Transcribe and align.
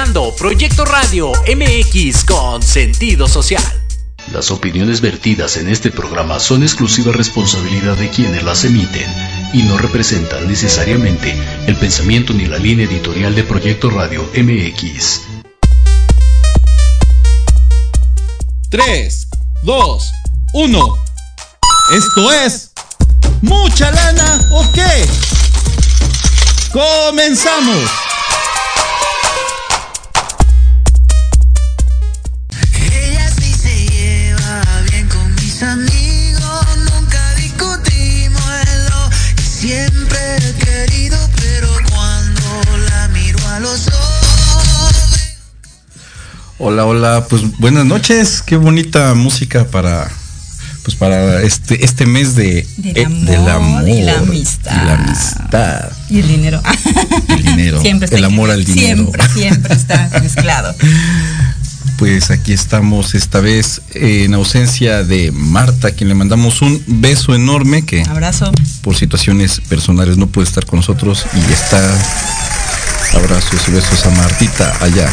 escuchando 0.00 0.34
Proyecto 0.34 0.86
Radio 0.86 1.30
MX 1.46 2.24
con 2.24 2.62
sentido 2.62 3.28
social. 3.28 3.62
Las 4.32 4.50
opiniones 4.50 5.02
vertidas 5.02 5.58
en 5.58 5.68
este 5.68 5.90
programa 5.90 6.40
son 6.40 6.62
exclusiva 6.62 7.12
responsabilidad 7.12 7.98
de 7.98 8.08
quienes 8.08 8.42
las 8.42 8.64
emiten 8.64 9.06
y 9.52 9.62
no 9.62 9.76
representan 9.76 10.48
necesariamente 10.48 11.36
el 11.66 11.76
pensamiento 11.76 12.32
ni 12.32 12.46
la 12.46 12.56
línea 12.56 12.86
editorial 12.86 13.34
de 13.34 13.44
Proyecto 13.44 13.90
Radio 13.90 14.26
MX. 14.34 15.20
3, 18.70 19.28
2, 19.62 20.12
1. 20.54 20.98
Esto 21.94 22.32
es... 22.32 22.70
¿Mucha 23.42 23.90
lana 23.90 24.48
o 24.52 24.72
qué? 24.72 25.06
¡Comenzamos! 26.72 28.09
Hola, 46.62 46.84
hola, 46.84 47.26
pues 47.30 47.56
buenas 47.56 47.86
noches, 47.86 48.42
qué 48.44 48.56
bonita 48.56 49.14
música 49.14 49.64
para 49.64 50.10
pues 50.84 50.94
para 50.94 51.40
este 51.40 51.86
este 51.86 52.04
mes 52.04 52.36
de 52.36 52.66
del 52.76 53.48
amor, 53.48 53.88
y 53.88 54.02
la 54.02 54.18
amistad 54.18 54.70
y 54.70 54.86
la 54.86 54.94
amistad. 54.96 55.90
y 56.10 56.18
el 56.18 56.28
dinero. 56.28 56.60
El 57.30 57.42
dinero. 57.44 57.80
Siempre 57.82 58.14
el 58.14 58.24
amor 58.26 58.50
al 58.50 58.66
dinero. 58.66 59.04
Siempre 59.06 59.28
siempre 59.30 59.74
está 59.74 60.10
mezclado. 60.22 60.76
Pues 61.96 62.30
aquí 62.30 62.52
estamos 62.52 63.14
esta 63.14 63.40
vez 63.40 63.80
en 63.94 64.34
ausencia 64.34 65.02
de 65.02 65.32
Marta, 65.32 65.88
a 65.88 65.90
quien 65.92 66.10
le 66.10 66.14
mandamos 66.14 66.60
un 66.60 66.84
beso 66.86 67.34
enorme 67.34 67.86
que 67.86 68.02
abrazo. 68.02 68.52
por 68.82 68.96
situaciones 68.96 69.62
personales 69.66 70.18
no 70.18 70.26
puede 70.26 70.46
estar 70.46 70.66
con 70.66 70.80
nosotros 70.80 71.24
y 71.34 71.52
está. 71.52 71.80
Abrazos 73.14 73.66
y 73.66 73.70
besos 73.72 74.04
a 74.04 74.10
Martita 74.10 74.76
allá 74.82 75.08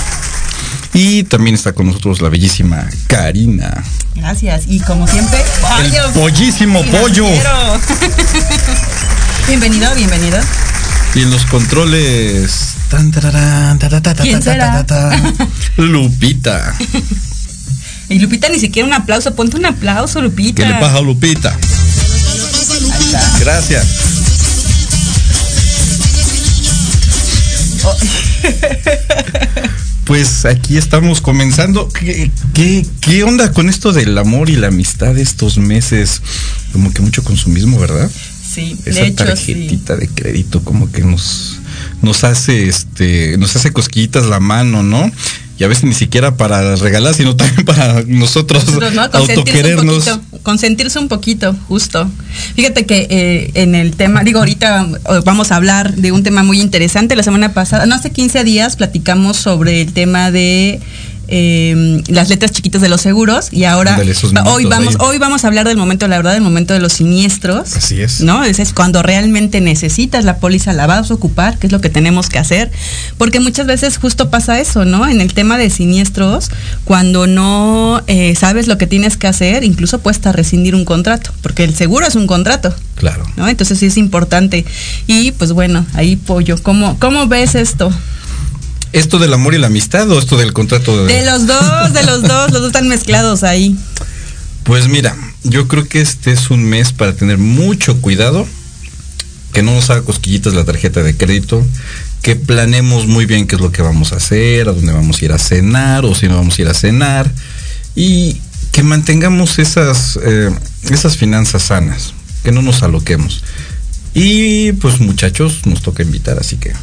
y 0.93 1.23
también 1.23 1.55
está 1.55 1.73
con 1.73 1.87
nosotros 1.87 2.21
la 2.21 2.29
bellísima 2.29 2.87
Karina. 3.07 3.83
Gracias. 4.15 4.63
Y 4.67 4.79
como 4.79 5.07
siempre, 5.07 5.39
el 5.83 5.91
pollísimo 6.13 6.83
pollo. 6.85 7.27
bienvenido, 9.47 9.93
bienvenido. 9.95 10.39
Y 11.15 11.21
en 11.21 11.31
los 11.31 11.45
controles. 11.45 12.73
¿Quién 14.21 14.41
será? 14.41 14.85
Lupita. 15.77 16.75
Y 18.09 18.19
Lupita 18.19 18.49
ni 18.49 18.59
siquiera 18.59 18.87
un 18.87 18.93
aplauso. 18.93 19.35
Ponte 19.35 19.57
un 19.57 19.65
aplauso, 19.65 20.21
Lupita. 20.21 20.63
¿Qué 20.63 20.69
le 20.69 20.75
pasa 20.79 20.97
a 20.97 21.01
Lupita? 21.01 21.57
Gracias. 23.39 23.85
Oh. 27.83 27.97
Pues 30.07 30.45
aquí 30.45 30.77
estamos 30.77 31.19
comenzando. 31.19 31.89
¿Qué, 31.89 32.31
¿Qué, 33.01 33.23
onda 33.23 33.51
con 33.51 33.67
esto 33.67 33.91
del 33.91 34.17
amor 34.17 34.49
y 34.49 34.55
la 34.55 34.67
amistad 34.67 35.17
estos 35.17 35.57
meses? 35.57 36.21
Como 36.71 36.93
que 36.93 37.01
mucho 37.01 37.23
consumismo, 37.23 37.77
¿verdad? 37.77 38.09
Sí, 38.49 38.77
Esa 38.85 39.13
tarjetita 39.13 39.97
de 39.97 40.07
crédito 40.07 40.63
como 40.63 40.89
que 40.91 41.03
nos, 41.03 41.59
nos 42.01 42.23
hace 42.23 42.69
este, 42.69 43.37
nos 43.37 43.55
hace 43.57 43.73
cosquillitas 43.73 44.25
la 44.27 44.39
mano, 44.39 44.81
¿no? 44.81 45.11
Y 45.59 45.63
a 45.63 45.67
veces 45.67 45.85
ni 45.85 45.93
siquiera 45.93 46.37
para 46.37 46.75
regalar, 46.75 47.13
sino 47.13 47.35
también 47.35 47.65
para 47.65 48.03
nosotros, 48.03 48.63
autoquerernos. 49.13 50.19
consentirse 50.43 50.99
un 50.99 51.07
poquito, 51.07 51.55
justo. 51.67 52.09
Fíjate 52.55 52.85
que 52.85 53.07
eh, 53.09 53.51
en 53.55 53.73
el 53.73 53.95
tema, 53.95 54.23
digo, 54.23 54.39
ahorita 54.39 54.87
eh, 54.87 55.21
vamos 55.25 55.51
a 55.51 55.55
hablar 55.55 55.95
de 55.95 56.11
un 56.11 56.23
tema 56.23 56.43
muy 56.43 56.61
interesante. 56.61 57.15
La 57.15 57.23
semana 57.23 57.53
pasada, 57.53 57.85
no 57.85 57.95
hace 57.95 58.11
15 58.11 58.43
días, 58.43 58.75
platicamos 58.75 59.37
sobre 59.37 59.81
el 59.81 59.93
tema 59.93 60.31
de 60.31 60.79
Em, 61.29 62.03
las 62.07 62.29
letras 62.29 62.53
chiquitas 62.53 62.81
de 62.81 62.87
los 62.87 63.01
seguros 63.01 63.49
y 63.51 63.65
ahora 63.65 63.99
hoy 64.45 64.63
vamos 64.63 64.95
hoy 64.99 65.17
vamos 65.17 65.43
a 65.43 65.47
hablar 65.47 65.67
del 65.67 65.75
momento 65.75 66.07
la 66.07 66.15
verdad 66.15 66.31
del 66.31 66.41
momento 66.41 66.73
de 66.73 66.79
los 66.79 66.93
siniestros. 66.93 67.75
Así 67.75 68.01
es. 68.01 68.21
No 68.21 68.45
ese 68.45 68.61
es 68.61 68.71
cuando 68.71 69.03
realmente 69.03 69.59
necesitas 69.59 70.23
la 70.23 70.37
póliza 70.37 70.71
la 70.71 70.87
vas 70.87 71.11
a 71.11 71.13
ocupar 71.13 71.57
que 71.57 71.67
es 71.67 71.73
lo 71.73 71.81
que 71.81 71.89
tenemos 71.89 72.29
que 72.29 72.39
hacer. 72.39 72.71
Porque 73.17 73.41
muchas 73.41 73.67
veces 73.67 73.97
justo 73.97 74.29
pasa 74.29 74.59
eso 74.61 74.85
no 74.85 75.05
en 75.05 75.19
el 75.19 75.33
tema 75.33 75.57
de 75.57 75.69
siniestros 75.69 76.49
cuando 76.85 77.27
no 77.27 78.01
eh, 78.07 78.33
sabes 78.35 78.67
lo 78.67 78.77
que 78.77 78.87
tienes 78.87 79.17
que 79.17 79.27
hacer 79.27 79.65
incluso 79.65 79.99
puedes 79.99 80.21
rescindir 80.21 80.75
un 80.75 80.85
contrato 80.85 81.31
porque 81.41 81.65
el 81.65 81.75
seguro 81.75 82.07
es 82.07 82.15
un 82.15 82.27
contrato. 82.27 82.73
Claro. 82.95 83.25
No 83.35 83.49
entonces 83.49 83.79
sí 83.79 83.87
es 83.87 83.97
importante. 83.97 84.65
Y 85.07 85.31
pues 85.33 85.51
bueno 85.51 85.85
ahí 85.93 86.15
pollo. 86.15 86.55
Cómo 86.63 86.97
cómo 86.99 87.27
ves 87.27 87.55
esto 87.55 87.91
¿Esto 88.97 89.19
del 89.19 89.31
amor 89.31 89.53
y 89.53 89.59
la 89.59 89.67
amistad 89.67 90.09
o 90.09 90.17
esto 90.17 90.37
del 90.37 90.53
contrato 90.53 91.05
de... 91.05 91.13
De 91.13 91.23
los 91.23 91.45
dos, 91.45 91.93
de 91.93 92.03
los 92.03 92.23
dos, 92.23 92.51
los 92.51 92.61
dos 92.61 92.67
están 92.67 92.87
mezclados 92.87 93.43
ahí. 93.43 93.77
Pues 94.63 94.87
mira, 94.87 95.15
yo 95.43 95.67
creo 95.67 95.87
que 95.87 96.01
este 96.01 96.31
es 96.31 96.49
un 96.49 96.63
mes 96.63 96.93
para 96.93 97.13
tener 97.13 97.37
mucho 97.37 98.01
cuidado, 98.01 98.47
que 99.53 99.61
no 99.61 99.75
nos 99.75 99.91
haga 99.91 100.01
cosquillitas 100.01 100.55
la 100.55 100.65
tarjeta 100.65 101.03
de 101.03 101.15
crédito, 101.15 101.63
que 102.23 102.35
planemos 102.35 103.05
muy 103.05 103.27
bien 103.27 103.45
qué 103.45 103.55
es 103.55 103.61
lo 103.61 103.71
que 103.71 103.83
vamos 103.83 104.13
a 104.13 104.15
hacer, 104.15 104.67
a 104.67 104.71
dónde 104.71 104.91
vamos 104.93 105.21
a 105.21 105.25
ir 105.25 105.31
a 105.31 105.37
cenar 105.37 106.03
o 106.03 106.15
si 106.15 106.27
no 106.27 106.37
vamos 106.37 106.57
a 106.57 106.61
ir 106.63 106.67
a 106.67 106.73
cenar, 106.73 107.31
y 107.95 108.41
que 108.71 108.81
mantengamos 108.81 109.59
esas, 109.59 110.17
eh, 110.23 110.49
esas 110.89 111.17
finanzas 111.17 111.61
sanas, 111.61 112.15
que 112.43 112.51
no 112.51 112.63
nos 112.63 112.81
aloquemos. 112.81 113.43
Y 114.15 114.71
pues 114.71 114.99
muchachos, 114.99 115.67
nos 115.67 115.83
toca 115.83 116.01
invitar, 116.01 116.39
así 116.39 116.57
que. 116.57 116.73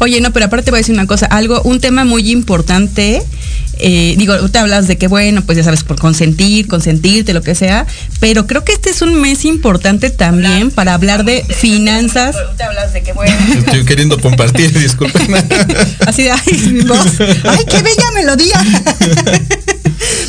Oye, 0.00 0.20
no, 0.20 0.32
pero 0.32 0.46
aparte 0.46 0.66
te 0.66 0.70
voy 0.70 0.78
a 0.78 0.80
decir 0.80 0.94
una 0.94 1.06
cosa, 1.06 1.26
algo, 1.26 1.60
un 1.62 1.80
tema 1.80 2.04
muy 2.04 2.30
importante. 2.30 3.22
Eh, 3.80 4.14
digo, 4.18 4.36
tú 4.38 4.48
te 4.48 4.58
hablas 4.58 4.88
de 4.88 4.96
que 4.96 5.06
bueno, 5.06 5.42
pues 5.42 5.56
ya 5.56 5.64
sabes, 5.64 5.84
por 5.84 5.98
consentir, 5.98 6.66
consentirte, 6.66 7.32
lo 7.32 7.42
que 7.42 7.54
sea, 7.54 7.86
pero 8.18 8.46
creo 8.46 8.64
que 8.64 8.72
este 8.72 8.90
es 8.90 9.02
un 9.02 9.20
mes 9.20 9.44
importante 9.44 10.10
también 10.10 10.70
para 10.70 10.94
hablar 10.94 11.24
de 11.24 11.44
finanzas. 11.44 12.36
Te 12.56 12.64
hablas 12.64 12.92
de 12.92 13.02
que 13.02 13.12
bueno. 13.12 13.34
Estoy 13.58 13.84
queriendo 13.84 14.20
compartir, 14.20 14.76
disculpen. 14.76 15.34
Así 16.06 16.24
de, 16.24 16.30
ay, 16.30 16.70
mi 16.72 16.80
voz. 16.80 17.20
Ay, 17.44 17.64
qué 17.68 17.82
bella 17.82 18.10
melodía. 18.14 18.64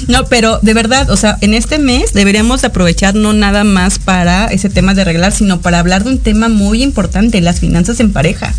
No, 0.08 0.26
pero 0.26 0.58
de 0.64 0.74
verdad, 0.74 1.12
o 1.12 1.18
sea, 1.18 1.38
en 1.42 1.54
este 1.54 1.78
mes 1.78 2.14
deberíamos 2.14 2.64
aprovechar 2.64 3.14
no 3.14 3.32
nada 3.32 3.64
más 3.64 4.00
para 4.00 4.48
ese 4.48 4.68
tema 4.68 4.96
de 4.96 5.04
arreglar, 5.04 5.32
sino 5.32 5.62
para 5.62 5.78
hablar 5.78 6.04
de 6.04 6.10
un 6.10 6.18
tema 6.18 6.50
muy 6.50 6.82
importante, 6.82 7.40
las 7.42 7.60
finanzas 7.60 8.00
en 8.00 8.12
pareja 8.12 8.56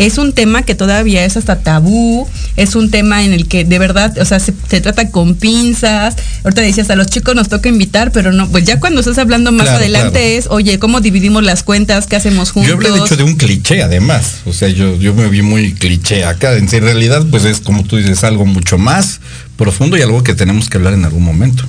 es 0.00 0.16
un 0.16 0.32
tema 0.32 0.62
que 0.62 0.74
todavía 0.74 1.26
es 1.26 1.36
hasta 1.36 1.60
tabú, 1.60 2.26
es 2.56 2.74
un 2.74 2.90
tema 2.90 3.22
en 3.22 3.34
el 3.34 3.46
que 3.46 3.66
de 3.66 3.78
verdad, 3.78 4.16
o 4.18 4.24
sea, 4.24 4.40
se, 4.40 4.52
trata 4.52 5.10
con 5.10 5.34
pinzas. 5.34 6.16
Ahorita 6.42 6.62
decías, 6.62 6.88
a 6.88 6.96
los 6.96 7.08
chicos 7.08 7.34
nos 7.34 7.50
toca 7.50 7.68
invitar, 7.68 8.10
pero 8.10 8.32
no, 8.32 8.48
pues 8.48 8.64
ya 8.64 8.80
cuando 8.80 9.00
estás 9.00 9.18
hablando 9.18 9.52
más 9.52 9.68
adelante 9.68 10.38
es, 10.38 10.46
oye, 10.48 10.78
¿cómo 10.78 11.02
dividimos 11.02 11.44
las 11.44 11.62
cuentas? 11.62 12.06
¿Qué 12.06 12.16
hacemos 12.16 12.50
juntos? 12.50 12.70
Yo 12.70 12.76
habría 12.76 12.92
dicho 12.92 13.14
de 13.14 13.24
un 13.24 13.36
cliché 13.36 13.82
además, 13.82 14.36
o 14.46 14.54
sea, 14.54 14.68
yo, 14.68 14.96
yo 14.96 15.12
me 15.12 15.28
vi 15.28 15.42
muy 15.42 15.74
cliché 15.74 16.24
acá. 16.24 16.54
En 16.54 16.66
realidad, 16.68 17.26
pues 17.30 17.44
es 17.44 17.60
como 17.60 17.84
tú 17.84 17.98
dices, 17.98 18.24
algo 18.24 18.46
mucho 18.46 18.78
más 18.78 19.20
profundo 19.58 19.98
y 19.98 20.02
algo 20.02 20.24
que 20.24 20.34
tenemos 20.34 20.70
que 20.70 20.78
hablar 20.78 20.94
en 20.94 21.04
algún 21.04 21.24
momento. 21.24 21.64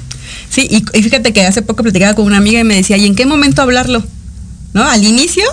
Sí, 0.50 0.70
y, 0.70 1.02
fíjate 1.04 1.34
que 1.34 1.46
hace 1.46 1.62
poco 1.62 1.84
platicaba 1.84 2.14
con 2.14 2.26
una 2.26 2.38
amiga 2.38 2.62
y 2.62 2.64
me 2.64 2.76
decía, 2.76 2.96
¿y 2.96 3.06
en 3.06 3.16
qué 3.16 3.26
momento 3.26 3.62
hablarlo? 3.62 4.02
¿No? 4.74 4.88
¿Al 4.88 5.04
inicio? 5.04 5.44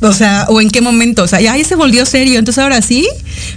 O 0.00 0.12
sea, 0.12 0.46
o 0.48 0.60
en 0.60 0.70
qué 0.70 0.80
momento, 0.80 1.22
o 1.22 1.26
sea, 1.26 1.40
ya 1.40 1.56
se 1.64 1.76
volvió 1.76 2.04
serio, 2.04 2.38
entonces 2.38 2.62
ahora 2.62 2.82
sí, 2.82 3.08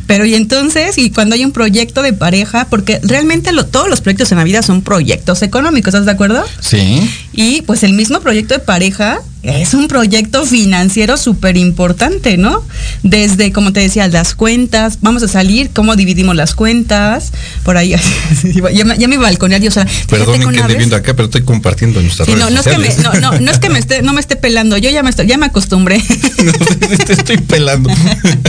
pero 0.05 0.25
y 0.25 0.35
entonces, 0.35 0.97
y 0.97 1.09
cuando 1.09 1.35
hay 1.35 1.43
un 1.43 1.51
proyecto 1.51 2.01
de 2.01 2.13
pareja, 2.13 2.67
porque 2.69 2.99
realmente 3.03 3.51
todos 3.69 3.89
los 3.89 4.01
proyectos 4.01 4.31
en 4.31 4.37
la 4.37 4.43
vida 4.43 4.61
son 4.61 4.81
proyectos 4.81 5.41
económicos, 5.41 5.93
¿estás 5.93 6.05
de 6.05 6.11
acuerdo? 6.11 6.45
Sí. 6.61 7.09
Y 7.37 7.61
pues 7.61 7.83
el 7.83 7.93
mismo 7.93 8.19
proyecto 8.19 8.55
de 8.55 8.59
pareja 8.59 9.19
es 9.43 9.75
un 9.75 9.87
proyecto 9.87 10.43
financiero 10.43 11.17
súper 11.17 11.55
importante, 11.55 12.35
¿no? 12.35 12.63
Desde, 13.03 13.53
como 13.53 13.71
te 13.71 13.79
decía, 13.79 14.07
las 14.07 14.33
cuentas, 14.33 14.97
vamos 15.01 15.21
a 15.21 15.27
salir, 15.27 15.69
cómo 15.69 15.95
dividimos 15.95 16.35
las 16.35 16.55
cuentas, 16.55 17.31
por 17.63 17.77
ahí, 17.77 17.89
ya, 18.73 18.85
me, 18.85 18.97
ya 18.97 19.07
me 19.07 19.17
balconear 19.19 19.61
yo, 19.61 19.69
o 19.69 19.71
sea, 19.71 19.85
Perdón 20.09 20.39
que 20.39 20.57
esté 20.57 20.77
viendo 20.77 20.95
acá, 20.95 21.13
pero 21.13 21.25
estoy 21.25 21.43
compartiendo 21.43 22.01
nuestras 22.01 22.27
no, 22.27 22.49
no, 22.49 22.59
es 22.59 22.65
que 22.65 22.77
me, 22.79 22.89
no, 23.03 23.13
no, 23.13 23.39
no, 23.39 23.51
es 23.51 23.59
que 23.59 23.69
me 23.69 23.77
esté, 23.77 24.01
no 24.01 24.13
me 24.13 24.19
esté 24.19 24.35
pelando, 24.35 24.75
yo 24.75 24.89
ya 24.89 25.03
me, 25.03 25.11
estoy, 25.11 25.27
ya 25.27 25.37
me 25.37 25.45
acostumbré. 25.45 25.97
no, 26.43 26.97
te 27.05 27.13
estoy 27.13 27.37
pelando, 27.37 27.91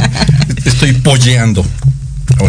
estoy 0.64 0.94
polleando. 0.94 1.62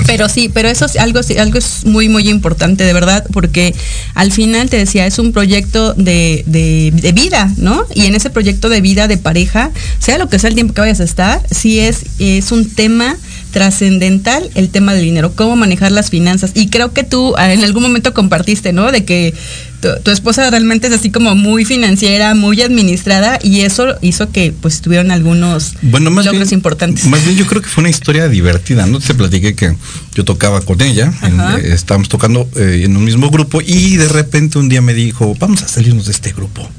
Pero 0.05 0.29
sí, 0.29 0.49
pero 0.53 0.69
eso 0.69 0.85
es 0.85 0.97
algo, 0.97 1.19
algo 1.39 1.57
es 1.57 1.85
muy, 1.85 2.09
muy 2.09 2.29
importante, 2.29 2.83
de 2.83 2.93
verdad, 2.93 3.25
porque 3.31 3.73
al 4.13 4.31
final 4.31 4.69
te 4.69 4.77
decía, 4.77 5.05
es 5.05 5.19
un 5.19 5.31
proyecto 5.31 5.93
de, 5.93 6.43
de, 6.45 7.11
vida, 7.13 7.51
¿no? 7.57 7.85
Y 7.95 8.05
en 8.05 8.15
ese 8.15 8.29
proyecto 8.29 8.69
de 8.69 8.81
vida 8.81 9.07
de 9.07 9.17
pareja, 9.17 9.71
sea 9.99 10.17
lo 10.17 10.29
que 10.29 10.37
sea 10.37 10.49
el 10.49 10.55
tiempo 10.55 10.73
que 10.73 10.81
vayas 10.81 10.99
a 10.99 11.05
estar, 11.05 11.41
sí 11.49 11.79
es, 11.79 12.05
es 12.19 12.51
un 12.51 12.69
tema 12.69 13.17
trascendental 13.51 14.49
el 14.55 14.69
tema 14.69 14.93
del 14.93 15.05
dinero, 15.05 15.33
cómo 15.35 15.55
manejar 15.55 15.91
las 15.91 16.09
finanzas. 16.09 16.51
Y 16.53 16.69
creo 16.69 16.93
que 16.93 17.03
tú 17.03 17.33
ah, 17.37 17.51
en 17.51 17.63
algún 17.63 17.83
momento 17.83 18.13
compartiste, 18.13 18.73
¿no? 18.73 18.91
De 18.91 19.05
que 19.05 19.33
tu, 19.79 20.11
esposa 20.11 20.49
realmente 20.49 20.87
es 20.87 20.93
así 20.93 21.09
como 21.09 21.35
muy 21.35 21.65
financiera, 21.65 22.35
muy 22.35 22.61
administrada 22.61 23.39
y 23.41 23.61
eso 23.61 23.95
hizo 24.01 24.31
que 24.31 24.53
pues 24.59 24.81
tuvieron 24.81 25.11
algunos 25.11 25.73
bueno, 25.81 26.11
más 26.11 26.25
logros 26.25 26.51
importantes. 26.51 27.05
Más 27.05 27.23
bien 27.23 27.37
yo 27.37 27.45
creo 27.45 27.61
que 27.61 27.69
fue 27.69 27.81
una 27.81 27.89
historia 27.89 28.27
divertida, 28.27 28.85
¿no? 28.85 28.99
Te 28.99 29.13
platiqué 29.13 29.55
que 29.55 29.75
yo 30.13 30.25
tocaba 30.25 30.61
con 30.61 30.81
ella, 30.81 31.13
eh, 31.23 31.71
estábamos 31.73 32.09
tocando 32.09 32.49
eh, 32.55 32.81
en 32.85 32.95
un 32.97 33.03
mismo 33.03 33.29
grupo 33.29 33.61
y 33.61 33.97
de 33.97 34.07
repente 34.07 34.59
un 34.59 34.69
día 34.69 34.81
me 34.81 34.93
dijo, 34.93 35.35
vamos 35.39 35.63
a 35.63 35.67
salirnos 35.67 36.05
de 36.05 36.11
este 36.11 36.31
grupo. 36.31 36.69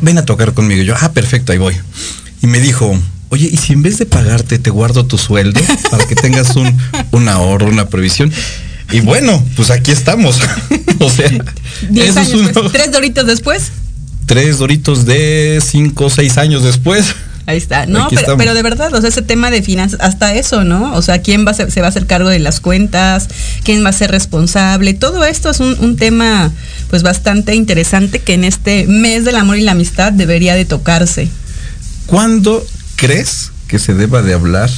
ven 0.00 0.18
a 0.18 0.24
tocar 0.24 0.54
conmigo. 0.54 0.82
yo, 0.82 0.94
ah, 1.00 1.12
perfecto, 1.12 1.52
ahí 1.52 1.58
voy. 1.58 1.74
Y 2.42 2.46
me 2.46 2.60
dijo, 2.60 2.98
oye, 3.28 3.48
¿y 3.50 3.56
si 3.56 3.72
en 3.74 3.82
vez 3.82 3.98
de 3.98 4.06
pagarte 4.06 4.58
te 4.58 4.70
guardo 4.70 5.04
tu 5.06 5.18
sueldo 5.18 5.60
para 5.90 6.06
que 6.06 6.14
tengas 6.14 6.56
un, 6.56 6.76
un 7.10 7.28
ahorro, 7.28 7.66
una 7.68 7.88
previsión? 7.88 8.32
Y 8.92 9.00
bueno, 9.00 9.42
pues 9.56 9.70
aquí 9.70 9.90
estamos. 9.90 10.38
o 10.98 11.10
sea, 11.10 11.30
tres 12.72 12.92
doritos 12.92 13.26
después. 13.26 13.70
Tres 14.26 14.58
doritos 14.58 15.06
de 15.06 15.60
cinco 15.64 16.06
o 16.06 16.10
seis 16.10 16.38
años 16.38 16.62
después. 16.62 17.14
Ahí 17.46 17.56
está. 17.56 17.86
No, 17.86 18.08
pero, 18.36 18.54
de 18.54 18.62
verdad, 18.62 18.94
o 18.94 19.00
sea, 19.00 19.08
ese 19.08 19.22
tema 19.22 19.50
de 19.50 19.62
finanzas, 19.62 19.98
hasta 20.00 20.34
eso, 20.34 20.62
¿no? 20.62 20.94
O 20.94 21.02
sea, 21.02 21.20
¿quién 21.20 21.44
va 21.44 21.50
a 21.50 21.54
se 21.54 21.80
va 21.80 21.86
a 21.86 21.90
hacer 21.90 22.06
cargo 22.06 22.28
de 22.28 22.38
las 22.38 22.60
cuentas? 22.60 23.28
¿Quién 23.64 23.84
va 23.84 23.88
a 23.88 23.92
ser 23.92 24.10
responsable? 24.10 24.94
Todo 24.94 25.24
esto 25.24 25.50
es 25.50 25.58
un, 25.58 25.76
un 25.80 25.96
tema, 25.96 26.52
pues, 26.90 27.02
bastante 27.02 27.54
interesante 27.54 28.20
que 28.20 28.34
en 28.34 28.44
este 28.44 28.86
mes 28.86 29.24
del 29.24 29.36
amor 29.36 29.58
y 29.58 29.62
la 29.62 29.72
amistad 29.72 30.12
debería 30.12 30.54
de 30.54 30.64
tocarse. 30.64 31.28
¿Cuándo 32.06 32.64
crees 32.94 33.50
que 33.66 33.78
se 33.78 33.94
deba 33.94 34.22
de 34.22 34.34
hablar 34.34 34.70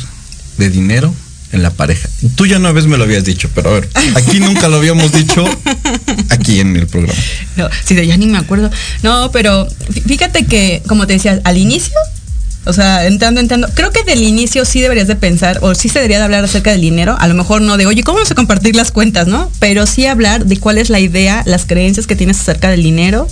de 0.57 0.71
dinero 0.71 1.13
en 1.53 1.63
la 1.63 1.71
pareja. 1.71 2.09
Tú 2.35 2.47
ya 2.47 2.57
una 2.57 2.73
vez 2.73 2.87
me 2.87 2.97
lo 2.97 3.05
habías 3.05 3.25
dicho, 3.25 3.49
pero 3.55 3.71
a 3.71 3.73
ver, 3.75 3.89
aquí 4.15 4.41
nunca 4.41 4.69
lo 4.69 4.77
habíamos 4.77 5.13
dicho 5.13 5.45
aquí 6.31 6.61
en 6.61 6.77
el 6.77 6.87
programa. 6.87 7.19
No, 7.57 7.69
sí, 7.85 7.95
ya 7.95 8.17
ni 8.17 8.27
me 8.27 8.39
acuerdo. 8.39 8.71
No, 9.03 9.31
pero 9.33 9.69
fíjate 10.07 10.47
que, 10.47 10.83
como 10.87 11.07
te 11.07 11.15
decía, 11.15 11.41
al 11.45 11.59
inicio, 11.59 11.95
o 12.65 12.73
sea, 12.73 13.07
entrando, 13.07 13.41
entrando, 13.41 13.69
creo 13.75 13.91
que 13.91 14.05
del 14.05 14.23
inicio 14.23 14.65
sí 14.65 14.81
deberías 14.81 15.09
de 15.09 15.17
pensar, 15.17 15.59
o 15.63 15.75
sí 15.75 15.89
se 15.89 15.99
debería 15.99 16.19
de 16.19 16.25
hablar 16.25 16.45
acerca 16.45 16.71
del 16.71 16.81
dinero, 16.81 17.17
a 17.19 17.27
lo 17.27 17.35
mejor 17.35 17.61
no 17.61 17.77
de, 17.77 17.87
oye, 17.87 18.03
¿cómo 18.03 18.17
vamos 18.17 18.31
a 18.31 18.35
compartir 18.35 18.77
las 18.77 18.93
cuentas, 18.93 19.27
no? 19.27 19.51
Pero 19.59 19.87
sí 19.87 20.07
hablar 20.07 20.47
de 20.47 20.57
cuál 20.59 20.79
es 20.79 20.89
la 20.89 21.01
idea, 21.01 21.43
las 21.45 21.67
creencias 21.67 22.07
que 22.07 22.15
tienes 22.15 22.41
acerca 22.41 22.71
del 22.71 22.83
dinero, 22.83 23.27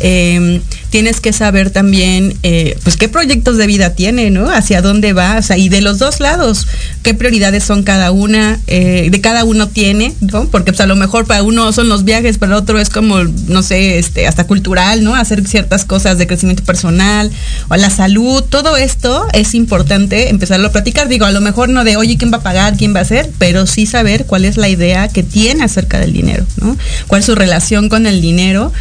Em, 0.00 0.60
tienes 0.90 1.20
que 1.20 1.32
saber 1.32 1.70
también, 1.70 2.36
eh, 2.42 2.76
pues, 2.82 2.96
qué 2.96 3.08
proyectos 3.08 3.56
de 3.56 3.66
vida 3.66 3.90
tiene, 3.90 4.30
¿no? 4.30 4.48
Hacia 4.50 4.80
dónde 4.80 5.12
va, 5.12 5.38
o 5.38 5.42
sea, 5.42 5.56
y 5.56 5.68
de 5.68 5.80
los 5.80 5.98
dos 5.98 6.20
lados, 6.20 6.66
qué 7.02 7.14
prioridades 7.14 7.64
son 7.64 7.82
cada 7.82 8.10
una, 8.12 8.60
eh, 8.66 9.08
de 9.10 9.20
cada 9.20 9.44
uno 9.44 9.68
tiene, 9.68 10.14
¿no? 10.20 10.46
Porque, 10.46 10.72
pues, 10.72 10.80
a 10.80 10.86
lo 10.86 10.94
mejor 10.96 11.26
para 11.26 11.42
uno 11.42 11.72
son 11.72 11.88
los 11.88 12.04
viajes, 12.04 12.38
para 12.38 12.56
otro 12.56 12.78
es 12.78 12.90
como, 12.90 13.24
no 13.24 13.62
sé, 13.62 13.98
este, 13.98 14.26
hasta 14.26 14.46
cultural, 14.46 15.02
¿no? 15.02 15.14
Hacer 15.16 15.46
ciertas 15.46 15.84
cosas 15.84 16.18
de 16.18 16.26
crecimiento 16.26 16.64
personal, 16.64 17.30
o 17.68 17.76
la 17.76 17.90
salud, 17.90 18.42
todo 18.42 18.76
esto 18.76 19.26
es 19.32 19.54
importante 19.54 20.30
empezarlo 20.30 20.68
a 20.68 20.72
platicar. 20.72 21.08
Digo, 21.08 21.24
a 21.24 21.32
lo 21.32 21.40
mejor 21.40 21.68
no 21.68 21.84
de, 21.84 21.96
oye, 21.96 22.16
¿quién 22.16 22.32
va 22.32 22.38
a 22.38 22.42
pagar? 22.42 22.76
¿Quién 22.76 22.94
va 22.94 23.00
a 23.00 23.02
hacer? 23.02 23.30
Pero 23.38 23.66
sí 23.66 23.86
saber 23.86 24.26
cuál 24.26 24.44
es 24.44 24.56
la 24.56 24.68
idea 24.68 25.08
que 25.08 25.22
tiene 25.22 25.64
acerca 25.64 25.98
del 25.98 26.12
dinero, 26.12 26.44
¿no? 26.60 26.76
Cuál 27.06 27.20
es 27.20 27.26
su 27.26 27.34
relación 27.34 27.88
con 27.88 28.06
el 28.06 28.20
dinero. 28.20 28.72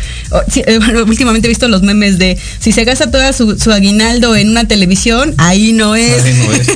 Eh, 0.67 0.79
últimamente 1.05 1.47
he 1.47 1.49
visto 1.49 1.67
los 1.67 1.81
memes 1.83 2.17
de 2.17 2.37
si 2.59 2.71
se 2.71 2.83
gasta 2.83 3.11
toda 3.11 3.33
su, 3.33 3.55
aguinaldo 3.71 4.35
en 4.35 4.49
una 4.49 4.67
televisión, 4.67 5.33
ahí 5.37 5.73
no 5.73 5.95
es. 5.95 6.23
Ahí 6.23 6.33
no 6.45 6.53
es. 6.53 6.67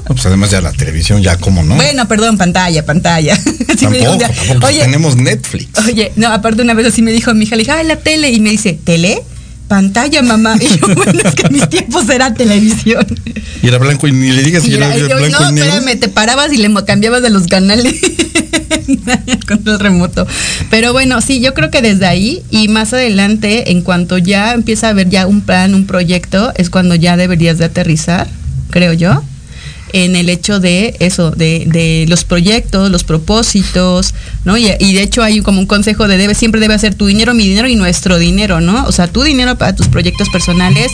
pues 0.06 0.26
además 0.26 0.50
ya 0.50 0.60
la 0.60 0.72
televisión, 0.72 1.22
ya 1.22 1.36
como 1.36 1.62
no. 1.62 1.76
Bueno, 1.76 2.06
perdón, 2.08 2.38
pantalla, 2.38 2.84
pantalla. 2.84 3.38
tampoco, 3.80 4.66
oye, 4.66 4.80
tenemos 4.80 5.16
Netflix. 5.16 5.78
Oye, 5.86 6.12
no, 6.16 6.28
aparte 6.28 6.62
una 6.62 6.74
vez 6.74 6.86
así 6.86 7.02
me 7.02 7.12
dijo 7.12 7.32
mi 7.34 7.44
hija, 7.44 7.56
le 7.56 7.62
dije, 7.62 7.72
ay, 7.72 7.86
la 7.86 7.96
tele, 7.96 8.30
y 8.30 8.40
me 8.40 8.50
dice, 8.50 8.78
¿tele? 8.84 9.22
Pantalla, 9.72 10.20
mamá. 10.22 10.54
Y 10.60 10.68
yo, 10.68 10.94
bueno, 10.94 11.18
es 11.24 11.34
que 11.34 11.46
en 11.46 11.52
mis 11.54 11.68
tiempos 11.70 12.06
era 12.10 12.34
televisión. 12.34 13.06
Y 13.62 13.68
era 13.68 13.78
blanco 13.78 14.06
y 14.06 14.12
ni 14.12 14.30
le 14.30 14.42
digas 14.42 14.64
si 14.64 14.74
era, 14.74 14.94
era 14.94 15.16
blanco 15.16 15.40
no, 15.40 15.50
y 15.50 15.52
negro. 15.54 15.70
espérame, 15.70 15.98
te 15.98 16.08
parabas 16.08 16.52
y 16.52 16.58
le 16.58 16.68
cambiabas 16.84 17.22
de 17.22 17.30
los 17.30 17.46
canales 17.46 17.94
con 19.48 19.62
el 19.66 19.78
remoto. 19.80 20.26
Pero 20.68 20.92
bueno, 20.92 21.22
sí, 21.22 21.40
yo 21.40 21.54
creo 21.54 21.70
que 21.70 21.80
desde 21.80 22.04
ahí 22.04 22.42
y 22.50 22.68
más 22.68 22.92
adelante, 22.92 23.70
en 23.70 23.80
cuanto 23.80 24.18
ya 24.18 24.52
empieza 24.52 24.88
a 24.88 24.90
haber 24.90 25.08
ya 25.08 25.26
un 25.26 25.40
plan, 25.40 25.74
un 25.74 25.86
proyecto, 25.86 26.52
es 26.56 26.68
cuando 26.68 26.94
ya 26.94 27.16
deberías 27.16 27.56
de 27.56 27.64
aterrizar, 27.64 28.28
creo 28.70 28.92
yo 28.92 29.22
en 29.92 30.16
el 30.16 30.28
hecho 30.28 30.60
de 30.60 30.96
eso, 31.00 31.30
de, 31.30 32.04
los 32.08 32.24
proyectos, 32.24 32.90
los 32.90 33.04
propósitos, 33.04 34.14
¿no? 34.44 34.56
Y, 34.56 34.64
de 34.64 35.02
hecho 35.02 35.22
hay 35.22 35.40
como 35.40 35.60
un 35.60 35.66
consejo 35.66 36.08
de 36.08 36.16
debe, 36.16 36.34
siempre 36.34 36.60
debe 36.60 36.78
ser 36.78 36.94
tu 36.94 37.06
dinero, 37.06 37.34
mi 37.34 37.46
dinero 37.46 37.68
y 37.68 37.76
nuestro 37.76 38.18
dinero, 38.18 38.60
¿no? 38.60 38.84
O 38.86 38.92
sea, 38.92 39.06
tu 39.06 39.22
dinero 39.22 39.56
para 39.56 39.74
tus 39.74 39.88
proyectos 39.88 40.28
personales, 40.30 40.90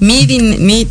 mi, 0.00 0.26
mi, 0.58 0.86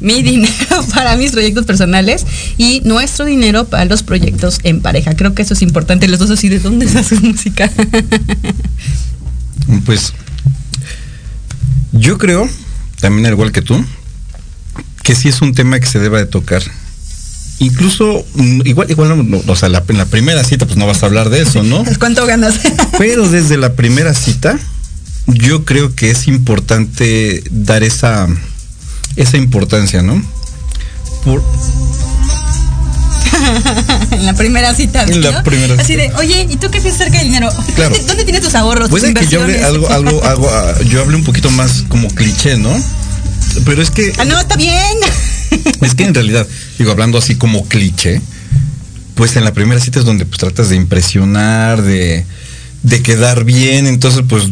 mi 0.00 0.22
dinero 0.22 0.52
para 0.94 1.16
mis 1.16 1.32
proyectos 1.32 1.64
personales 1.66 2.26
y 2.58 2.80
nuestro 2.84 3.24
dinero 3.24 3.64
para 3.64 3.84
los 3.84 4.02
proyectos 4.02 4.58
en 4.64 4.80
pareja. 4.80 5.14
Creo 5.14 5.34
que 5.34 5.42
eso 5.42 5.54
es 5.54 5.62
importante. 5.62 6.08
Los 6.08 6.18
dos 6.18 6.30
así, 6.30 6.48
¿de 6.48 6.58
dónde 6.58 6.88
se 6.88 6.98
hace 6.98 7.16
música? 7.16 7.70
pues 9.84 10.12
yo 11.92 12.18
creo, 12.18 12.48
también 13.00 13.26
al 13.26 13.32
igual 13.32 13.52
que 13.52 13.62
tú, 13.62 13.84
que 15.02 15.14
sí 15.14 15.28
es 15.28 15.40
un 15.42 15.54
tema 15.54 15.80
que 15.80 15.86
se 15.86 15.98
deba 15.98 16.18
de 16.18 16.26
tocar. 16.26 16.62
Incluso, 17.58 18.24
mm, 18.34 18.62
igual, 18.64 18.90
igual, 18.90 19.44
o 19.46 19.56
sea, 19.56 19.66
en 19.66 19.98
la 19.98 20.06
primera 20.06 20.42
cita, 20.44 20.66
pues 20.66 20.78
no 20.78 20.86
vas 20.86 21.02
a 21.02 21.06
hablar 21.06 21.28
de 21.28 21.42
eso, 21.42 21.62
¿no? 21.62 21.84
¿Cuánto 21.98 22.26
ganas? 22.26 22.54
Pero 22.98 23.28
desde 23.28 23.58
la 23.58 23.74
primera 23.74 24.14
cita, 24.14 24.58
yo 25.26 25.64
creo 25.64 25.94
que 25.94 26.10
es 26.10 26.26
importante 26.26 27.42
dar 27.50 27.82
esa, 27.82 28.26
esa 29.16 29.36
importancia, 29.36 30.02
¿no? 30.02 30.22
Por, 31.24 31.42
en 34.10 34.26
la 34.26 34.34
primera 34.34 34.74
cita. 34.74 35.04
En 35.04 35.22
la 35.22 35.42
primera 35.42 35.74
Así 35.80 35.96
de, 35.96 36.12
oye, 36.16 36.46
¿y 36.50 36.56
tú 36.56 36.70
qué 36.70 36.80
piensas 36.80 37.02
acerca 37.02 37.18
del 37.18 37.28
dinero? 37.28 37.50
¿Dónde 38.06 38.24
tienes 38.24 38.42
tus 38.42 38.54
ahorros? 38.54 38.88
Puede 38.88 39.12
que 39.14 39.26
yo 39.26 39.42
hable 39.42 39.62
algo, 39.62 39.88
algo, 39.90 40.24
algo, 40.24 40.50
ah, 40.50 40.74
yo 40.86 41.02
hable 41.02 41.16
un 41.16 41.24
poquito 41.24 41.50
más 41.50 41.84
como 41.88 42.08
cliché, 42.08 42.56
¿no? 42.56 42.74
Pero 43.64 43.82
es 43.82 43.90
que. 43.90 44.12
Ah, 44.18 44.24
no, 44.24 44.38
está 44.38 44.56
bien. 44.56 44.98
Es 45.80 45.96
que 45.96 46.04
en 46.04 46.14
realidad, 46.14 46.46
digo, 46.78 46.92
hablando 46.92 47.18
así 47.18 47.34
como 47.34 47.66
cliché, 47.66 48.20
pues 49.16 49.34
en 49.34 49.44
la 49.44 49.52
primera 49.52 49.80
cita 49.80 49.98
es 49.98 50.04
donde 50.04 50.24
pues 50.24 50.38
tratas 50.38 50.68
de 50.68 50.76
impresionar, 50.76 51.82
de, 51.82 52.24
de 52.84 53.02
quedar 53.02 53.44
bien, 53.44 53.88
entonces 53.88 54.22
pues 54.28 54.44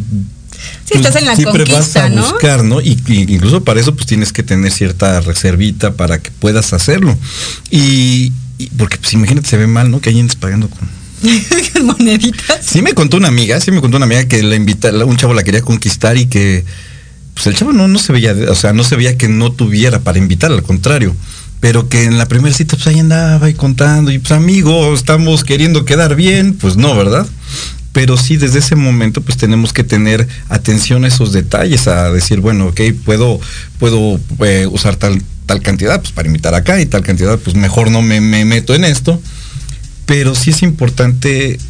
Sí, 0.85 0.95
estás 0.97 1.17
en 1.17 1.27
la 1.27 1.37
siempre 1.37 1.65
vas 1.65 1.97
a 1.97 2.09
buscar, 2.09 2.65
¿no? 2.65 2.81
Y, 2.81 2.99
incluso 3.07 3.63
para 3.63 3.81
eso 3.81 3.95
pues 3.95 4.07
tienes 4.07 4.33
que 4.33 4.43
tener 4.43 4.73
cierta 4.73 5.21
reservita 5.21 5.93
para 5.93 6.19
que 6.19 6.31
puedas 6.31 6.73
hacerlo. 6.73 7.17
Y, 7.71 8.33
porque 8.77 8.97
pues 8.97 9.13
imagínate, 9.13 9.49
se 9.49 9.57
ve 9.57 9.67
mal, 9.67 9.91
¿no? 9.91 10.01
Que 10.01 10.11
hay 10.11 10.29
pagando 10.41 10.69
con 10.69 10.89
moneditas. 11.87 12.65
Sí 12.65 12.81
me 12.81 12.95
contó 12.95 13.19
una 13.19 13.29
amiga, 13.29 13.61
sí 13.61 13.71
me 13.71 13.81
contó 13.81 13.97
una 13.99 14.07
amiga 14.07 14.27
que 14.27 14.43
la 14.43 14.57
invita, 14.57 14.91
un 15.05 15.17
chavo 15.17 15.35
la 15.35 15.43
quería 15.43 15.63
conquistar 15.63 16.17
y 16.17 16.27
que 16.27 16.65
pues 17.39 17.47
el 17.47 17.55
chavo 17.55 17.73
no, 17.73 17.87
no 17.87 18.01
se 18.01 18.13
veía, 18.13 18.35
o 18.49 18.55
sea, 18.57 18.73
no 18.73 18.83
se 18.83 18.97
veía 18.97 19.17
que 19.17 19.29
no 19.29 19.53
tuviera 19.53 20.01
para 20.01 20.19
invitar, 20.19 20.51
al 20.51 20.65
contrario. 20.65 21.15
Pero 21.61 21.89
que 21.89 22.03
en 22.03 22.19
la 22.19 22.27
primera 22.27 22.53
cita, 22.53 22.75
pues 22.75 22.89
ahí 22.89 22.99
andaba 22.99 23.49
y 23.49 23.55
contando, 23.55 24.11
y 24.11 24.19
pues 24.19 24.33
amigo, 24.33 24.93
estamos 24.93 25.45
queriendo 25.45 25.85
quedar 25.85 26.17
bien, 26.17 26.55
pues 26.55 26.77
no, 26.77 26.97
¿verdad? 26.97 27.29
Pero 27.93 28.17
sí, 28.17 28.39
desde 28.39 28.59
ese 28.59 28.75
momento, 28.75 29.21
pues 29.21 29.39
tenemos 29.39 29.73
que 29.73 29.85
tener 29.85 30.27
atención 30.49 31.05
a 31.05 31.09
esos 31.09 31.33
detalles, 31.33 31.87
a 31.87 32.11
decir, 32.11 32.41
bueno, 32.41 32.67
ok, 32.67 32.81
puedo, 33.05 33.39
puedo 33.79 34.19
eh, 34.41 34.67
usar 34.69 34.97
tal, 34.97 35.23
tal 35.47 35.63
cantidad, 35.63 36.01
pues 36.01 36.11
para 36.11 36.27
invitar 36.27 36.57
acá, 36.57 36.81
y 36.81 36.87
tal 36.87 37.03
cantidad, 37.05 37.39
pues 37.39 37.55
mejor 37.55 37.93
no 37.93 38.03
me, 38.03 38.21
me 38.21 38.45
meto 38.47 38.75
en 38.75 38.83
esto. 38.83 39.23
Pero 40.07 40.35
sí 40.35 40.51
es 40.51 40.63
importante 40.63 41.61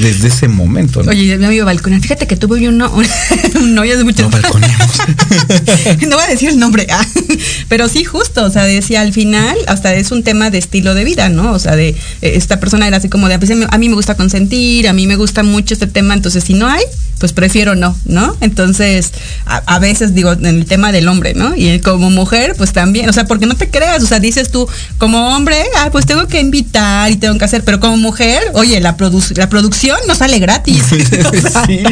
desde 0.00 0.28
ese 0.28 0.48
momento. 0.48 1.02
¿no? 1.02 1.10
Oye, 1.10 1.36
mi 1.38 1.44
amigo 1.44 1.64
balcón, 1.64 2.00
fíjate 2.00 2.26
que 2.26 2.36
tuve 2.36 2.68
uno, 2.68 2.90
un, 2.92 3.06
un 3.62 3.74
novio 3.74 3.96
de 3.96 4.04
muchos 4.04 4.30
No 4.30 4.38
no 6.08 6.16
voy 6.16 6.24
a 6.24 6.28
decir 6.28 6.50
el 6.50 6.58
nombre, 6.58 6.86
ah, 6.90 7.06
pero 7.68 7.88
sí, 7.88 8.04
justo, 8.04 8.44
o 8.44 8.50
sea, 8.50 8.64
decía 8.64 9.00
al 9.00 9.12
final, 9.12 9.56
hasta 9.66 9.94
es 9.94 10.10
un 10.10 10.22
tema 10.22 10.50
de 10.50 10.58
estilo 10.58 10.94
de 10.94 11.04
vida, 11.04 11.28
¿no? 11.28 11.52
O 11.52 11.58
sea, 11.58 11.76
de 11.76 11.88
eh, 11.88 11.96
esta 12.22 12.60
persona 12.60 12.86
era 12.86 12.98
así 12.98 13.08
como 13.08 13.28
de, 13.28 13.34
a 13.34 13.78
mí 13.78 13.88
me 13.88 13.94
gusta 13.94 14.14
consentir, 14.14 14.88
a 14.88 14.92
mí 14.92 15.06
me 15.06 15.16
gusta 15.16 15.42
mucho 15.42 15.74
este 15.74 15.86
tema, 15.86 16.14
entonces 16.14 16.44
si 16.44 16.54
no 16.54 16.68
hay, 16.68 16.82
pues 17.18 17.32
prefiero 17.32 17.74
no, 17.74 17.96
¿no? 18.04 18.36
Entonces, 18.40 19.12
a, 19.46 19.78
veces 19.78 20.14
digo, 20.14 20.32
en 20.32 20.46
el 20.46 20.66
tema 20.66 20.92
del 20.92 21.08
hombre, 21.08 21.34
¿no? 21.34 21.54
Y 21.56 21.78
como 21.80 22.10
mujer, 22.10 22.54
pues 22.56 22.72
también, 22.72 23.08
o 23.08 23.12
sea, 23.12 23.24
porque 23.24 23.46
no 23.46 23.54
te 23.54 23.70
creas, 23.70 24.02
o 24.02 24.06
sea, 24.06 24.20
dices 24.20 24.50
tú, 24.50 24.68
como 24.98 25.34
hombre, 25.34 25.56
ah, 25.78 25.88
pues 25.90 26.04
tengo 26.04 26.26
que 26.26 26.40
invitar 26.40 27.10
y 27.10 27.16
tengo 27.16 27.38
que 27.38 27.44
hacer, 27.44 27.64
pero 27.64 27.80
como 27.80 27.96
mujer, 27.96 28.42
oye, 28.52 28.80
la, 28.80 28.96
la 29.36 29.48
producción 29.48 29.98
no 30.06 30.14
sale 30.14 30.38
gratis. 30.38 30.82
sí, 31.66 31.82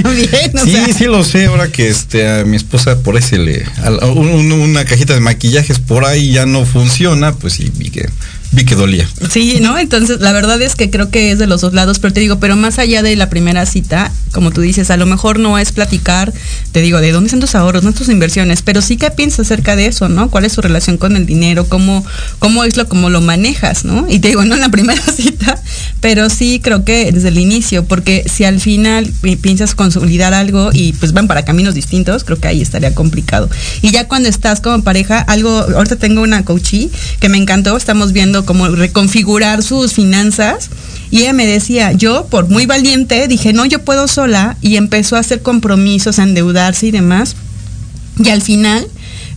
sí, 0.64 0.92
sí, 0.96 1.04
lo 1.04 1.24
sé, 1.24 1.46
ahora 1.46 1.68
que 1.68 1.88
este, 1.88 2.28
a 2.28 2.44
mi 2.44 2.56
esposa 2.56 2.98
por 2.98 3.16
ahí 3.16 3.22
se 3.22 3.38
le, 3.38 3.64
una 4.14 4.84
cajita 4.84 5.14
de 5.14 5.20
maquillajes 5.20 5.78
por 5.78 6.04
ahí 6.04 6.32
ya 6.32 6.44
no 6.46 6.66
funciona, 6.66 7.34
pues 7.34 7.54
sí, 7.54 7.70
vi 7.76 7.90
que 7.90 8.08
Vi 8.54 8.64
que 8.64 8.76
dolía. 8.76 9.08
Sí, 9.30 9.58
¿no? 9.60 9.76
Entonces, 9.78 10.20
la 10.20 10.30
verdad 10.30 10.62
es 10.62 10.76
que 10.76 10.88
creo 10.88 11.10
que 11.10 11.32
es 11.32 11.38
de 11.40 11.48
los 11.48 11.60
dos 11.60 11.72
lados, 11.72 11.98
pero 11.98 12.14
te 12.14 12.20
digo, 12.20 12.38
pero 12.38 12.54
más 12.54 12.78
allá 12.78 13.02
de 13.02 13.16
la 13.16 13.28
primera 13.28 13.66
cita, 13.66 14.12
como 14.32 14.52
tú 14.52 14.60
dices, 14.60 14.90
a 14.90 14.96
lo 14.96 15.06
mejor 15.06 15.40
no 15.40 15.58
es 15.58 15.72
platicar, 15.72 16.32
te 16.70 16.80
digo, 16.80 17.00
de 17.00 17.10
dónde 17.10 17.26
están 17.26 17.40
tus 17.40 17.56
ahorros, 17.56 17.82
no 17.82 17.92
tus 17.92 18.08
inversiones, 18.08 18.62
pero 18.62 18.80
sí 18.80 18.96
que 18.96 19.10
piensas 19.10 19.46
acerca 19.46 19.74
de 19.74 19.86
eso, 19.86 20.08
¿no? 20.08 20.30
¿Cuál 20.30 20.44
es 20.44 20.52
tu 20.52 20.60
relación 20.60 20.98
con 20.98 21.16
el 21.16 21.26
dinero? 21.26 21.68
¿Cómo, 21.68 22.06
cómo 22.38 22.62
es 22.62 22.76
lo, 22.76 22.88
cómo 22.88 23.10
lo 23.10 23.20
manejas, 23.20 23.84
¿no? 23.84 24.06
Y 24.08 24.20
te 24.20 24.28
digo, 24.28 24.44
no 24.44 24.54
en 24.54 24.60
la 24.60 24.68
primera 24.68 25.02
cita, 25.16 25.60
pero 26.04 26.28
sí 26.28 26.60
creo 26.62 26.84
que 26.84 27.10
desde 27.12 27.28
el 27.28 27.38
inicio, 27.38 27.86
porque 27.86 28.26
si 28.30 28.44
al 28.44 28.60
final 28.60 29.10
piensas 29.40 29.74
consolidar 29.74 30.34
algo 30.34 30.68
y 30.70 30.92
pues 30.92 31.14
van 31.14 31.26
para 31.26 31.46
caminos 31.46 31.74
distintos, 31.74 32.24
creo 32.24 32.38
que 32.38 32.46
ahí 32.46 32.60
estaría 32.60 32.94
complicado. 32.94 33.48
Y 33.80 33.90
ya 33.90 34.06
cuando 34.06 34.28
estás 34.28 34.60
como 34.60 34.84
pareja, 34.84 35.18
algo, 35.20 35.48
ahorita 35.48 35.96
tengo 35.96 36.20
una 36.20 36.44
coachee 36.44 36.90
que 37.20 37.30
me 37.30 37.38
encantó, 37.38 37.74
estamos 37.74 38.12
viendo 38.12 38.44
como 38.44 38.68
reconfigurar 38.68 39.62
sus 39.62 39.94
finanzas. 39.94 40.68
Y 41.10 41.22
ella 41.22 41.32
me 41.32 41.46
decía, 41.46 41.92
yo 41.92 42.26
por 42.26 42.50
muy 42.50 42.66
valiente 42.66 43.26
dije, 43.26 43.54
no, 43.54 43.64
yo 43.64 43.82
puedo 43.82 44.06
sola 44.06 44.58
y 44.60 44.76
empezó 44.76 45.16
a 45.16 45.20
hacer 45.20 45.40
compromisos, 45.40 46.18
a 46.18 46.24
endeudarse 46.24 46.88
y 46.88 46.90
demás. 46.90 47.34
Y 48.22 48.28
al 48.28 48.42
final 48.42 48.86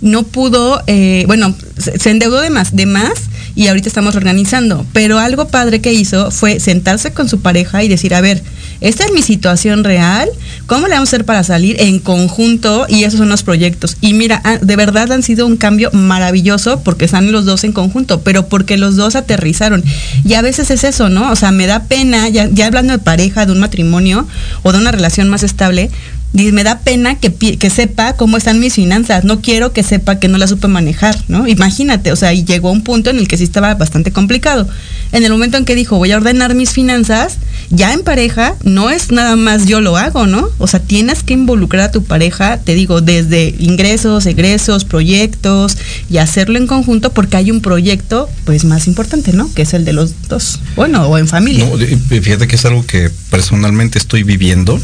no 0.02 0.24
pudo, 0.24 0.84
eh, 0.88 1.24
bueno, 1.28 1.56
se 1.78 2.10
endeudó 2.10 2.42
de 2.42 2.50
más, 2.50 2.76
de 2.76 2.88
más 2.88 3.14
y 3.58 3.68
ahorita 3.68 3.90
estamos 3.90 4.16
organizando. 4.16 4.86
Pero 4.94 5.18
algo 5.18 5.48
padre 5.48 5.82
que 5.82 5.92
hizo 5.92 6.30
fue 6.30 6.60
sentarse 6.60 7.12
con 7.12 7.28
su 7.28 7.42
pareja 7.42 7.84
y 7.84 7.88
decir, 7.88 8.14
a 8.14 8.22
ver, 8.22 8.44
esta 8.82 9.04
es 9.04 9.12
mi 9.12 9.24
situación 9.24 9.84
real, 9.84 10.30
¿cómo 10.68 10.86
le 10.86 10.94
vamos 10.94 11.10
a 11.10 11.16
hacer 11.16 11.26
para 11.26 11.44
salir 11.44 11.82
en 11.82 11.98
conjunto? 11.98 12.86
Y 12.88 13.04
esos 13.04 13.18
son 13.18 13.30
los 13.30 13.42
proyectos. 13.42 13.98
Y 14.00 14.14
mira, 14.14 14.40
ah, 14.44 14.60
de 14.62 14.76
verdad 14.76 15.12
han 15.12 15.24
sido 15.24 15.48
un 15.48 15.58
cambio 15.58 15.90
maravilloso 15.92 16.82
porque 16.84 17.06
están 17.06 17.32
los 17.32 17.46
dos 17.46 17.64
en 17.64 17.72
conjunto, 17.72 18.22
pero 18.22 18.48
porque 18.48 18.78
los 18.78 18.96
dos 18.96 19.16
aterrizaron. 19.16 19.84
Y 20.24 20.36
a 20.36 20.44
veces 20.44 20.70
es 20.70 20.84
eso, 20.84 21.10
¿no? 21.10 21.32
O 21.32 21.36
sea, 21.36 21.52
me 21.52 21.66
da 21.66 21.86
pena, 21.86 22.30
ya, 22.30 22.48
ya 22.52 22.68
hablando 22.68 22.94
de 22.94 23.00
pareja, 23.00 23.48
de 23.48 23.54
un 23.54 23.60
matrimonio 23.60 24.28
o 24.62 24.72
de 24.72 24.78
una 24.78 24.92
relación 24.92 25.30
más 25.30 25.42
estable, 25.42 25.90
me 26.34 26.64
da 26.64 26.80
pena 26.80 27.16
que, 27.16 27.34
que, 27.34 27.70
sepa 27.70 28.14
cómo 28.14 28.38
están 28.38 28.60
mis 28.60 28.74
finanzas. 28.74 29.24
No 29.24 29.42
quiero 29.42 29.74
que 29.74 29.84
sepa 29.84 30.20
que 30.20 30.28
no 30.28 30.38
la 30.38 30.48
supe 30.48 30.68
manejar, 30.68 31.18
¿no? 31.28 31.48
Imagínate, 31.48 32.12
o 32.12 32.16
sea, 32.16 32.34
y 32.34 32.44
llegó 32.44 32.70
a 32.70 32.72
un 32.72 32.84
punto 32.84 33.10
en 33.10 33.18
el 33.18 33.28
que 33.28 33.38
sí 33.38 33.44
estaba 33.44 33.74
bastante 33.76 34.12
complicado. 34.12 34.68
En 35.12 35.24
el 35.24 35.32
momento 35.32 35.58
en 35.58 35.66
que 35.66 35.74
dijo, 35.74 35.98
voy 35.98 36.12
a 36.12 36.18
ordenar 36.18 36.54
mis 36.54 36.72
finanzas, 36.72 37.38
ya 37.70 37.94
en 37.94 38.04
pareja, 38.04 38.56
no 38.64 38.90
es 38.90 39.12
nada 39.12 39.36
más 39.36 39.66
yo 39.66 39.82
lo 39.82 39.98
hago, 39.98 40.28
¿no? 40.28 40.50
O 40.58 40.68
sea, 40.68 40.80
tienes 40.80 41.24
que 41.24 41.34
involucrar 41.34 41.86
a 41.86 41.92
tu 41.92 42.04
pareja, 42.04 42.58
te 42.58 42.76
digo, 42.76 43.02
desde 43.02 43.56
ingresos, 43.60 44.26
egresos, 44.26 44.86
proyectos, 44.86 45.78
y 46.10 46.18
hacerlo 46.18 46.58
en 46.58 46.68
conjunto 46.68 47.14
porque 47.14 47.38
hay 47.38 47.52
un 47.52 47.62
proyecto, 47.62 48.30
pues, 48.46 48.66
más 48.66 48.88
importante, 48.88 49.34
¿no? 49.34 49.52
Que 49.54 49.64
es 49.64 49.74
el 49.74 49.86
de 49.86 49.94
los 49.94 50.28
dos. 50.28 50.60
Bueno, 50.76 51.08
o 51.08 51.18
en 51.18 51.28
familia. 51.28 51.66
No, 51.66 51.78
fíjate 51.78 52.48
que 52.48 52.56
es 52.56 52.66
algo 52.66 52.86
que 52.86 53.10
personalmente 53.30 53.98
estoy 53.98 54.24
viviendo 54.24 54.80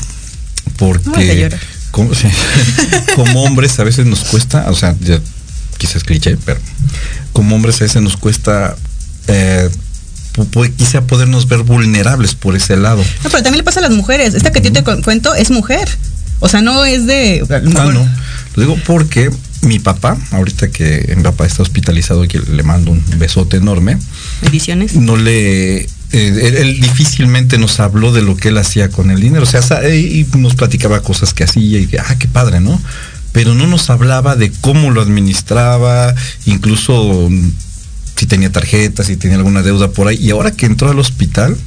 porque 0.77 1.50
como, 3.15 3.43
hombres 3.43 3.79
a 3.79 3.84
veces 3.84 4.05
nos 4.05 4.24
cuesta, 4.24 4.70
o 4.70 4.75
sea, 4.75 4.96
ya 5.00 5.20
quizás 5.77 6.03
cliché, 6.03 6.38
pero 6.46 6.60
como 7.34 7.55
hombres 7.55 7.82
a 7.82 7.86
veces 7.86 8.01
nos 8.01 8.17
cuesta 8.17 8.75
eh, 9.27 9.70
quizá 10.77 11.01
podernos 11.01 11.48
ver 11.48 11.60
vulnerables 11.63 12.36
por 12.36 12.55
ese 12.55 12.77
lado. 12.77 13.03
No, 13.24 13.29
pero 13.29 13.43
también 13.43 13.58
le 13.58 13.63
pasa 13.63 13.79
a 13.79 13.84
las 13.84 13.91
mujeres. 13.91 14.34
Esta 14.34 14.51
que 14.51 14.62
yo 14.62 14.72
te 14.72 14.84
cuento 14.84 15.36
es 15.36 15.51
mujer. 15.51 15.88
O 16.39 16.50
sea, 16.50 16.62
no 16.62 16.84
es 16.84 17.05
de. 17.05 17.46
Ah, 17.50 17.60
no. 17.63 18.08
Lo 18.55 18.62
digo 18.62 18.77
porque 18.86 19.32
mi 19.62 19.79
papá, 19.79 20.17
ahorita 20.32 20.70
que 20.70 21.13
mi 21.15 21.24
papá 21.24 21.46
está 21.46 21.63
hospitalizado 21.63 22.24
y 22.25 22.27
que 22.27 22.39
le 22.39 22.63
mando 22.63 22.91
un 22.91 23.03
besote 23.17 23.58
enorme. 23.58 23.98
Bendiciones. 24.41 24.96
No 24.96 25.15
le 25.15 25.88
eh, 26.13 26.62
él, 26.62 26.79
difícilmente 26.79 27.58
nos 27.58 27.79
habló 27.79 28.13
de 28.13 28.22
lo 28.22 28.38
que 28.38 28.50
él 28.50 28.58
hacía 28.60 28.89
con 28.89 29.10
el 29.10 29.20
dinero. 29.20 29.43
O 29.43 29.48
sea, 29.48 29.62
y 29.89 30.27
nos 30.38 30.53
platicaba 30.53 31.01
cosas 31.01 31.34
que 31.34 31.43
hacía 31.43 31.79
y 31.79 31.88
que, 31.88 32.00
ah, 32.00 32.15
qué 32.20 32.27
padre, 32.27 32.60
¿no? 32.60 32.79
Pero 33.32 33.55
no 33.55 33.65
nos 33.65 33.89
hablaba 33.89 34.36
de 34.36 34.51
cómo 34.62 34.91
lo 34.91 35.01
administraba, 35.01 36.13
incluso 36.46 37.27
mm, 37.32 37.51
si 38.15 38.27
tenía 38.27 38.51
tarjetas, 38.51 39.08
si 39.08 39.15
tenía 39.15 39.38
alguna 39.38 39.63
deuda 39.63 39.89
por 39.89 40.08
ahí. 40.08 40.17
Y 40.17 40.29
ahora 40.29 40.51
que 40.51 40.67
entró 40.67 40.91
al 40.91 41.00
hospital, 41.00 41.58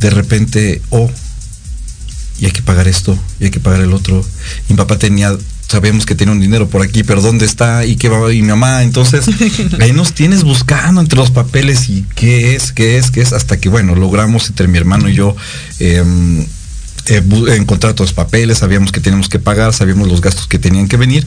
de 0.00 0.10
repente, 0.10 0.82
oh, 0.90 1.08
y 2.40 2.46
hay 2.46 2.52
que 2.52 2.62
pagar 2.62 2.88
esto, 2.88 3.16
y 3.38 3.44
hay 3.44 3.50
que 3.52 3.60
pagar 3.60 3.80
el 3.80 3.92
otro. 3.92 4.24
Y 4.68 4.72
mi 4.72 4.76
papá 4.76 4.98
tenía 4.98 5.36
sabemos 5.68 6.06
que 6.06 6.14
tiene 6.14 6.32
un 6.32 6.40
dinero 6.40 6.68
por 6.68 6.82
aquí, 6.82 7.02
pero 7.02 7.20
¿dónde 7.20 7.44
está? 7.44 7.84
¿Y 7.84 7.96
qué 7.96 8.08
va? 8.08 8.32
Y 8.32 8.40
mi 8.40 8.48
mamá, 8.48 8.82
entonces 8.82 9.26
ahí 9.80 9.92
nos 9.92 10.14
tienes 10.14 10.42
buscando 10.42 11.00
entre 11.00 11.18
los 11.18 11.30
papeles 11.30 11.90
y 11.90 12.04
qué 12.14 12.56
es, 12.56 12.72
qué 12.72 12.96
es, 12.96 13.10
qué 13.10 13.20
es, 13.20 13.32
hasta 13.32 13.58
que 13.58 13.68
bueno, 13.68 13.94
logramos 13.94 14.48
entre 14.48 14.66
mi 14.66 14.78
hermano 14.78 15.08
y 15.08 15.14
yo 15.14 15.36
em, 15.78 16.40
eh, 17.06 17.22
encontrar 17.56 17.92
todos 17.92 18.10
los 18.10 18.14
papeles, 18.14 18.58
sabíamos 18.58 18.92
que 18.92 19.00
teníamos 19.00 19.28
que 19.28 19.38
pagar, 19.38 19.74
sabíamos 19.74 20.08
los 20.08 20.22
gastos 20.22 20.46
que 20.46 20.58
tenían 20.58 20.88
que 20.88 20.96
venir, 20.96 21.26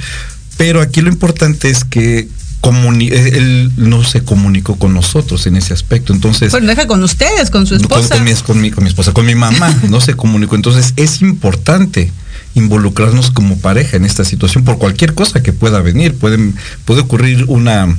pero 0.57 0.81
aquí 0.81 1.01
lo 1.01 1.09
importante 1.09 1.69
es 1.69 1.83
que 1.83 2.27
eh, 2.63 3.31
él 3.33 3.71
no 3.77 4.03
se 4.03 4.23
comunicó 4.23 4.75
con 4.75 4.93
nosotros 4.93 5.47
en 5.47 5.55
ese 5.55 5.73
aspecto. 5.73 6.13
Entonces. 6.13 6.51
Bueno, 6.51 6.67
deja 6.67 6.85
con 6.85 7.03
ustedes, 7.03 7.49
con 7.49 7.65
su 7.65 7.75
esposa. 7.75 8.15
Con, 8.15 8.23
mi, 8.23 8.33
con, 8.35 8.61
mi, 8.61 8.71
con 8.71 8.83
mi 8.83 8.89
esposa, 8.89 9.13
con 9.13 9.25
mi 9.25 9.33
mamá, 9.33 9.75
no 9.89 9.99
se 9.99 10.13
comunicó. 10.13 10.55
Entonces 10.55 10.93
es 10.95 11.21
importante 11.21 12.11
involucrarnos 12.55 13.31
como 13.31 13.57
pareja 13.57 13.97
en 13.97 14.05
esta 14.05 14.23
situación 14.25 14.63
por 14.63 14.77
cualquier 14.77 15.13
cosa 15.13 15.43
que 15.43 15.53
pueda 15.53 15.81
venir. 15.81 16.15
Puede, 16.15 16.53
ocurrir 17.01 17.45
una, 17.47 17.95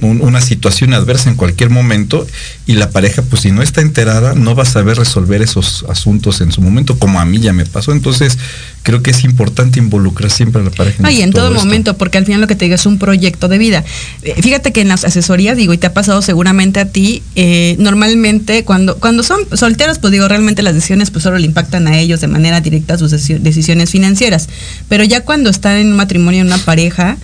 una 0.00 0.40
situación 0.40 0.94
adversa 0.94 1.30
en 1.30 1.36
cualquier 1.36 1.70
momento 1.70 2.26
y 2.66 2.74
la 2.74 2.90
pareja, 2.90 3.22
pues 3.22 3.42
si 3.42 3.50
no 3.50 3.62
está 3.62 3.80
enterada, 3.80 4.34
no 4.34 4.54
va 4.54 4.62
a 4.62 4.66
saber 4.66 4.96
resolver 4.96 5.42
esos 5.42 5.84
asuntos 5.88 6.40
en 6.40 6.52
su 6.52 6.60
momento, 6.60 6.98
como 6.98 7.20
a 7.20 7.24
mí 7.24 7.38
ya 7.38 7.52
me 7.52 7.66
pasó. 7.66 7.92
Entonces, 7.92 8.38
creo 8.82 9.02
que 9.02 9.10
es 9.10 9.24
importante 9.24 9.78
involucrar 9.78 10.30
siempre 10.30 10.62
a 10.62 10.64
la 10.64 10.70
pareja. 10.70 11.08
En 11.08 11.14
y 11.14 11.22
en 11.22 11.32
todo, 11.32 11.50
momento, 11.52 11.96
porque 11.96 12.18
al 12.18 12.24
final 12.24 12.40
lo 12.40 12.46
que 12.46 12.56
te 12.56 12.64
digo 12.64 12.74
es 12.74 12.86
un 12.86 12.98
proyecto 12.98 13.48
de 13.48 13.58
vida. 13.58 13.84
Eh, 14.22 14.34
fíjate 14.40 14.72
que 14.72 14.80
en 14.80 14.88
las 14.88 15.04
asesorías, 15.04 15.56
digo, 15.56 15.72
y 15.72 15.78
te 15.78 15.86
ha 15.86 15.92
pasado 15.92 16.22
seguramente 16.22 16.80
a 16.80 16.86
ti, 16.86 17.22
eh, 17.34 17.76
normalmente 17.78 18.64
cuando, 18.64 18.96
cuando 18.96 19.22
son 19.22 19.40
solteros, 19.52 19.98
pues 19.98 20.12
digo, 20.12 20.28
realmente 20.28 20.62
las 20.62 20.74
decisiones 20.74 21.10
pues 21.10 21.22
solo 21.24 21.38
le 21.38 21.46
impactan 21.46 21.88
a 21.88 21.98
ellos 21.98 22.20
de 22.20 22.28
manera 22.28 22.60
directa 22.60 22.96
sus 22.98 23.10
decisiones 23.10 23.90
financieras. 23.90 24.48
Pero 24.88 25.04
ya 25.04 25.22
cuando 25.22 25.50
están 25.50 25.76
en 25.76 25.88
un 25.88 25.96
matrimonio, 25.96 26.40
en 26.40 26.46
una 26.46 26.58
pareja, 26.58 27.16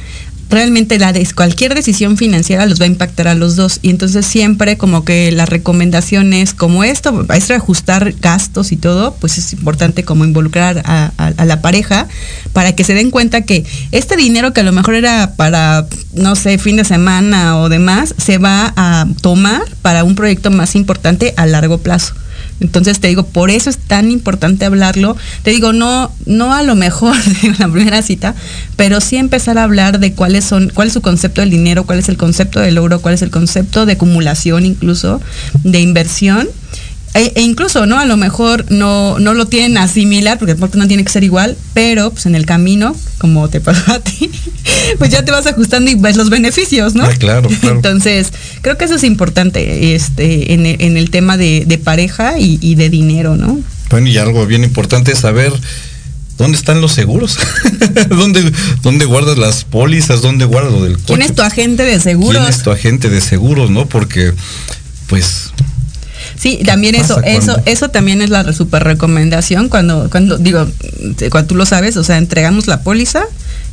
realmente 0.50 0.98
la 0.98 1.12
cualquier 1.34 1.74
decisión 1.74 2.16
financiera 2.16 2.66
los 2.66 2.80
va 2.80 2.84
a 2.84 2.88
impactar 2.88 3.28
a 3.28 3.34
los 3.34 3.56
dos. 3.56 3.78
Y 3.82 3.90
entonces 3.90 4.26
siempre 4.26 4.76
como 4.76 5.04
que 5.04 5.32
las 5.32 5.48
recomendaciones 5.48 6.54
como 6.54 6.84
esto 6.84 7.26
es 7.34 7.50
ajustar 7.50 8.12
gastos 8.20 8.72
y 8.72 8.76
todo 8.76 9.14
pues 9.20 9.38
es 9.38 9.52
importante 9.52 10.04
como 10.04 10.24
involucrar 10.24 10.82
a, 10.84 11.12
la 11.44 11.60
pareja 11.60 12.08
para 12.52 12.74
que 12.74 12.84
se 12.84 12.94
den 12.94 13.10
cuenta 13.10 13.42
que 13.42 13.64
este 13.92 14.16
dinero 14.16 14.52
que 14.52 14.60
a 14.60 14.64
lo 14.64 14.72
mejor 14.72 14.94
era 14.94 15.34
para 15.36 15.86
no 16.14 16.34
sé 16.34 16.58
fin 16.58 16.76
de 16.76 16.84
semana 16.84 17.58
o 17.58 17.68
demás 17.68 18.14
se 18.18 18.38
va 18.38 18.72
a 18.76 19.06
tomar 19.20 19.62
para 19.82 20.04
un 20.04 20.14
proyecto 20.14 20.50
más 20.50 20.74
importante 20.74 21.34
a 21.36 21.46
largo 21.46 21.78
plazo 21.78 22.14
entonces 22.60 23.00
te 23.00 23.08
digo, 23.08 23.26
por 23.26 23.50
eso 23.50 23.68
es 23.68 23.78
tan 23.78 24.10
importante 24.10 24.64
hablarlo. 24.64 25.16
Te 25.42 25.50
digo, 25.50 25.72
no, 25.72 26.10
no 26.25 26.54
a 26.54 26.62
lo 26.62 26.75
mejor 26.75 27.16
en 27.42 27.56
la 27.58 27.68
primera 27.68 28.02
cita, 28.02 28.34
pero 28.76 29.00
sí 29.00 29.16
empezar 29.16 29.58
a 29.58 29.64
hablar 29.64 29.98
de 29.98 30.12
cuáles 30.12 30.44
son, 30.44 30.70
cuál 30.75 30.88
es 30.88 30.94
su 30.94 31.02
concepto 31.02 31.40
del 31.40 31.50
dinero, 31.50 31.84
cuál 31.84 31.98
es 31.98 32.08
el 32.08 32.16
concepto 32.16 32.60
del 32.60 32.76
logro, 32.76 33.00
cuál 33.00 33.14
es 33.14 33.22
el 33.22 33.30
concepto 33.30 33.86
de 33.86 33.92
acumulación 33.92 34.64
incluso, 34.64 35.20
de 35.64 35.80
inversión 35.80 36.48
e, 37.18 37.32
e, 37.35 37.42
incluso, 37.42 37.87
¿no? 37.87 37.99
A 37.99 38.04
lo 38.04 38.16
mejor 38.16 38.70
no, 38.70 39.18
no 39.18 39.35
lo 39.35 39.46
tienen 39.46 39.78
asimilar, 39.78 40.38
porque 40.38 40.54
no 40.54 40.88
tiene 40.88 41.04
que 41.04 41.11
ser 41.11 41.25
igual, 41.25 41.56
pero 41.75 42.11
pues 42.11 42.26
en 42.26 42.35
el 42.35 42.46
camino, 42.46 42.94
como 43.18 43.49
te 43.49 43.61
pasó 43.61 43.92
a 43.92 44.00
ti, 44.00 44.30
pues 44.99 45.11
ya 45.11 45.25
te 45.25 45.32
vas 45.32 45.46
ajustando 45.46 45.90
y 45.90 45.94
ves 45.94 46.16
los 46.16 46.30
beneficios, 46.30 46.94
¿no? 46.94 47.08
claro, 47.18 47.49
claro. 47.61 47.76
Entonces, 47.76 48.32
creo 48.62 48.76
que 48.76 48.85
eso 48.85 48.94
es 48.94 49.04
importante 49.04 49.94
este, 49.94 50.52
en, 50.52 50.66
el 50.96 51.11
tema 51.11 51.37
de, 51.37 51.80
pareja 51.82 52.38
y, 52.38 52.75
de 52.75 52.90
dinero, 52.90 53.37
¿no? 53.37 53.61
Bueno, 53.90 54.08
y 54.08 54.18
algo 54.18 54.46
bien 54.46 54.64
importante 54.64 55.12
es 55.12 55.20
saber 55.20 55.52
¿Dónde 56.38 56.58
están 56.58 56.82
los 56.82 56.92
seguros? 56.92 57.38
¿Dónde, 58.11 58.52
¿Dónde 58.82 59.06
guardas 59.06 59.38
las 59.38 59.64
pólizas? 59.64 60.20
¿Dónde 60.20 60.44
guardas 60.44 60.70
lo 60.70 60.85
del 60.85 60.99
coche? 60.99 61.14
¿Quién 61.14 61.23
es 61.23 61.35
tu 61.35 61.40
agente 61.40 61.82
de 61.85 61.99
seguros? 61.99 62.42
¿Quién 62.42 62.52
es 62.52 62.62
tu 62.62 62.70
agente 62.70 63.08
de 63.08 63.23
seguros, 63.23 63.70
no? 63.70 63.87
Porque, 63.87 64.35
pues, 65.06 65.52
Sí, 66.38 66.60
también 66.64 66.94
eso, 66.94 67.20
eso, 67.22 67.56
eso 67.64 67.88
también 67.88 68.22
es 68.22 68.30
la 68.30 68.52
super 68.52 68.84
recomendación 68.84 69.68
cuando, 69.68 70.10
cuando, 70.10 70.38
digo, 70.38 70.66
cuando 71.30 71.48
tú 71.48 71.54
lo 71.54 71.66
sabes, 71.66 71.96
o 71.96 72.04
sea, 72.04 72.18
entregamos 72.18 72.66
la 72.66 72.82
póliza 72.82 73.24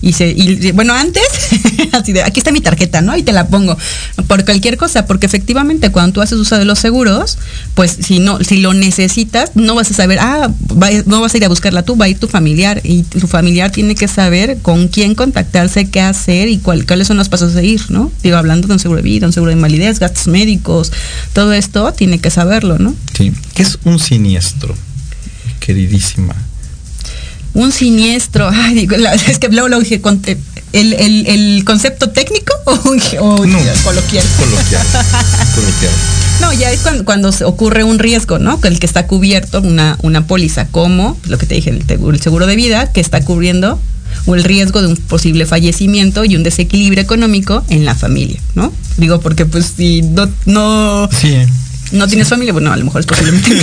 Y, 0.04 0.12
se, 0.12 0.32
y 0.36 0.74
bueno, 0.74 0.94
antes, 0.94 1.24
así 1.94 2.12
de, 2.12 2.24
aquí 2.24 2.42
está 2.42 2.52
mi 2.52 2.60
tarjeta, 2.60 3.02
¿no? 3.02 3.16
Y 3.16 3.24
te 3.24 3.32
la 3.32 3.48
pongo 3.48 3.78
por 4.28 4.44
cualquier 4.44 4.76
cosa, 4.76 5.06
porque 5.06 5.26
efectivamente 5.26 5.92
cuando 5.92 6.12
tú 6.12 6.22
haces 6.22 6.38
uso 6.38 6.58
de 6.58 6.66
los 6.66 6.78
seguros, 6.80 7.38
pues 7.74 7.98
si 8.02 8.20
no, 8.20 8.44
si 8.44 8.58
lo 8.58 8.74
necesitas, 8.74 9.52
no 9.56 9.76
vas 9.76 9.90
a 9.92 9.94
saber, 9.94 10.20
ah, 10.20 10.52
no 11.06 11.22
vas 11.22 11.34
a 11.34 11.38
ir 11.38 11.46
a 11.46 11.48
buscarla 11.48 11.84
tú, 11.84 11.96
va 11.96 12.06
a 12.06 12.10
ir 12.10 12.20
tu 12.20 12.28
familiar 12.28 12.82
y 12.84 13.04
tu 13.04 13.28
familiar 13.28 13.72
tiene 13.72 13.96
que 13.96 14.10
saber 14.10 14.58
con 14.62 14.90
quién 14.90 15.16
contactarse, 15.16 15.90
qué 15.90 16.02
hacer 16.02 16.50
y 16.50 16.58
cuáles 16.58 17.08
son 17.08 17.16
los 17.16 17.30
pasos 17.30 17.54
a 17.54 17.56
seguir, 17.56 17.86
¿no? 17.88 18.12
Digo, 18.24 18.36
hablando 18.36 18.68
de 18.68 18.74
un 18.74 18.80
seguro 18.80 18.98
de 18.98 19.04
vida, 19.04 19.26
un 19.26 19.32
seguro 19.32 19.52
de 19.52 19.56
invalidez, 19.56 20.00
gastos 20.00 20.28
médicos, 20.28 20.92
todo 21.32 21.54
esto 21.54 21.94
tiene 21.94 22.20
que 22.20 22.30
saberlo, 22.30 22.78
¿no? 22.78 22.94
Sí. 23.18 23.32
¿Qué 23.56 23.64
es 23.64 23.80
un 23.86 24.00
siniestro, 24.00 24.76
queridísima? 25.62 26.36
Un 27.54 27.72
siniestro, 27.72 28.50
ay, 28.54 28.88
es 29.28 29.40
que 29.40 29.50
luego 29.50 29.70
lo 29.70 29.80
dije, 29.80 30.02
el, 30.74 30.94
el, 30.94 31.64
concepto 31.66 32.10
técnico 32.10 32.54
o, 32.66 32.76
coloquial. 32.76 33.76
Coloquial. 33.84 34.26
coloquial. 34.40 34.88
No, 36.42 36.52
ya 36.52 36.72
es 36.72 36.82
cuando, 36.82 37.06
cuando 37.06 37.30
ocurre 37.46 37.84
un 37.84 38.00
riesgo, 38.00 38.40
¿no? 38.40 38.60
El 38.64 38.80
que 38.80 38.88
está 38.88 39.06
cubierto 39.06 39.62
una, 39.62 39.98
una 40.02 40.26
póliza, 40.26 40.66
como 40.66 41.16
lo 41.28 41.38
que 41.38 41.46
te 41.46 41.56
dije, 41.56 41.70
el, 41.70 41.86
el 41.88 42.22
seguro 42.22 42.48
de 42.48 42.56
vida, 42.56 42.92
que 42.92 43.00
está 43.00 43.24
cubriendo 43.24 43.80
o 44.26 44.36
el 44.36 44.44
riesgo 44.44 44.82
de 44.82 44.88
un 44.88 44.98
posible 44.98 45.46
fallecimiento 45.46 46.26
y 46.26 46.36
un 46.36 46.44
desequilibrio 46.44 47.04
económico 47.04 47.64
en 47.70 47.86
la 47.86 47.94
familia, 47.94 48.42
¿no? 48.56 48.74
Digo, 48.98 49.20
porque 49.22 49.46
pues 49.46 49.74
si 49.78 50.02
no, 50.02 50.28
no 50.46 51.08
sí 51.12 51.38
no 51.94 52.08
tienes 52.08 52.28
familia, 52.28 52.54
bueno, 52.54 52.74
a 52.74 52.78
lo 52.78 52.86
mejor 52.86 53.02
es 53.02 53.08
posiblemente 53.08 53.56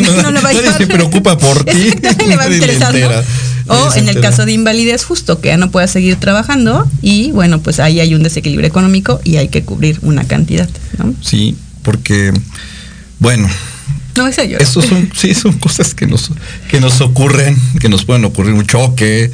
no. 0.00 0.30
nadie 0.40 0.72
se 0.76 0.86
preocupa 0.86 1.36
por 1.38 1.64
ti. 1.64 1.90
le 2.26 2.36
va 2.36 2.44
a 2.44 2.50
interesar, 2.50 3.24
O 3.66 3.94
en 3.94 4.08
el 4.08 4.20
caso 4.20 4.46
de 4.46 4.52
invalidez, 4.52 5.04
justo 5.04 5.40
que 5.40 5.48
ya 5.48 5.56
no 5.56 5.70
pueda 5.70 5.88
seguir 5.88 6.16
trabajando 6.16 6.88
y 7.02 7.32
bueno, 7.32 7.60
pues 7.60 7.80
ahí 7.80 8.00
hay 8.00 8.14
un 8.14 8.22
desequilibrio 8.22 8.68
económico 8.68 9.20
y 9.24 9.36
hay 9.36 9.48
que 9.48 9.64
cubrir 9.64 9.98
una 10.02 10.24
cantidad, 10.24 10.68
¿no? 10.98 11.14
Sí, 11.22 11.56
porque, 11.82 12.32
bueno, 13.18 13.48
no, 14.16 14.26
es 14.26 14.36
yo. 14.36 14.58
Estos 14.58 14.84
son, 14.86 15.10
sí, 15.14 15.34
son 15.34 15.54
cosas 15.54 15.94
que 15.94 16.06
nos, 16.06 16.30
que 16.68 16.80
nos 16.80 17.00
ocurren, 17.00 17.56
que 17.80 17.88
nos 17.88 18.04
pueden 18.04 18.24
ocurrir 18.24 18.54
un 18.54 18.66
choque, 18.66 19.30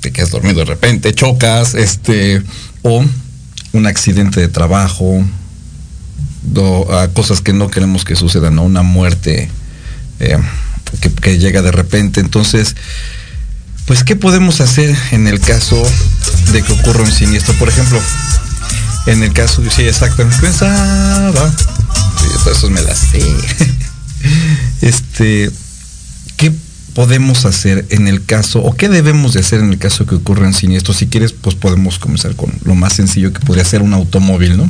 te 0.00 0.12
quedas 0.12 0.30
dormido 0.30 0.58
de 0.60 0.64
repente, 0.66 1.14
chocas, 1.14 1.74
este, 1.74 2.42
o 2.82 3.04
un 3.72 3.86
accidente 3.86 4.40
de 4.40 4.48
trabajo, 4.48 5.24
a 6.90 7.08
cosas 7.08 7.40
que 7.40 7.52
no 7.52 7.70
queremos 7.70 8.04
que 8.04 8.16
sucedan, 8.16 8.56
¿no? 8.56 8.62
Una 8.62 8.82
muerte 8.82 9.50
eh, 10.20 10.38
que, 11.22 11.38
llega 11.38 11.62
de 11.62 11.72
repente. 11.72 12.20
Entonces, 12.20 12.76
pues, 13.86 14.04
¿qué 14.04 14.16
podemos 14.16 14.60
hacer 14.60 14.96
en 15.12 15.26
el 15.26 15.40
caso 15.40 15.82
de 16.52 16.62
que 16.62 16.72
ocurra 16.72 17.02
un 17.02 17.12
siniestro? 17.12 17.54
Por 17.54 17.68
ejemplo, 17.68 18.00
en 19.06 19.22
el 19.22 19.32
caso, 19.32 19.62
sí, 19.74 19.82
exactamente, 19.82 20.40
pensaba, 20.40 21.50
sí, 21.50 22.66
me 22.68 22.82
las 22.82 22.98
sé. 22.98 23.22
este, 24.82 25.50
¿qué 26.36 26.52
podemos 26.94 27.44
hacer 27.44 27.86
en 27.90 28.08
el 28.08 28.24
caso, 28.24 28.60
o 28.60 28.74
qué 28.74 28.88
debemos 28.88 29.34
de 29.34 29.40
hacer 29.40 29.60
en 29.60 29.70
el 29.70 29.78
caso 29.78 30.06
que 30.06 30.16
ocurra 30.16 30.46
un 30.46 30.54
siniestro? 30.54 30.92
Si 30.92 31.06
quieres, 31.06 31.32
pues 31.32 31.54
podemos 31.54 31.98
comenzar 31.98 32.34
con 32.34 32.52
lo 32.64 32.74
más 32.74 32.94
sencillo 32.94 33.32
que 33.32 33.40
podría 33.40 33.64
ser 33.64 33.82
un 33.82 33.94
automóvil, 33.94 34.56
¿no? 34.56 34.68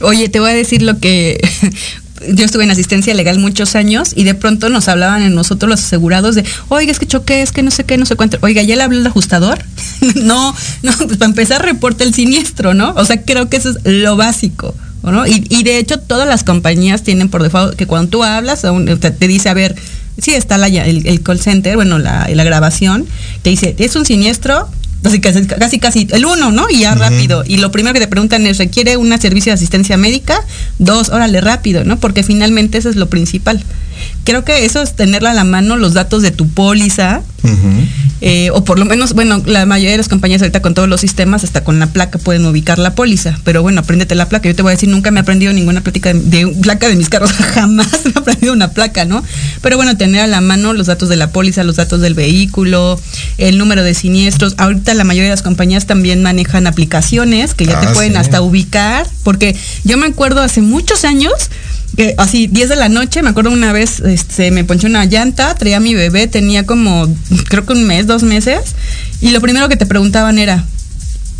Oye, 0.00 0.28
te 0.28 0.40
voy 0.40 0.50
a 0.50 0.54
decir 0.54 0.82
lo 0.82 0.98
que 0.98 1.40
yo 2.28 2.44
estuve 2.44 2.64
en 2.64 2.70
asistencia 2.70 3.14
legal 3.14 3.38
muchos 3.38 3.74
años 3.74 4.12
y 4.14 4.24
de 4.24 4.34
pronto 4.34 4.68
nos 4.68 4.88
hablaban 4.88 5.22
en 5.22 5.34
nosotros 5.34 5.68
los 5.68 5.80
asegurados 5.80 6.34
de, 6.34 6.44
oiga, 6.68 6.92
es 6.92 6.98
que 6.98 7.06
choqué, 7.06 7.42
es 7.42 7.52
que 7.52 7.62
no 7.62 7.70
sé 7.70 7.84
qué, 7.84 7.96
no 7.96 8.06
sé 8.06 8.16
cuánto. 8.16 8.38
Oiga, 8.42 8.62
¿ya 8.62 8.76
le 8.76 8.82
habló 8.82 8.98
el 8.98 9.06
ajustador? 9.06 9.64
no, 10.16 10.54
no, 10.82 10.92
pues 10.96 11.16
para 11.16 11.26
empezar 11.26 11.64
reporta 11.64 12.04
el 12.04 12.14
siniestro, 12.14 12.74
¿no? 12.74 12.90
O 12.96 13.04
sea, 13.04 13.22
creo 13.22 13.48
que 13.48 13.56
eso 13.56 13.70
es 13.70 13.76
lo 13.84 14.16
básico. 14.16 14.74
¿no? 15.02 15.26
Y, 15.26 15.62
de 15.62 15.78
hecho 15.78 15.98
todas 15.98 16.28
las 16.28 16.44
compañías 16.44 17.02
tienen 17.02 17.30
por 17.30 17.42
default 17.42 17.74
que 17.74 17.86
cuando 17.86 18.10
tú 18.10 18.22
hablas, 18.22 18.62
te 18.62 19.28
dice, 19.28 19.48
a 19.48 19.54
ver, 19.54 19.74
sí 20.18 20.32
está 20.32 20.56
el, 20.56 21.22
call 21.22 21.40
center, 21.40 21.76
bueno, 21.76 21.98
la, 21.98 22.28
la 22.28 22.44
grabación, 22.44 23.06
te 23.42 23.48
dice, 23.48 23.74
es 23.78 23.96
un 23.96 24.04
siniestro, 24.04 24.68
Casi, 25.02 25.20
casi, 25.20 25.78
casi, 25.78 26.08
el 26.10 26.26
uno, 26.26 26.52
¿no? 26.52 26.68
Y 26.68 26.80
ya 26.80 26.94
rápido. 26.94 27.42
Y 27.46 27.56
lo 27.56 27.70
primero 27.70 27.94
que 27.94 28.00
te 28.00 28.06
preguntan 28.06 28.46
es, 28.46 28.58
¿requiere 28.58 28.96
un 28.98 29.18
servicio 29.18 29.50
de 29.50 29.54
asistencia 29.54 29.96
médica? 29.96 30.44
Dos, 30.78 31.08
órale, 31.08 31.40
rápido, 31.40 31.84
¿no? 31.84 31.98
Porque 31.98 32.22
finalmente 32.22 32.78
eso 32.78 32.90
es 32.90 32.96
lo 32.96 33.08
principal. 33.08 33.62
Creo 34.24 34.44
que 34.44 34.64
eso 34.64 34.82
es 34.82 34.94
tenerla 34.94 35.30
a 35.30 35.34
la 35.34 35.44
mano, 35.44 35.76
los 35.76 35.94
datos 35.94 36.22
de 36.22 36.30
tu 36.30 36.48
póliza, 36.48 37.22
eh, 38.22 38.50
o 38.52 38.64
por 38.64 38.78
lo 38.78 38.84
menos, 38.84 39.14
bueno, 39.14 39.42
la 39.46 39.64
mayoría 39.64 39.92
de 39.92 39.96
las 39.96 40.08
compañías 40.08 40.42
ahorita 40.42 40.60
con 40.60 40.74
todos 40.74 40.88
los 40.88 41.00
sistemas, 41.00 41.42
hasta 41.42 41.64
con 41.64 41.78
la 41.78 41.86
placa 41.86 42.18
pueden 42.18 42.44
ubicar 42.44 42.78
la 42.78 42.94
póliza, 42.94 43.38
pero 43.44 43.62
bueno, 43.62 43.80
apréndete 43.80 44.14
la 44.14 44.28
placa. 44.28 44.48
Yo 44.48 44.54
te 44.54 44.62
voy 44.62 44.70
a 44.70 44.74
decir, 44.74 44.90
nunca 44.90 45.10
me 45.10 45.20
he 45.20 45.22
aprendido 45.22 45.52
ninguna 45.52 45.80
plática 45.80 46.12
de, 46.12 46.46
placa 46.60 46.88
de 46.88 46.96
mis 46.96 47.08
carros, 47.08 47.32
jamás 47.54 47.88
me 48.04 48.12
he 48.14 48.18
aprendido 48.18 48.52
una 48.52 48.72
placa, 48.72 49.06
¿no? 49.06 49.24
Pero 49.62 49.76
bueno, 49.76 49.96
tener 49.96 50.20
a 50.20 50.26
la 50.26 50.42
mano 50.42 50.74
los 50.74 50.86
datos 50.86 51.08
de 51.08 51.16
la 51.16 51.30
póliza, 51.30 51.64
los 51.64 51.76
datos 51.76 52.00
del 52.00 52.14
vehículo, 52.14 53.00
el 53.38 53.56
número 53.56 53.82
de 53.82 53.94
siniestros. 53.94 54.54
Ahorita 54.58 54.92
la 54.92 55.04
mayoría 55.04 55.30
de 55.30 55.36
las 55.36 55.42
compañías 55.42 55.86
también 55.86 56.22
manejan 56.22 56.66
aplicaciones 56.66 57.54
que 57.54 57.64
ya 57.64 57.80
te 57.80 57.86
ah, 57.86 57.92
pueden 57.94 58.18
hasta 58.18 58.42
ubicar, 58.42 59.06
porque 59.22 59.56
yo 59.84 59.96
me 59.96 60.06
acuerdo 60.06 60.42
hace 60.42 60.60
muchos 60.60 61.04
años, 61.06 61.32
así 62.16 62.46
10 62.46 62.68
de 62.68 62.76
la 62.76 62.88
noche, 62.88 63.22
me 63.22 63.30
acuerdo 63.30 63.50
una 63.50 63.72
vez, 63.72 64.00
este, 64.00 64.50
me 64.50 64.64
ponché 64.64 64.86
una 64.86 65.04
llanta, 65.04 65.54
traía 65.54 65.78
a 65.78 65.80
mi 65.80 65.94
bebé, 65.94 66.26
tenía 66.26 66.64
como, 66.64 67.08
creo 67.48 67.66
que 67.66 67.72
un 67.72 67.84
mes, 67.84 68.06
dos 68.06 68.22
meses, 68.22 68.74
y 69.20 69.30
lo 69.30 69.40
primero 69.40 69.68
que 69.68 69.76
te 69.76 69.86
preguntaban 69.86 70.38
era, 70.38 70.64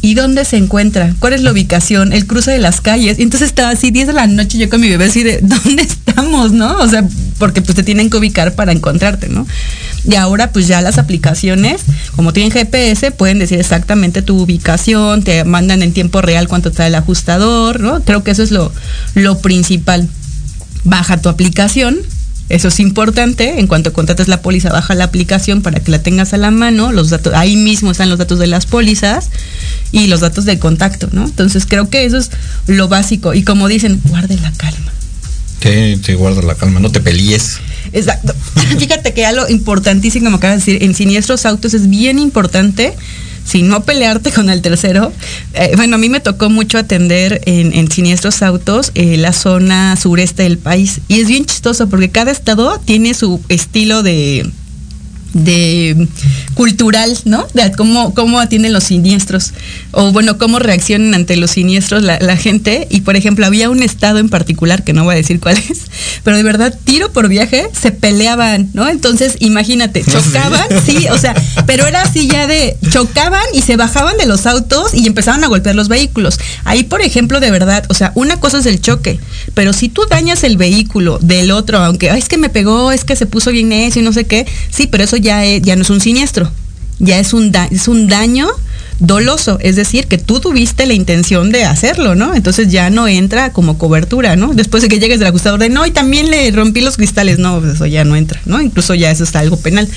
¿y 0.03 0.15
dónde 0.15 0.45
se 0.45 0.57
encuentra? 0.57 1.15
¿Cuál 1.19 1.35
es 1.35 1.43
la 1.43 1.53
ubicación? 1.53 2.13
El 2.13 2.27
cruce 2.27 2.51
de 2.51 2.59
las 2.59 2.81
calles. 2.81 3.19
Y 3.19 3.23
entonces 3.23 3.49
estaba 3.49 3.71
así 3.71 3.91
10 3.91 4.09
de 4.09 4.13
la 4.13 4.27
noche 4.27 4.59
yo 4.59 4.69
con 4.71 4.81
mi 4.81 4.89
bebé 4.89 5.07
así 5.07 5.23
de, 5.23 5.41
¿dónde 5.43 5.83
estamos? 5.83 6.53
¿No? 6.53 6.79
O 6.79 6.89
sea, 6.89 7.05
porque 7.39 7.63
pues 7.63 7.77
te 7.77 7.83
tienen 7.83 8.11
que 8.11 8.17
ubicar 8.17 8.55
para 8.55 8.73
encontrarte, 8.73 9.29
¿no? 9.29 9.47
Y 10.05 10.15
ahora 10.15 10.53
pues 10.53 10.67
ya 10.67 10.81
las 10.81 10.99
aplicaciones, 10.99 11.83
como 12.17 12.33
tienen 12.33 12.51
GPS, 12.51 13.11
pueden 13.11 13.39
decir 13.39 13.61
exactamente 13.61 14.23
tu 14.23 14.41
ubicación, 14.41 15.23
te 15.23 15.45
mandan 15.45 15.83
en 15.83 15.93
tiempo 15.93 16.23
real 16.23 16.49
cuánto 16.49 16.71
está 16.71 16.87
el 16.87 16.95
ajustador, 16.95 17.81
¿no? 17.81 18.03
Creo 18.03 18.25
que 18.25 18.31
eso 18.31 18.43
es 18.43 18.51
lo, 18.51 18.73
lo 19.15 19.39
principal 19.39 20.09
baja 20.85 21.21
tu 21.21 21.29
aplicación. 21.29 21.99
Eso 22.49 22.69
es 22.69 22.81
importante. 22.81 23.61
En 23.61 23.69
cuanto 23.69 23.93
contrates 23.93 24.27
la 24.27 24.43
póliza, 24.43 24.71
baja 24.71 24.95
la 24.95 25.05
aplicación 25.05 25.63
para 25.63 25.79
que 25.79 25.91
la 25.91 26.03
tengas 26.03 26.35
a 26.35 26.37
la 26.37 26.51
mano. 26.51 26.91
Los 26.93 27.11
datos, 27.11 27.33
ahí 27.35 27.57
mismo 27.57 27.93
están 27.93 28.11
los 28.11 28.19
datos 28.19 28.41
de 28.41 28.49
las 28.49 28.67
pólizas 28.67 29.31
y 29.93 30.09
los 30.09 30.21
datos 30.21 30.45
de 30.47 30.59
contacto, 30.59 31.09
¿no? 31.13 31.25
Entonces 31.25 31.65
creo 31.67 31.89
que 31.89 32.05
eso 32.05 32.19
es 32.19 32.31
lo 32.67 32.89
básico. 32.89 33.35
Y 33.35 33.45
como 33.45 33.69
dicen, 33.69 34.01
guarde 34.05 34.37
la 34.37 34.51
calma. 34.53 34.93
Sí, 35.63 36.01
sí, 36.05 36.15
guarda 36.15 36.43
la 36.43 36.57
calma, 36.57 36.81
no 36.81 36.91
te 36.91 37.01
pelees. 37.01 37.59
Exacto. 37.93 38.35
Fíjate 38.79 39.15
que 39.15 39.27
algo 39.27 39.49
importantísimo, 39.49 40.25
como 40.25 40.39
acabas 40.39 40.65
de 40.65 40.73
decir, 40.73 40.89
en 40.89 40.95
siniestros 40.95 41.47
autos 41.47 41.75
es 41.75 41.89
bien 41.89 42.19
importante 42.19 42.95
sin 43.45 43.69
no 43.69 43.83
pelearte 43.83 44.33
con 44.33 44.51
el 44.51 44.63
tercero. 44.63 45.13
Eh, 45.55 45.73
bueno, 45.77 45.97
a 45.97 45.99
mí 45.99 46.09
me 46.09 46.21
tocó 46.21 46.51
mucho 46.51 46.79
atender 46.79 47.41
en, 47.47 47.91
siniestros 47.91 48.43
autos 48.43 48.93
eh, 48.95 49.17
la 49.17 49.33
zona 49.33 49.97
sureste 49.97 50.45
del 50.45 50.59
país 50.59 51.01
y 51.09 51.21
es 51.21 51.29
bien 51.29 51.45
chistoso 51.45 51.89
porque 51.89 52.11
cada 52.11 52.31
estado 52.31 52.79
tiene 52.85 53.15
su 53.15 53.41
estilo 53.49 54.03
de, 54.03 54.49
de 55.33 56.09
cultural, 56.55 57.17
¿no? 57.25 57.47
De 57.55 57.71
cómo, 57.73 58.15
cómo 58.15 58.41
atienden 58.41 58.73
los 58.73 58.85
siniestros, 58.85 59.53
o 59.93 60.13
bueno, 60.13 60.39
cómo 60.39 60.59
reaccionan 60.59 61.15
ante 61.15 61.37
los 61.37 61.53
siniestros 61.53 62.03
la, 62.03 62.37
gente. 62.37 62.87
Y 62.91 63.03
por 63.03 63.17
ejemplo, 63.17 63.47
había 63.47 63.71
un 63.71 63.83
estado 63.83 64.19
en 64.19 64.29
particular, 64.29 64.85
que 64.85 64.93
no 64.93 65.05
voy 65.05 65.15
a 65.15 65.17
decir 65.17 65.41
cuál 65.41 65.57
es, 65.57 65.83
pero 66.25 66.37
de 66.37 66.43
verdad, 66.43 66.77
tiro 66.85 67.13
por 67.13 67.29
viaje, 67.29 67.69
se 67.73 67.93
peleaban, 67.93 68.71
¿no? 68.73 68.89
Entonces, 68.89 69.37
imagínate, 69.41 70.05
chocaban, 70.05 70.67
sí, 70.85 71.07
o 71.11 71.19
sea, 71.19 71.35
pero 71.67 71.87
era 71.87 72.03
así 72.03 72.29
ya 72.29 72.47
de, 72.47 72.77
chocaban 72.91 73.43
y 73.53 73.63
se 73.63 73.77
bajaban 73.77 74.17
de 74.17 74.27
los 74.27 74.47
autos 74.47 74.95
y 74.95 75.07
empezaban 75.07 75.45
a 75.45 75.49
golpear 75.49 75.75
los 75.75 75.89
vehículos. 75.89 76.39
Ahí, 76.65 76.85
por 76.85 77.03
ejemplo, 77.03 77.41
de 77.41 77.51
verdad, 77.51 77.85
o 77.89 77.95
sea, 77.95 78.13
una 78.15 78.39
cosa 78.39 78.59
es 78.59 78.67
el 78.67 78.81
choque, 78.81 79.19
pero 79.55 79.73
si 79.73 79.89
tú 79.89 80.03
dañas 80.09 80.45
el 80.45 80.57
vehículo 80.57 81.19
del 81.21 81.51
otro, 81.51 81.79
aunque, 81.79 82.09
es 82.09 82.29
que 82.29 82.39
me 82.39 82.49
pegó, 82.49 82.93
es 82.93 83.05
que 83.05 83.17
se 83.17 83.27
puso 83.27 83.51
bien 83.51 83.69
necio 83.69 84.03
y 84.03 84.05
no 84.05 84.13
sé 84.13 84.25
qué, 84.25 84.47
sí, 84.71 84.87
pero 84.87 85.05
eso 85.05 85.17
ya, 85.21 85.45
ya 85.45 85.77
no 85.77 85.83
es 85.83 85.91
un 85.91 86.01
siniestro, 86.01 86.51
ya 86.99 87.19
es 87.19 87.33
un, 87.33 87.53
es 87.71 87.89
un 87.89 88.09
daño 88.09 88.49
doloso, 89.01 89.59
es 89.61 89.77
decir, 89.77 90.07
que 90.07 90.19
tú 90.19 90.41
tuviste 90.41 90.87
la 90.87 90.93
intención 90.93 91.51
de 91.51 91.65
hacerlo, 91.65 92.15
¿no? 92.15 92.35
Entonces 92.35 92.69
ya 92.69 92.91
no 92.91 93.09
entra 93.09 93.53
como 93.53 93.79
cobertura, 93.79 94.37
¿no? 94.37 94.53
Después 94.53 94.83
de 94.83 94.89
que 94.89 94.99
llegues 94.99 95.19
del 95.19 95.29
ajustador 95.29 95.59
de, 95.59 95.71
no, 95.71 95.87
y 95.87 95.91
también 95.91 96.31
le 96.31 96.51
rompí 96.51 96.83
los 96.83 96.97
cristales, 96.97 97.39
no, 97.39 97.61
pues 97.61 97.75
eso 97.75 97.87
ya 97.87 98.05
no 98.05 98.15
entra, 98.15 98.41
¿no? 98.45 98.61
Incluso 98.61 98.95
ya 98.95 99.11
eso 99.11 99.25
está 99.25 99.41
algo 99.41 99.57
penal. 99.57 99.89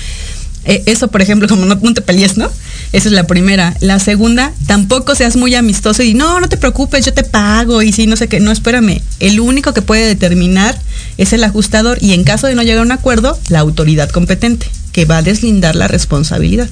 Eh, 0.66 0.82
eso, 0.86 1.08
por 1.08 1.20
ejemplo, 1.20 1.46
como 1.46 1.66
no, 1.66 1.76
te 1.76 2.00
pelees, 2.00 2.36
¿no? 2.36 2.50
Esa 2.92 3.08
es 3.08 3.12
la 3.12 3.26
primera. 3.26 3.76
La 3.80 3.98
segunda, 3.98 4.52
tampoco 4.66 5.14
seas 5.14 5.36
muy 5.36 5.54
amistoso 5.54 6.02
y 6.02 6.14
no, 6.14 6.40
no 6.40 6.48
te 6.48 6.56
preocupes, 6.56 7.04
yo 7.04 7.12
te 7.12 7.22
pago 7.22 7.82
y 7.82 7.92
sí, 7.92 8.06
no 8.06 8.16
sé 8.16 8.28
qué. 8.28 8.40
No, 8.40 8.50
espérame. 8.50 9.02
El 9.20 9.40
único 9.40 9.74
que 9.74 9.82
puede 9.82 10.06
determinar 10.06 10.78
es 11.18 11.32
el 11.32 11.44
ajustador 11.44 11.98
y 12.00 12.14
en 12.14 12.24
caso 12.24 12.46
de 12.46 12.54
no 12.54 12.62
llegar 12.62 12.78
a 12.78 12.82
un 12.82 12.92
acuerdo, 12.92 13.38
la 13.48 13.60
autoridad 13.60 14.08
competente, 14.08 14.66
que 14.94 15.04
va 15.04 15.18
a 15.18 15.22
deslindar 15.22 15.76
la 15.76 15.88
responsabilidad. 15.88 16.68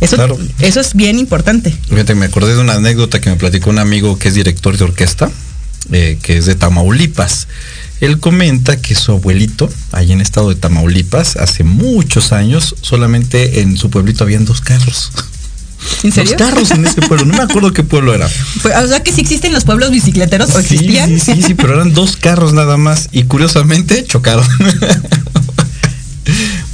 Eso, 0.00 0.16
Claro. 0.16 0.38
eso 0.60 0.80
es 0.80 0.94
bien 0.94 1.18
importante. 1.18 1.76
Fíjate, 1.90 2.14
me 2.14 2.24
acordé 2.24 2.54
de 2.54 2.60
una 2.60 2.72
anécdota 2.74 3.20
que 3.20 3.28
me 3.28 3.36
platicó 3.36 3.68
un 3.68 3.78
amigo 3.78 4.18
que 4.18 4.28
es 4.28 4.34
director 4.34 4.78
de 4.78 4.84
orquesta, 4.84 5.30
eh, 5.92 6.18
que 6.22 6.38
es 6.38 6.46
de 6.46 6.54
Tamaulipas. 6.54 7.48
Él 8.00 8.18
comenta 8.18 8.80
que 8.80 8.94
su 8.94 9.12
abuelito, 9.12 9.68
allá 9.92 10.14
en 10.14 10.20
el 10.20 10.22
estado 10.22 10.48
de 10.48 10.54
Tamaulipas, 10.54 11.36
hace 11.36 11.64
muchos 11.64 12.32
años, 12.32 12.76
solamente 12.80 13.60
en 13.60 13.76
su 13.76 13.90
pueblito 13.90 14.24
habían 14.24 14.46
dos 14.46 14.62
carros. 14.62 15.10
¿En 16.02 16.12
serio? 16.12 16.36
Dos 16.38 16.46
carros 16.46 16.70
en 16.70 16.86
ese 16.86 17.02
pueblo. 17.02 17.26
No 17.26 17.34
me 17.36 17.42
acuerdo 17.42 17.72
qué 17.72 17.82
pueblo 17.82 18.14
era. 18.14 18.28
Pues, 18.62 18.74
o 18.76 18.86
sea 18.88 19.02
que 19.02 19.12
sí 19.12 19.20
existen 19.22 19.52
los 19.52 19.64
pueblos 19.64 19.90
bicicleteros 19.90 20.50
o 20.54 20.60
Sí, 20.62 20.74
existían. 20.76 21.10
sí, 21.20 21.34
sí, 21.34 21.42
sí, 21.42 21.54
pero 21.54 21.74
eran 21.74 21.92
dos 21.92 22.16
carros 22.16 22.52
nada 22.54 22.76
más 22.78 23.08
y 23.12 23.24
curiosamente 23.24 24.04
chocaron. 24.06 24.46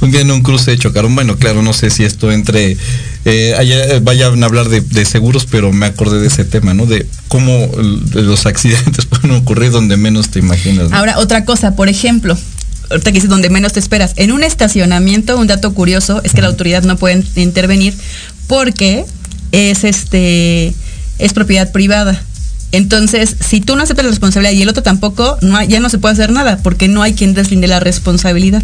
un 0.01 0.11
día 0.11 0.21
en 0.21 0.31
un 0.31 0.41
cruce 0.43 0.77
chocaron. 0.77 1.13
Bueno, 1.15 1.37
claro, 1.37 1.61
no 1.61 1.73
sé 1.73 1.89
si 1.89 2.03
esto 2.03 2.31
entre 2.31 2.77
eh, 3.25 3.55
allá 3.57 3.83
eh, 3.95 3.99
vayan 4.01 4.41
a 4.43 4.45
hablar 4.45 4.69
de, 4.69 4.81
de 4.81 5.05
seguros, 5.05 5.47
pero 5.49 5.71
me 5.73 5.85
acordé 5.87 6.19
de 6.19 6.27
ese 6.27 6.45
tema, 6.45 6.73
¿no? 6.73 6.85
De 6.85 7.05
cómo 7.27 7.69
los 8.13 8.45
accidentes 8.45 9.05
pueden 9.09 9.31
ocurrir 9.31 9.71
donde 9.71 9.97
menos 9.97 10.29
te 10.29 10.39
imaginas. 10.39 10.89
¿no? 10.89 10.95
Ahora, 10.97 11.17
otra 11.19 11.45
cosa, 11.45 11.75
por 11.75 11.89
ejemplo, 11.89 12.37
ahorita 12.89 13.11
que 13.11 13.15
dices 13.15 13.29
donde 13.29 13.49
menos 13.49 13.73
te 13.73 13.79
esperas, 13.79 14.13
en 14.17 14.31
un 14.31 14.43
estacionamiento, 14.43 15.37
un 15.37 15.47
dato 15.47 15.73
curioso 15.73 16.21
es 16.23 16.33
que 16.33 16.41
la 16.41 16.47
autoridad 16.47 16.83
no 16.83 16.95
puede 16.97 17.23
intervenir 17.35 17.93
porque 18.47 19.05
es 19.51 19.83
este 19.83 20.73
es 21.19 21.33
propiedad 21.33 21.71
privada. 21.71 22.21
Entonces, 22.73 23.35
si 23.39 23.61
tú 23.61 23.75
no 23.75 23.83
aceptas 23.83 24.05
la 24.05 24.11
responsabilidad 24.11 24.53
y 24.53 24.61
el 24.61 24.69
otro 24.69 24.83
tampoco, 24.83 25.37
no 25.41 25.55
hay- 25.57 25.67
ya 25.69 25.79
no 25.79 25.89
se 25.89 25.97
puede 25.97 26.13
hacer 26.13 26.31
nada 26.31 26.59
porque 26.61 26.87
no 26.87 27.01
hay 27.01 27.13
quien 27.13 27.33
deslinde 27.33 27.67
la 27.67 27.79
responsabilidad. 27.79 28.61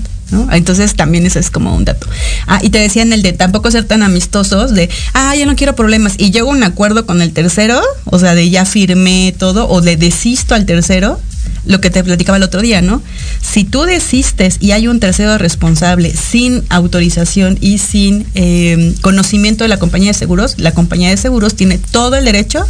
Entonces, 0.52 0.96
también 0.96 1.26
ese 1.26 1.40
es 1.40 1.50
como 1.50 1.76
un 1.76 1.86
dato. 1.86 2.08
Ah, 2.48 2.60
y 2.62 2.70
te 2.70 2.80
decían 2.80 3.14
el 3.14 3.22
de 3.22 3.34
tampoco 3.34 3.70
ser 3.70 3.86
tan 3.86 4.04
amistosos, 4.04 4.74
de, 4.74 4.90
ah, 5.14 5.36
ya 5.36 5.46
no 5.46 5.56
quiero 5.56 5.76
problemas. 5.76 6.16
Y 6.18 6.32
llego 6.32 6.50
a 6.50 6.54
un 6.54 6.64
acuerdo 6.64 7.06
con 7.06 7.22
el 7.22 7.34
tercero, 7.34 7.82
o 8.06 8.20
sea, 8.20 8.34
de 8.36 8.50
ya 8.50 8.66
firmé 8.66 9.34
todo, 9.38 9.68
o 9.68 9.82
le 9.82 9.96
desisto 9.96 10.56
al 10.56 10.66
tercero, 10.66 11.20
lo 11.66 11.80
que 11.80 11.90
te 11.90 12.04
platicaba 12.04 12.38
el 12.38 12.44
otro 12.44 12.62
día, 12.62 12.82
¿no? 12.82 13.02
Si 13.42 13.64
tú 13.64 13.84
desistes 13.84 14.58
y 14.60 14.72
hay 14.72 14.88
un 14.88 15.00
tercero 15.00 15.38
responsable 15.38 16.14
sin 16.14 16.64
autorización 16.70 17.58
y 17.62 17.78
sin 17.78 18.26
eh, 18.36 18.94
conocimiento 19.02 19.64
de 19.64 19.70
la 19.70 19.78
compañía 19.78 20.10
de 20.10 20.18
seguros, 20.18 20.56
la 20.58 20.72
compañía 20.72 21.10
de 21.10 21.18
seguros 21.18 21.56
tiene 21.56 21.78
todo 21.78 22.16
el 22.16 22.26
derecho 22.26 22.66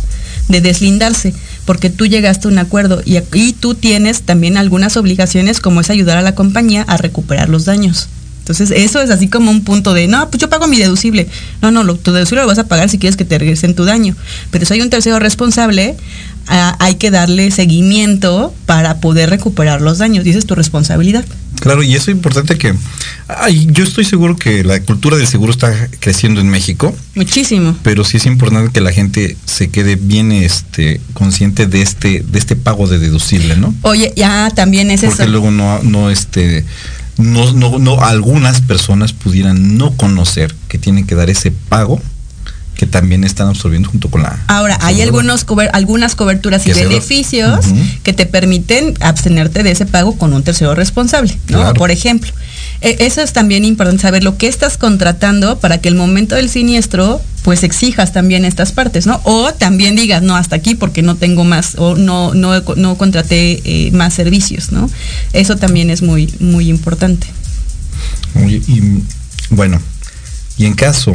de 0.48 0.62
deslindarse 0.62 1.34
porque 1.66 1.90
tú 1.90 2.06
llegaste 2.06 2.48
a 2.48 2.52
un 2.52 2.58
acuerdo 2.58 3.02
y, 3.06 3.54
tú 3.54 3.76
tienes 3.76 4.24
también 4.24 4.58
algunas 4.58 4.98
obligaciones 4.98 5.60
como 5.60 5.82
es 5.82 5.90
ayudar 5.90 6.18
a 6.18 6.22
la 6.22 6.36
compañía 6.36 6.84
a 6.88 6.98
recuperar 6.98 7.50
los 7.50 7.66
daños. 7.66 8.10
Entonces, 8.40 8.72
eso 8.72 9.02
es 9.02 9.10
así 9.10 9.30
como 9.30 9.52
un 9.52 9.64
punto 9.64 9.94
de, 9.94 10.08
no, 10.08 10.30
pues 10.30 10.42
yo 10.42 10.50
pago 10.50 10.68
mi 10.68 10.78
deducible. 10.78 11.30
No, 11.62 11.72
no, 11.72 11.84
lo, 11.84 11.96
tu 11.96 12.12
deducible 12.12 12.42
lo 12.42 12.48
vas 12.48 12.60
a 12.60 12.68
pagar 12.68 12.90
si 12.90 12.98
quieres 12.98 13.16
que 13.16 13.24
te 13.24 13.38
regresen 13.38 13.74
tu 13.74 13.86
daño. 13.86 14.18
Pero 14.52 14.66
si 14.66 14.74
hay 14.74 14.82
un 14.82 14.90
tercero 14.90 15.18
responsable, 15.20 15.96
ah, 16.48 16.76
hay 16.80 16.96
que 16.96 17.10
darle 17.10 17.52
seguimiento 17.52 18.54
para 18.66 19.00
poder 19.00 19.30
recuperar 19.30 19.82
los 19.82 19.98
daños. 19.98 20.26
Y 20.26 20.32
esa 20.32 20.40
es 20.40 20.46
tu 20.46 20.56
responsabilidad. 20.56 21.24
Claro, 21.60 21.84
y 21.84 21.96
eso 21.96 22.12
es 22.12 22.18
importante 22.18 22.58
que 22.58 22.74
ay, 23.28 23.68
yo 23.72 23.84
estoy 23.84 24.04
seguro 24.06 24.36
que 24.36 24.64
la 24.64 24.80
cultura 24.82 25.16
del 25.18 25.28
seguro 25.28 25.52
está 25.52 25.72
creciendo 26.00 26.42
en 26.42 26.50
México. 26.50 26.96
Muchísimo. 27.16 27.76
pero 27.84 28.04
sí 28.04 28.18
es 28.18 28.26
importante 28.26 28.72
que 28.72 28.82
la 28.82 28.92
gente 28.92 29.38
se 29.46 29.70
quede 29.70 29.96
bien 29.96 30.32
este 30.32 31.00
consciente 31.14 31.68
de 31.68 31.82
este 31.82 32.22
de 32.22 32.40
este 32.40 32.56
pago 32.56 32.88
de 32.88 33.00
deducible 33.00 33.56
no 33.56 33.74
Oye, 33.84 34.12
ya 34.16 34.50
también 34.56 34.90
es 34.92 35.02
porque 35.02 35.24
eso. 35.24 35.32
luego 35.32 35.52
no 35.52 35.82
no 35.84 36.10
este 36.10 36.66
no, 37.18 37.54
no, 37.54 37.78
no 37.78 38.02
algunas 38.04 38.62
personas 38.62 39.14
pudieran 39.14 39.78
no 39.78 39.92
conocer 39.96 40.54
que 40.68 40.80
tienen 40.80 41.06
que 41.06 41.14
dar 41.16 41.30
ese 41.30 41.52
pago 41.52 42.02
que 42.84 42.92
también 42.92 43.24
están 43.24 43.48
absorbiendo 43.48 43.90
junto 43.90 44.10
con 44.10 44.24
la 44.24 44.38
Ahora, 44.48 44.78
hay 44.82 45.02
algunos 45.02 45.46
cober- 45.46 45.70
algunas 45.72 46.16
coberturas 46.16 46.68
y 46.68 46.74
beneficios 46.74 47.66
que 48.04 48.12
te 48.12 48.26
permiten 48.26 48.96
abstenerte 49.00 49.64
de 49.64 49.72
ese 49.72 49.86
pago 49.86 50.18
con 50.18 50.34
un 50.34 50.44
tercero 50.44 50.76
responsable, 50.76 51.32
¿no? 51.48 51.60
Claro. 51.60 51.74
Por 51.76 51.92
ejemplo, 51.92 52.30
e- 52.82 52.98
eso 53.00 53.22
es 53.22 53.32
también 53.32 53.64
importante 53.64 54.02
saber 54.02 54.22
lo 54.22 54.38
que 54.38 54.48
estás 54.48 54.78
contratando 54.78 55.60
para 55.60 55.78
que 55.78 55.88
el 55.88 55.96
momento 55.96 56.36
del 56.36 56.50
siniestro 56.50 57.22
pues 57.44 57.64
exijas 57.64 58.12
también 58.12 58.44
estas 58.44 58.74
partes, 58.74 59.06
¿no? 59.08 59.22
O 59.24 59.54
también 59.54 59.96
digas, 59.96 60.22
no, 60.22 60.36
hasta 60.36 60.58
aquí 60.58 60.76
porque 60.76 61.02
no 61.04 61.16
tengo 61.16 61.46
más 61.46 61.76
o 61.78 61.96
no 61.96 62.34
no, 62.34 62.62
no 62.76 62.98
contraté 62.98 63.62
eh, 63.64 63.92
más 63.92 64.14
servicios, 64.14 64.74
¿no? 64.74 64.90
Eso 65.32 65.56
también 65.56 65.90
es 65.90 66.02
muy 66.02 66.34
muy 66.42 66.68
importante. 66.70 67.28
Oye, 68.44 68.62
y 68.68 68.82
bueno, 69.52 69.80
y 70.58 70.66
en 70.66 70.74
caso 70.74 71.14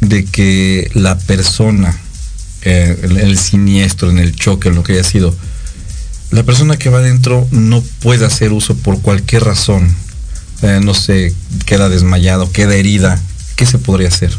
de 0.00 0.24
que 0.24 0.90
la 0.94 1.18
persona, 1.18 1.96
eh, 2.62 2.98
el, 3.02 3.16
el 3.16 3.38
siniestro, 3.38 4.10
en 4.10 4.18
el 4.18 4.34
choque, 4.34 4.68
en 4.68 4.74
lo 4.74 4.82
que 4.82 4.94
haya 4.94 5.04
sido, 5.04 5.34
la 6.30 6.42
persona 6.42 6.76
que 6.76 6.90
va 6.90 6.98
adentro 6.98 7.46
no 7.50 7.82
puede 8.00 8.26
hacer 8.26 8.52
uso 8.52 8.76
por 8.76 9.00
cualquier 9.00 9.44
razón, 9.44 9.94
eh, 10.62 10.80
no 10.82 10.94
sé, 10.94 11.32
queda 11.66 11.88
desmayado, 11.88 12.50
queda 12.50 12.74
herida, 12.74 13.20
¿qué 13.56 13.66
se 13.66 13.78
podría 13.78 14.08
hacer? 14.08 14.32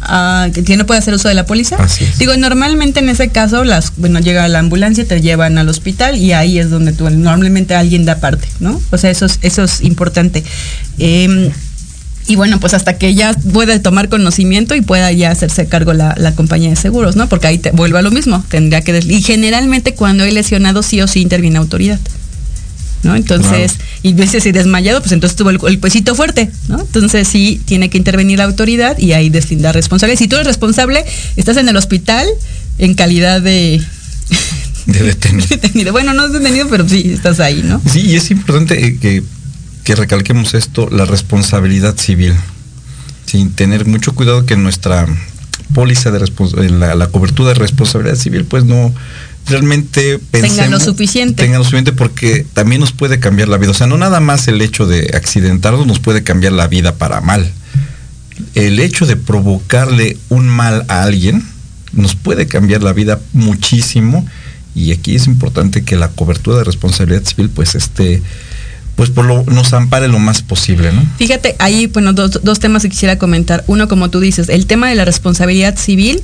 Ah, 0.00 0.48
que 0.52 0.76
no 0.76 0.86
puede 0.86 1.00
hacer 1.00 1.12
uso 1.12 1.28
de 1.28 1.34
la 1.34 1.44
póliza. 1.44 1.76
Así 1.76 2.04
es. 2.04 2.18
Digo, 2.18 2.36
normalmente 2.36 3.00
en 3.00 3.08
ese 3.08 3.30
caso, 3.30 3.64
las, 3.64 3.92
bueno, 3.96 4.20
llega 4.20 4.46
la 4.46 4.60
ambulancia, 4.60 5.04
te 5.06 5.20
llevan 5.20 5.58
al 5.58 5.68
hospital 5.68 6.16
y 6.16 6.32
ahí 6.32 6.58
es 6.58 6.70
donde 6.70 6.92
tú, 6.92 7.10
normalmente 7.10 7.74
alguien 7.74 8.04
da 8.04 8.20
parte, 8.20 8.48
¿no? 8.60 8.80
O 8.90 8.98
sea, 8.98 9.10
eso 9.10 9.26
es, 9.26 9.38
eso 9.42 9.64
es 9.64 9.80
importante. 9.82 10.44
Em, 10.98 11.50
y 12.28 12.36
bueno, 12.36 12.60
pues 12.60 12.74
hasta 12.74 12.98
que 12.98 13.14
ya 13.14 13.32
pueda 13.32 13.80
tomar 13.80 14.08
conocimiento 14.08 14.74
y 14.74 14.82
pueda 14.82 15.10
ya 15.12 15.30
hacerse 15.30 15.66
cargo 15.66 15.94
la, 15.94 16.14
la 16.18 16.34
compañía 16.34 16.70
de 16.70 16.76
seguros, 16.76 17.16
¿no? 17.16 17.28
Porque 17.28 17.46
ahí 17.46 17.58
te 17.58 17.70
vuelve 17.70 17.98
a 17.98 18.02
lo 18.02 18.10
mismo, 18.10 18.44
tendría 18.48 18.82
que... 18.82 18.98
Y 18.98 19.22
generalmente 19.22 19.94
cuando 19.94 20.24
hay 20.24 20.32
lesionado 20.32 20.82
sí 20.82 21.00
o 21.00 21.06
sí 21.06 21.22
interviene 21.22 21.58
autoridad. 21.58 21.98
¿no? 23.02 23.14
Entonces, 23.14 23.76
y 24.02 24.12
veces 24.12 24.42
si 24.42 24.52
desmayado, 24.52 25.00
pues 25.00 25.12
entonces 25.12 25.36
tuvo 25.36 25.50
el, 25.50 25.58
el 25.68 25.78
pesito 25.78 26.14
fuerte, 26.14 26.50
¿no? 26.68 26.80
Entonces 26.80 27.28
sí 27.28 27.60
tiene 27.64 27.90
que 27.90 27.96
intervenir 27.96 28.38
la 28.38 28.44
autoridad 28.44 28.98
y 28.98 29.12
ahí 29.12 29.30
deslindar 29.30 29.74
responsable. 29.74 30.16
Si 30.16 30.28
tú 30.28 30.36
eres 30.36 30.48
responsable, 30.48 31.04
estás 31.36 31.56
en 31.56 31.68
el 31.68 31.76
hospital 31.76 32.26
en 32.78 32.94
calidad 32.94 33.40
de 33.40 33.80
De 34.86 35.02
detenido. 35.02 35.46
detenido. 35.50 35.92
Bueno, 35.92 36.12
no 36.14 36.26
es 36.26 36.32
detenido, 36.32 36.66
pero 36.68 36.88
sí 36.88 37.10
estás 37.12 37.40
ahí, 37.40 37.62
¿no? 37.62 37.80
Sí, 37.90 38.00
y 38.00 38.16
es 38.16 38.30
importante 38.30 38.86
eh, 38.86 38.98
que, 38.98 39.22
que 39.88 39.94
recalquemos 39.94 40.52
esto, 40.52 40.90
la 40.90 41.06
responsabilidad 41.06 41.96
civil. 41.96 42.34
Sin 43.24 43.52
tener 43.52 43.86
mucho 43.86 44.14
cuidado 44.14 44.44
que 44.44 44.54
nuestra 44.54 45.06
póliza 45.72 46.10
de 46.10 46.18
eh, 46.18 46.68
la, 46.68 46.94
la 46.94 47.06
cobertura 47.06 47.48
de 47.48 47.54
responsabilidad 47.54 48.16
civil, 48.16 48.44
pues 48.44 48.64
no 48.64 48.92
realmente 49.46 50.20
Tenga 50.30 50.66
lo 50.66 50.78
suficiente. 50.78 51.42
Tenga 51.42 51.56
lo 51.56 51.64
suficiente 51.64 51.94
porque 51.94 52.44
también 52.52 52.82
nos 52.82 52.92
puede 52.92 53.18
cambiar 53.18 53.48
la 53.48 53.56
vida. 53.56 53.70
O 53.70 53.74
sea, 53.74 53.86
no 53.86 53.96
nada 53.96 54.20
más 54.20 54.46
el 54.48 54.60
hecho 54.60 54.86
de 54.86 55.10
accidentarnos 55.14 55.86
nos 55.86 56.00
puede 56.00 56.22
cambiar 56.22 56.52
la 56.52 56.68
vida 56.68 56.96
para 56.96 57.22
mal. 57.22 57.50
El 58.54 58.80
hecho 58.80 59.06
de 59.06 59.16
provocarle 59.16 60.18
un 60.28 60.48
mal 60.48 60.84
a 60.88 61.04
alguien 61.04 61.42
nos 61.94 62.14
puede 62.14 62.46
cambiar 62.46 62.82
la 62.82 62.92
vida 62.92 63.20
muchísimo 63.32 64.26
y 64.74 64.92
aquí 64.92 65.14
es 65.14 65.26
importante 65.26 65.82
que 65.82 65.96
la 65.96 66.08
cobertura 66.08 66.58
de 66.58 66.64
responsabilidad 66.64 67.24
civil 67.24 67.48
pues 67.48 67.74
esté 67.74 68.22
pues 68.98 69.10
por 69.10 69.26
lo 69.26 69.44
nos 69.44 69.72
ampare 69.74 70.08
lo 70.08 70.18
más 70.18 70.42
posible, 70.42 70.90
¿no? 70.90 71.00
Fíjate, 71.18 71.54
ahí, 71.60 71.86
bueno, 71.86 72.12
dos, 72.12 72.40
dos 72.42 72.58
temas 72.58 72.82
que 72.82 72.88
quisiera 72.88 73.16
comentar. 73.16 73.62
Uno, 73.68 73.86
como 73.86 74.10
tú 74.10 74.18
dices, 74.18 74.48
el 74.48 74.66
tema 74.66 74.88
de 74.88 74.96
la 74.96 75.04
responsabilidad 75.04 75.78
civil. 75.78 76.20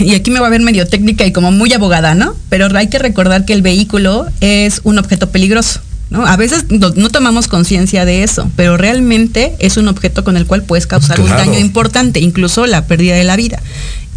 Y 0.00 0.14
aquí 0.16 0.32
me 0.32 0.40
va 0.40 0.48
a 0.48 0.50
ver 0.50 0.60
medio 0.60 0.88
técnica 0.88 1.24
y 1.24 1.30
como 1.30 1.52
muy 1.52 1.72
abogada, 1.72 2.16
¿no? 2.16 2.34
Pero 2.48 2.66
hay 2.76 2.88
que 2.88 2.98
recordar 2.98 3.44
que 3.44 3.52
el 3.52 3.62
vehículo 3.62 4.26
es 4.40 4.80
un 4.82 4.98
objeto 4.98 5.30
peligroso. 5.30 5.82
¿No? 6.10 6.26
A 6.26 6.36
veces 6.36 6.64
no, 6.70 6.90
no 6.96 7.10
tomamos 7.10 7.46
conciencia 7.46 8.04
de 8.04 8.24
eso, 8.24 8.50
pero 8.56 8.76
realmente 8.76 9.54
es 9.60 9.76
un 9.76 9.86
objeto 9.86 10.24
con 10.24 10.36
el 10.36 10.46
cual 10.46 10.64
puedes 10.64 10.88
causar 10.88 11.20
un 11.20 11.28
daño 11.28 11.60
importante, 11.60 12.18
incluso 12.18 12.66
la 12.66 12.86
pérdida 12.86 13.14
de 13.14 13.22
la 13.22 13.36
vida. 13.36 13.62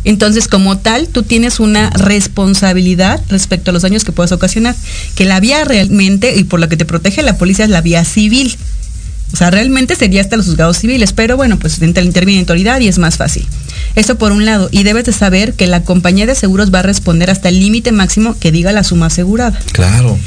Entonces, 0.06 0.48
como 0.48 0.78
tal, 0.78 1.08
tú 1.08 1.24
tienes 1.24 1.60
una 1.60 1.90
responsabilidad 1.92 3.22
respecto 3.30 3.72
a 3.72 3.74
los 3.74 3.84
daños 3.84 4.04
que 4.04 4.12
puedes 4.12 4.32
ocasionar. 4.32 4.76
Que 5.16 5.26
la 5.26 5.40
vía 5.40 5.64
realmente, 5.66 6.36
y 6.36 6.44
por 6.44 6.60
lo 6.60 6.70
que 6.70 6.78
te 6.78 6.86
protege 6.86 7.24
la 7.24 7.38
policía, 7.38 7.66
es 7.66 7.72
la 7.72 7.82
vía 7.82 8.04
civil. 8.04 8.56
O 9.34 9.36
sea, 9.36 9.50
realmente 9.50 9.96
sería 9.96 10.22
hasta 10.22 10.38
los 10.38 10.46
juzgados 10.46 10.78
civiles, 10.78 11.12
pero 11.12 11.36
bueno, 11.38 11.58
pues 11.58 11.82
interviene 11.82 12.40
autoridad 12.42 12.80
y 12.82 12.88
es 12.88 13.00
más 13.00 13.18
fácil. 13.18 13.48
Eso 13.96 14.18
por 14.18 14.32
un 14.32 14.46
lado. 14.46 14.70
Y 14.72 14.84
debes 14.84 15.06
de 15.06 15.12
saber 15.12 15.54
que 15.54 15.66
la 15.66 15.84
compañía 15.84 16.28
de 16.28 16.36
seguros 16.36 16.72
va 16.72 16.80
a 16.80 16.84
responder 16.84 17.32
hasta 17.32 17.50
el 17.50 17.60
límite 17.60 17.92
máximo 17.92 18.38
que 18.40 18.52
diga 18.52 18.72
la 18.72 18.84
suma 18.84 19.08
asegurada. 19.08 19.60
Claro. 19.72 20.20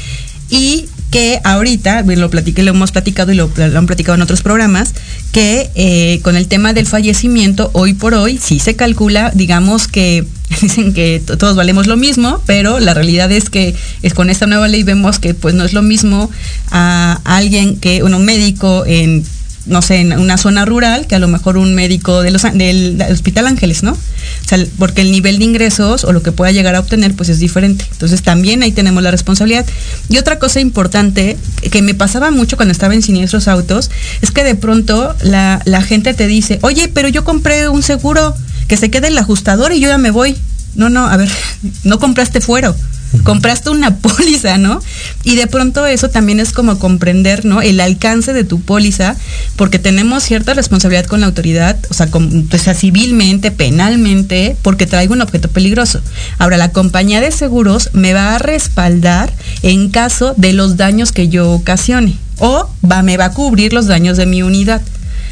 Y 0.50 0.86
que 1.11 1.40
ahorita, 1.45 2.03
lo 2.03 2.31
platiqué, 2.31 2.62
lo 2.62 2.71
hemos 2.73 2.92
platicado 2.92 3.33
y 3.33 3.37
lo, 3.37 3.51
han 3.57 3.87
platicado 3.87 4.16
en 4.16 4.23
otros 4.23 4.42
programas, 4.42 4.92
que 5.33 5.71
eh, 5.75 6.21
con 6.23 6.37
el 6.37 6.47
tema 6.49 6.73
del 6.73 6.87
fallecimiento, 6.87 7.71
hoy 7.75 7.95
por 7.95 8.14
hoy, 8.14 8.38
sí 8.42 8.59
se 8.59 8.75
calcula, 8.77 9.31
digamos 9.35 9.87
que 9.88 10.27
dicen 10.61 10.92
que 10.95 11.23
to- 11.25 11.38
todos 11.38 11.57
valemos 11.57 11.87
lo 11.87 11.97
mismo, 11.97 12.42
pero 12.47 12.81
la 12.81 12.92
realidad 12.95 13.31
es 13.33 13.51
que 13.51 13.75
es 14.03 14.14
con 14.14 14.31
esta 14.31 14.47
nueva 14.47 14.69
ley 14.69 14.83
vemos 14.83 15.19
que 15.19 15.35
pues 15.35 15.55
no 15.55 15.64
es 15.64 15.73
lo 15.73 15.83
mismo 15.83 16.31
a 16.71 17.21
alguien 17.25 17.77
que, 17.77 18.03
un 18.03 18.25
médico 18.25 18.85
en 18.87 19.25
no 19.66 19.83
sé, 19.83 20.00
en 20.00 20.12
una 20.12 20.38
zona 20.38 20.64
rural 20.64 21.07
que 21.07 21.14
a 21.14 21.18
lo 21.18 21.29
mejor 21.29 21.57
un 21.57 21.74
médico 21.74 22.22
de 22.22 22.31
los, 22.31 22.42
del, 22.42 23.02
Hospital 23.11 23.46
Ángeles, 23.46 23.83
¿no? 23.83 23.92
O 23.92 24.48
sea, 24.48 24.59
porque 24.79 25.02
el 25.02 25.11
nivel 25.11 25.38
de 25.38 25.44
ingresos 25.44 26.05
o 26.05 26.12
lo 26.12 26.22
que 26.22 26.33
pueda 26.33 26.52
llegar 26.52 26.74
a 26.74 26.81
obtener 26.81 27.14
pues 27.14 27.29
es 27.29 27.38
diferente. 27.38 27.85
Entonces 27.90 28.22
también 28.22 28.62
ahí 28.62 28.72
tenemos 28.72 29.02
la 29.02 29.11
responsabilidad. 29.11 29.66
Y 30.09 30.18
otra 30.18 30.38
cosa 30.38 30.61
importante 30.61 31.37
que 31.70 31.83
me 31.83 31.94
pasaba 31.94 32.31
mucho 32.31 32.57
cuando 32.57 32.72
estaba 32.72 32.94
en 32.94 33.02
siniestros 33.02 33.48
autos 33.48 33.90
es 34.22 34.31
que 34.31 34.44
de 34.44 34.55
pronto 34.55 35.14
la, 35.22 35.61
la 35.64 35.83
gente 35.83 36.14
te 36.14 36.26
dice, 36.26 36.59
oye, 36.62 36.88
pero 36.88 37.09
yo 37.09 37.24
compré 37.24 37.68
un 37.68 37.83
seguro 37.83 38.37
que 38.68 38.76
se 38.76 38.90
quede 38.90 39.09
el 39.09 39.18
ajustador 39.18 39.72
y 39.72 39.81
yo 39.81 39.88
ya 39.88 39.98
me 39.98 40.11
voy. 40.11 40.37
No, 40.74 40.90
no, 40.90 41.07
a 41.07 41.16
ver, 41.16 41.31
no 41.85 41.98
compraste 41.98 42.40
fuero 42.40 42.74
compraste 43.22 43.70
una 43.70 43.96
póliza, 43.98 44.59
¿no? 44.59 44.81
Y 45.24 45.37
de 45.37 45.46
pronto 45.46 45.87
eso 45.87 46.09
también 46.11 46.40
es 46.40 46.52
como 46.52 46.79
comprender, 46.79 47.44
¿no? 47.44 47.62
El 47.62 47.81
alcance 47.81 48.33
de 48.33 48.44
tu 48.44 48.61
póliza, 48.61 49.16
porque 49.57 49.79
tenemos 49.79 50.22
cierta 50.22 50.55
responsabilidad 50.55 51.07
con 51.07 51.20
la 51.20 51.26
autoridad, 51.26 51.76
o 51.88 51.94
sea, 51.94 52.74
civilmente, 52.74 53.50
penalmente, 53.50 54.57
porque 54.62 54.87
traigo 54.87 55.14
un 55.14 55.22
objeto 55.22 55.48
peligroso. 55.48 56.00
Ahora, 56.38 56.57
la 56.57 56.72
compañía 56.72 57.20
de 57.20 57.31
seguros 57.31 57.90
me 57.92 58.14
va 58.14 58.35
a 58.35 58.38
respaldar 58.38 59.33
en 59.62 59.90
caso 59.90 60.35
de 60.37 60.52
los 60.52 60.76
daños 60.76 61.12
que 61.12 61.29
yo 61.29 61.50
ocasione, 61.50 62.16
o 62.38 62.68
va, 62.90 63.02
me 63.02 63.16
va 63.16 63.26
a 63.26 63.33
cubrir 63.33 63.72
los 63.72 63.87
daños 63.87 64.16
de 64.16 64.26
mi 64.26 64.42
unidad. 64.42 64.83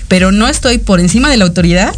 Pero 0.09 0.33
no 0.33 0.49
estoy 0.49 0.79
por 0.79 1.01
encima 1.01 1.31
de 1.31 1.39
la 1.39 1.45
autoridad, 1.45 1.95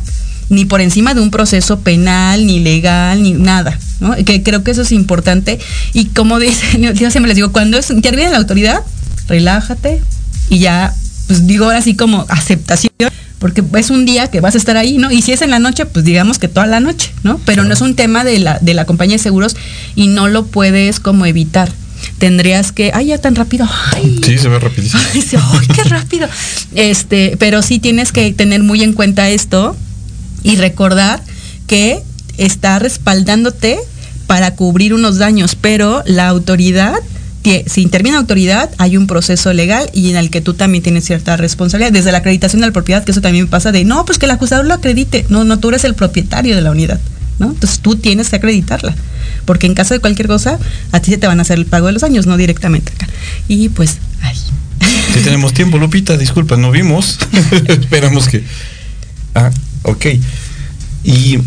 ni 0.48 0.64
por 0.64 0.80
encima 0.80 1.14
de 1.14 1.20
un 1.20 1.30
proceso 1.30 1.80
penal, 1.80 2.46
ni 2.46 2.60
legal, 2.60 3.22
ni 3.22 3.32
nada. 3.32 3.78
¿no? 4.00 4.14
Que 4.16 4.42
creo 4.42 4.62
que 4.62 4.70
eso 4.70 4.82
es 4.82 4.92
importante. 4.92 5.58
Y 5.92 6.06
como 6.06 6.38
dice, 6.38 6.78
yo 6.94 7.10
siempre 7.10 7.28
les 7.28 7.36
digo, 7.36 7.52
cuando 7.52 7.78
es, 7.78 7.90
interviene 7.90 8.30
la 8.30 8.38
autoridad, 8.38 8.80
relájate 9.28 10.02
y 10.48 10.58
ya, 10.58 10.94
pues 11.26 11.46
digo 11.46 11.66
ahora 11.66 11.78
así 11.78 11.94
como 11.94 12.26
aceptación, 12.28 12.92
porque 13.38 13.62
es 13.74 13.90
un 13.90 14.06
día 14.06 14.28
que 14.28 14.40
vas 14.40 14.54
a 14.54 14.58
estar 14.58 14.76
ahí, 14.76 14.98
¿no? 14.98 15.10
Y 15.10 15.22
si 15.22 15.32
es 15.32 15.42
en 15.42 15.50
la 15.50 15.58
noche, 15.58 15.84
pues 15.86 16.04
digamos 16.04 16.38
que 16.38 16.48
toda 16.48 16.66
la 16.66 16.80
noche, 16.80 17.12
¿no? 17.22 17.40
Pero 17.44 17.64
no 17.64 17.74
es 17.74 17.80
un 17.80 17.94
tema 17.94 18.24
de 18.24 18.38
la, 18.38 18.58
de 18.60 18.74
la 18.74 18.84
compañía 18.84 19.16
de 19.16 19.22
seguros 19.22 19.56
y 19.94 20.08
no 20.08 20.28
lo 20.28 20.46
puedes 20.46 21.00
como 21.00 21.26
evitar 21.26 21.70
tendrías 22.18 22.72
que, 22.72 22.92
ay, 22.94 23.06
ya 23.06 23.18
tan 23.18 23.34
rápido. 23.34 23.68
sí, 24.24 24.38
se 24.38 24.48
ve 24.48 24.58
rapidísimo. 24.58 25.02
Ay, 25.12 25.66
qué 25.74 25.82
rápido. 25.84 26.28
Este, 26.74 27.36
pero 27.38 27.62
sí 27.62 27.78
tienes 27.78 28.12
que 28.12 28.32
tener 28.32 28.62
muy 28.62 28.82
en 28.82 28.92
cuenta 28.92 29.28
esto 29.28 29.76
y 30.42 30.56
recordar 30.56 31.22
que 31.66 32.02
está 32.38 32.78
respaldándote 32.78 33.78
para 34.26 34.54
cubrir 34.54 34.94
unos 34.94 35.18
daños, 35.18 35.56
pero 35.60 36.02
la 36.06 36.28
autoridad, 36.28 36.94
si 37.66 37.82
interviene 37.82 38.18
autoridad, 38.18 38.70
hay 38.78 38.96
un 38.96 39.06
proceso 39.06 39.52
legal 39.52 39.88
y 39.92 40.10
en 40.10 40.16
el 40.16 40.30
que 40.30 40.40
tú 40.40 40.54
también 40.54 40.82
tienes 40.82 41.04
cierta 41.04 41.36
responsabilidad. 41.36 41.92
Desde 41.92 42.10
la 42.10 42.18
acreditación 42.18 42.60
de 42.60 42.66
la 42.66 42.72
propiedad, 42.72 43.04
que 43.04 43.12
eso 43.12 43.20
también 43.20 43.46
pasa 43.46 43.70
de, 43.70 43.84
no, 43.84 44.04
pues 44.04 44.18
que 44.18 44.26
el 44.26 44.32
acusador 44.32 44.66
lo 44.66 44.74
acredite. 44.74 45.26
No, 45.28 45.44
no, 45.44 45.58
tú 45.58 45.68
eres 45.68 45.84
el 45.84 45.94
propietario 45.94 46.56
de 46.56 46.62
la 46.62 46.72
unidad, 46.72 47.00
¿no? 47.38 47.50
Entonces 47.50 47.78
tú 47.78 47.96
tienes 47.96 48.30
que 48.30 48.36
acreditarla. 48.36 48.96
Porque 49.44 49.68
en 49.68 49.74
caso 49.74 49.94
de 49.94 50.00
cualquier 50.00 50.26
cosa, 50.26 50.58
a 50.90 51.00
ti 51.00 51.12
se 51.12 51.18
te 51.18 51.28
van 51.28 51.38
a 51.38 51.42
hacer 51.42 51.58
el 51.58 51.66
pago 51.66 51.86
de 51.86 51.92
los 51.92 52.02
daños, 52.02 52.26
no 52.26 52.36
directamente 52.36 52.92
acá. 52.92 53.06
Y 53.46 53.68
pues, 53.68 53.98
ay. 54.22 54.36
Si 55.14 55.20
tenemos 55.20 55.54
tiempo, 55.54 55.78
Lupita, 55.78 56.16
disculpa, 56.16 56.56
no 56.56 56.72
vimos. 56.72 57.18
Esperamos 57.68 58.28
que. 58.28 58.44
Ah, 59.36 59.50
ok. 59.86 60.06
Y. 61.04 61.38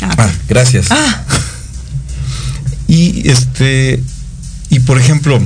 Ah, 0.00 0.14
ah 0.18 0.32
gracias. 0.48 0.86
Ah. 0.90 1.24
Y 2.88 3.28
este. 3.28 4.02
Y 4.70 4.80
por 4.80 4.98
ejemplo. 4.98 5.38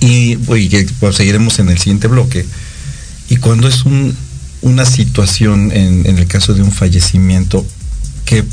Y 0.00 0.36
pues, 0.36 0.68
seguiremos 1.14 1.60
en 1.60 1.68
el 1.68 1.78
siguiente 1.78 2.08
bloque. 2.08 2.44
Y 3.28 3.36
cuando 3.36 3.68
es 3.68 3.84
un, 3.84 4.16
una 4.62 4.84
situación 4.84 5.70
en, 5.72 6.06
el 6.06 6.26
caso 6.26 6.54
de 6.54 6.62
un 6.62 6.72
fallecimiento, 6.72 7.64
¿qué, 8.24 8.44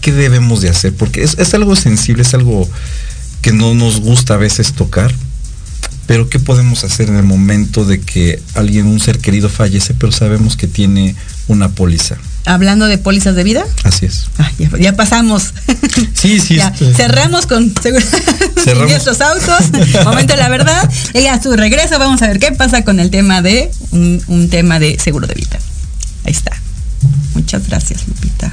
qué, 0.00 0.12
debemos 0.12 0.60
de 0.60 0.68
hacer? 0.68 0.94
Porque 0.94 1.22
es, 1.22 1.36
es 1.38 1.54
algo 1.54 1.76
sensible, 1.76 2.22
es 2.22 2.34
algo 2.34 2.68
que 3.42 3.52
no 3.52 3.74
nos 3.74 4.00
gusta 4.00 4.34
a 4.34 4.38
veces 4.38 4.72
tocar 4.72 5.12
pero 6.12 6.28
¿qué 6.28 6.38
podemos 6.38 6.84
hacer 6.84 7.08
en 7.08 7.16
el 7.16 7.22
momento 7.22 7.86
de 7.86 7.98
que 7.98 8.38
alguien, 8.52 8.86
un 8.86 9.00
ser 9.00 9.18
querido 9.18 9.48
fallece, 9.48 9.94
pero 9.94 10.12
sabemos 10.12 10.58
que 10.58 10.66
tiene 10.66 11.16
una 11.48 11.70
póliza? 11.70 12.18
Hablando 12.44 12.84
de 12.84 12.98
pólizas 12.98 13.34
de 13.34 13.42
vida. 13.44 13.64
Así 13.82 14.04
es. 14.04 14.26
Ah, 14.36 14.50
ya, 14.78 14.94
pasamos. 14.94 15.54
Sí, 16.12 16.38
sí. 16.38 16.58
Este. 16.60 16.92
cerramos 16.92 17.46
con 17.46 17.72
nuestros 18.66 19.22
autos. 19.22 19.70
Momento 20.04 20.34
de 20.34 20.38
la 20.38 20.50
verdad. 20.50 20.86
Y 21.14 21.28
a 21.28 21.42
su 21.42 21.56
regreso 21.56 21.98
vamos 21.98 22.20
a 22.20 22.26
ver 22.26 22.38
qué 22.38 22.52
pasa 22.52 22.84
con 22.84 23.00
el 23.00 23.08
tema 23.08 23.40
de 23.40 23.70
un, 23.92 24.22
un 24.26 24.50
tema 24.50 24.78
de 24.78 24.98
seguro 24.98 25.26
de 25.26 25.32
vida. 25.32 25.58
Ahí 26.26 26.32
está. 26.32 26.52
Muchas 27.32 27.66
gracias, 27.66 28.06
Lupita. 28.06 28.52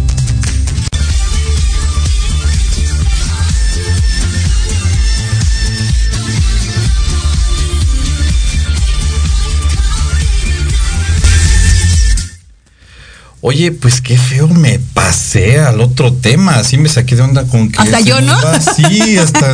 Oye, 13.43 13.71
pues 13.71 14.01
qué 14.01 14.17
feo 14.17 14.47
me 14.47 14.77
pasé 14.93 15.59
al 15.59 15.81
otro 15.81 16.13
tema. 16.13 16.57
Así 16.57 16.77
me 16.77 16.89
saqué 16.89 17.15
de 17.15 17.23
onda 17.23 17.43
con 17.45 17.71
que. 17.71 17.81
Hasta 17.81 17.99
yo, 17.99 18.21
¿no? 18.21 18.33
va. 18.33 18.59
Sí, 18.59 19.17
hasta. 19.17 19.51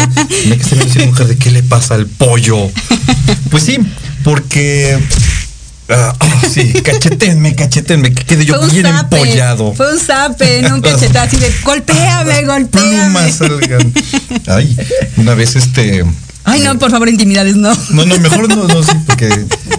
Me 0.47 0.57
que 0.57 0.63
se 0.63 0.75
me 0.75 0.83
dice 0.83 1.05
mujer 1.05 1.27
de 1.27 1.37
qué 1.37 1.51
le 1.51 1.63
pasa 1.63 1.95
al 1.95 2.05
pollo. 2.05 2.69
Pues 3.49 3.63
sí, 3.63 3.77
porque. 4.25 4.99
ah, 5.87 6.13
ah, 6.19 6.41
sí, 6.53 6.73
cachetenme, 6.83 7.55
cachetenme, 7.55 8.13
que 8.13 8.25
quede 8.25 8.43
yo 8.43 8.59
bien 8.67 8.85
zape, 8.85 9.21
empollado. 9.21 9.73
Fue 9.73 9.93
un 9.93 9.99
zape, 9.99 10.63
no 10.63 10.75
un 10.75 10.81
cachetado 10.81 11.25
así 11.25 11.37
de 11.37 11.49
golpéame, 11.63 12.43
golpéame. 12.45 12.99
Plumas 12.99 13.35
salgan. 13.35 13.93
Ay, 14.47 14.77
una 15.15 15.33
vez 15.33 15.55
este. 15.55 16.03
Ay, 16.49 16.61
no, 16.61 16.79
por 16.79 16.89
favor, 16.91 17.09
intimidades, 17.09 17.57
no. 17.57 17.73
No, 17.91 18.05
no, 18.05 18.17
mejor 18.19 18.47
no, 18.47 18.67
no, 18.67 18.81
sí, 18.81 18.93
porque 19.05 19.29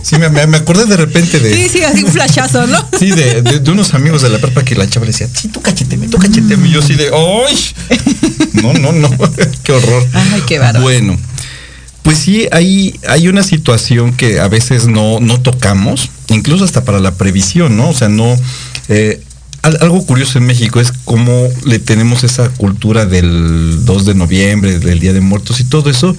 sí 0.03 0.17
me, 0.19 0.27
acordé 0.57 0.85
de 0.85 0.99
repente 0.99 1.41
de. 1.41 1.55
Sí, 1.55 1.69
sí, 1.71 1.83
así 1.83 2.05
un 2.05 2.13
flashazo, 2.13 2.67
¿no? 2.67 2.87
Sí, 2.99 3.11
de, 3.11 3.41
de- 3.41 3.61
de 3.61 3.71
unos 3.71 3.95
amigos 3.95 4.21
de 4.21 4.29
la 4.29 4.39
prepa 4.39 4.63
que 4.63 4.75
la 4.75 4.87
chava 4.89 5.07
le 5.07 5.13
decía, 5.13 5.29
sí, 5.33 5.49
tú 5.49 5.63
cacheteme, 5.63 6.09
tú 6.09 6.19
cacheteme. 6.19 6.69
Y 6.69 6.73
yo 6.73 6.81
así 6.81 6.93
de, 6.95 7.11
¡ay! 7.11 7.59
No, 8.53 8.75
no, 8.75 8.93
no, 8.93 9.09
qué 9.63 9.73
horror. 9.73 10.07
Ay, 10.13 10.43
qué 10.47 10.59
bárbaro. 10.59 10.83
Bueno, 10.83 11.19
pues 12.03 12.19
sí, 12.19 12.47
hay, 12.53 12.99
hay 13.09 13.29
una 13.29 13.43
situación 13.43 14.13
que 14.15 14.39
a 14.41 14.49
veces 14.49 14.87
no, 14.89 15.21
no 15.21 15.41
tocamos, 15.41 16.11
incluso 16.29 16.65
hasta 16.65 16.85
para 16.85 17.01
la 17.01 17.15
previsión, 17.15 17.77
¿no? 17.79 17.89
O 17.89 17.95
sea, 17.95 18.09
no. 18.09 18.37
eh, 18.89 19.23
al- 19.63 19.79
algo 19.81 20.05
curioso 20.07 20.39
en 20.39 20.47
México 20.47 20.81
es 20.81 20.93
cómo 21.05 21.49
le 21.65 21.79
tenemos 21.79 22.25
esa 22.25 22.49
cultura 22.51 23.07
del 23.07 23.85
2 23.85 24.05
de 24.07 24.15
noviembre, 24.15 24.79
del 24.79 25.01
Día 25.01 25.13
de 25.13 25.21
Muertos 25.21 25.61
y 25.61 25.65
todo 25.65 25.91
eso, 25.91 26.17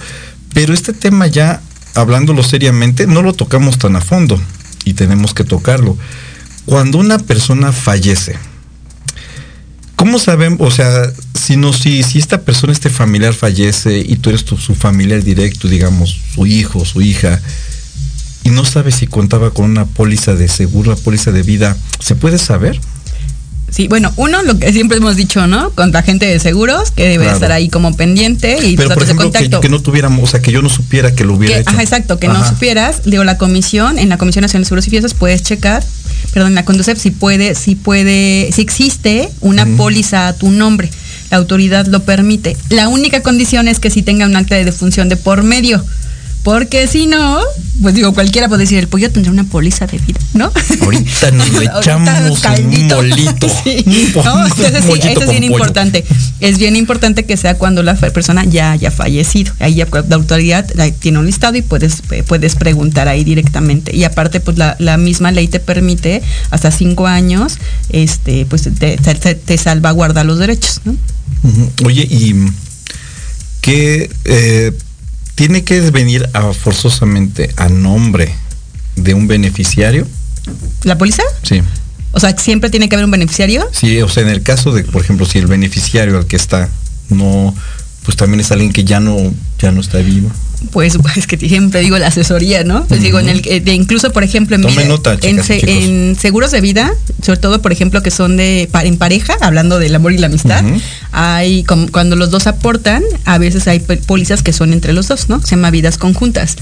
pero 0.54 0.74
este 0.74 0.92
tema 0.92 1.26
ya, 1.26 1.60
hablándolo 1.94 2.42
seriamente, 2.42 3.06
no 3.06 3.22
lo 3.22 3.32
tocamos 3.32 3.78
tan 3.78 3.96
a 3.96 4.00
fondo 4.00 4.40
y 4.84 4.94
tenemos 4.94 5.34
que 5.34 5.44
tocarlo. 5.44 5.96
Cuando 6.66 6.98
una 6.98 7.18
persona 7.18 7.72
fallece, 7.72 8.36
¿cómo 9.96 10.18
sabemos, 10.18 10.60
o 10.60 10.70
sea, 10.70 11.10
si 11.34 11.56
no, 11.56 11.72
si, 11.72 12.02
si 12.02 12.18
esta 12.18 12.42
persona, 12.42 12.72
este 12.72 12.90
familiar 12.90 13.34
fallece 13.34 13.98
y 13.98 14.16
tú 14.16 14.30
eres 14.30 14.44
tu- 14.44 14.56
su 14.56 14.74
familiar 14.74 15.22
directo, 15.22 15.68
digamos, 15.68 16.18
su 16.34 16.46
hijo, 16.46 16.84
su 16.84 17.02
hija, 17.02 17.40
y 18.44 18.50
no 18.50 18.64
sabes 18.64 18.94
si 18.96 19.06
contaba 19.06 19.50
con 19.50 19.66
una 19.66 19.84
póliza 19.84 20.34
de 20.34 20.48
seguro, 20.48 20.92
una 20.92 21.00
póliza 21.00 21.30
de 21.32 21.42
vida, 21.42 21.76
¿se 21.98 22.14
puede 22.14 22.38
saber? 22.38 22.80
Sí, 23.70 23.86
bueno, 23.88 24.12
uno, 24.16 24.42
lo 24.42 24.58
que 24.58 24.72
siempre 24.72 24.98
hemos 24.98 25.14
dicho, 25.16 25.46
¿no? 25.46 25.70
Con 25.70 25.92
la 25.92 26.02
gente 26.02 26.26
de 26.26 26.38
seguros, 26.40 26.90
que 26.90 27.04
debe 27.04 27.24
Claro. 27.24 27.36
estar 27.36 27.52
ahí 27.52 27.68
como 27.68 27.94
pendiente 27.96 28.58
y 28.66 28.76
Pero 28.76 28.88
por 28.88 28.96
datos 28.96 28.98
de 28.98 29.04
ejemplo, 29.04 29.26
que, 29.32 29.38
contacto. 29.38 29.60
que 29.60 29.68
no 29.68 29.80
tuviéramos, 29.80 30.24
o 30.24 30.26
sea, 30.26 30.40
que 30.42 30.50
yo 30.50 30.60
no 30.60 30.68
supiera 30.68 31.14
que 31.14 31.24
lo 31.24 31.34
hubiera 31.34 31.54
Que- 31.54 31.60
hecho. 31.62 31.70
ajá, 31.70 31.82
exacto, 31.82 32.18
que 32.18 32.26
no 32.28 32.46
supieras, 32.48 33.02
digo, 33.04 33.22
la 33.24 33.38
comisión, 33.38 33.98
en 33.98 34.08
la 34.08 34.18
Comisión 34.18 34.42
Nacional 34.42 34.64
de 34.64 34.68
Seguros 34.68 34.86
y 34.88 34.90
Fianzas 34.90 35.14
puedes 35.14 35.42
checar, 35.42 35.84
perdón, 36.32 36.48
en 36.50 36.54
la 36.56 36.64
Conducef 36.64 36.98
si 36.98 37.10
puede, 37.12 37.54
si 37.54 37.76
puede, 37.76 38.50
si 38.52 38.60
existe 38.60 39.30
una 39.40 39.64
póliza 39.76 40.26
a 40.28 40.32
tu 40.34 40.50
nombre, 40.50 40.90
la 41.30 41.36
autoridad 41.36 41.86
lo 41.86 42.02
permite. 42.02 42.56
La 42.70 42.88
única 42.88 43.22
condición 43.22 43.68
es 43.68 43.78
que 43.78 43.90
si 43.90 44.02
tenga 44.02 44.26
un 44.26 44.34
acta 44.34 44.56
de 44.56 44.64
defunción 44.64 45.08
de 45.08 45.16
por 45.16 45.44
medio. 45.44 45.84
Porque 46.42 46.86
si 46.88 47.06
no, 47.06 47.38
pues 47.82 47.94
digo, 47.94 48.14
cualquiera 48.14 48.48
puede 48.48 48.62
decir, 48.62 48.78
el 48.78 48.88
pollo 48.88 49.10
tendrá 49.10 49.30
una 49.30 49.44
póliza 49.44 49.86
de 49.86 49.98
vida, 49.98 50.18
¿no? 50.32 50.50
Ahorita 50.82 51.30
nos 51.32 51.50
le 51.52 51.66
echamos 51.66 52.08
un 52.48 52.86
molito. 52.88 53.46
Sí. 53.64 53.84
No, 54.24 54.46
entonces 54.46 54.84
sí, 54.84 54.92
eso 55.08 55.20
es 55.22 55.30
bien 55.30 55.42
pollo. 55.42 55.54
importante. 55.54 56.04
Es 56.40 56.58
bien 56.58 56.76
importante 56.76 57.24
que 57.26 57.36
sea 57.36 57.56
cuando 57.58 57.82
la 57.82 57.94
persona 57.94 58.44
ya 58.44 58.72
haya 58.72 58.90
fallecido. 58.90 59.52
Ahí 59.58 59.74
ya 59.74 59.86
la 60.08 60.16
autoridad 60.16 60.66
tiene 60.98 61.18
un 61.18 61.26
listado 61.26 61.56
y 61.58 61.62
puedes, 61.62 62.02
eh, 62.10 62.22
puedes 62.26 62.54
preguntar 62.56 63.06
ahí 63.08 63.22
directamente. 63.22 63.94
Y 63.94 64.04
aparte, 64.04 64.40
pues 64.40 64.56
la, 64.56 64.76
la 64.78 64.96
misma 64.96 65.30
ley 65.32 65.46
te 65.48 65.60
permite 65.60 66.22
hasta 66.50 66.70
cinco 66.70 67.06
años, 67.06 67.58
este, 67.90 68.46
pues 68.46 68.62
te, 68.78 68.96
te- 68.96 69.34
te 69.34 69.58
salvaguarda 69.58 70.24
los 70.24 70.38
derechos, 70.38 70.80
¿no? 70.84 70.96
Oye, 71.84 72.06
¿y 72.10 72.34
qué 73.60 74.10
eh, 74.24 74.72
tiene 75.40 75.64
que 75.64 75.80
venir 75.90 76.28
a, 76.34 76.52
forzosamente 76.52 77.48
a 77.56 77.70
nombre 77.70 78.34
de 78.96 79.14
un 79.14 79.26
beneficiario? 79.26 80.06
¿La 80.84 80.98
póliza? 80.98 81.22
Sí. 81.42 81.62
O 82.12 82.20
sea, 82.20 82.36
siempre 82.36 82.68
tiene 82.68 82.90
que 82.90 82.96
haber 82.96 83.06
un 83.06 83.10
beneficiario. 83.10 83.66
Sí, 83.72 84.02
o 84.02 84.08
sea, 84.10 84.22
en 84.22 84.28
el 84.28 84.42
caso 84.42 84.70
de, 84.70 84.84
por 84.84 85.00
ejemplo, 85.00 85.24
si 85.24 85.38
el 85.38 85.46
beneficiario 85.46 86.18
al 86.18 86.26
que 86.26 86.36
está 86.36 86.68
no, 87.08 87.54
pues 88.04 88.18
también 88.18 88.40
es 88.40 88.52
alguien 88.52 88.70
que 88.70 88.84
ya 88.84 89.00
no, 89.00 89.16
ya 89.58 89.72
no 89.72 89.80
está 89.80 89.96
vivo. 90.00 90.30
Pues 90.72 90.96
es 91.16 91.26
que 91.26 91.36
siempre 91.36 91.80
digo 91.80 91.98
la 91.98 92.08
asesoría, 92.08 92.64
¿no? 92.64 92.84
Pues 92.86 93.00
digo, 93.02 93.18
en 93.18 93.28
el 93.28 93.42
de 93.42 93.72
incluso, 93.72 94.12
por 94.12 94.22
ejemplo, 94.24 94.56
en, 94.56 94.62
vida- 94.62 94.84
nota, 94.84 95.16
en, 95.22 95.40
chicas 95.42 96.20
seguros 96.20 96.50
de 96.50 96.60
vida, 96.60 96.92
sobre 97.22 97.38
todo, 97.38 97.62
por 97.62 97.72
ejemplo, 97.72 98.02
que 98.02 98.10
son 98.10 98.36
de 98.36 98.68
en 98.82 98.96
pareja, 98.98 99.36
hablando 99.40 99.78
del 99.78 99.94
amor 99.94 100.12
y 100.12 100.18
la 100.18 100.26
amistad, 100.26 100.64
Ujú. 100.64 100.80
hay 101.12 101.64
como 101.64 101.90
cuando 101.90 102.16
los 102.16 102.30
dos 102.30 102.46
aportan, 102.46 103.02
a 103.24 103.38
veces 103.38 103.66
hay 103.68 103.80
pólizas 103.80 104.42
que 104.42 104.52
son 104.52 104.72
entre 104.72 104.92
los 104.92 105.08
dos, 105.08 105.28
¿no? 105.28 105.40
Se 105.40 105.56
llama 105.56 105.70
vidas 105.70 105.98
conjuntas. 105.98 106.56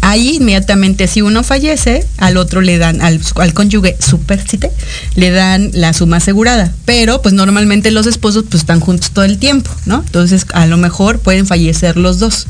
Ahí 0.00 0.36
inmediatamente 0.36 1.06
si 1.06 1.22
uno 1.22 1.42
fallece, 1.42 2.06
al 2.16 2.36
otro 2.36 2.60
le 2.60 2.78
dan, 2.78 3.00
al, 3.00 3.20
al 3.36 3.52
cónyuge 3.52 3.96
supérstite, 3.98 4.70
le 5.16 5.30
dan 5.30 5.70
la 5.74 5.92
suma 5.92 6.18
asegurada. 6.18 6.72
Pero 6.84 7.20
pues 7.22 7.34
normalmente 7.34 7.90
los 7.90 8.06
esposos 8.06 8.44
pues 8.48 8.62
están 8.62 8.80
juntos 8.80 9.10
todo 9.10 9.24
el 9.24 9.38
tiempo, 9.38 9.70
¿no? 9.86 10.02
Entonces 10.06 10.46
a 10.52 10.66
lo 10.66 10.76
mejor 10.76 11.18
pueden 11.20 11.46
fallecer 11.46 11.96
los 11.96 12.18
dos. 12.18 12.46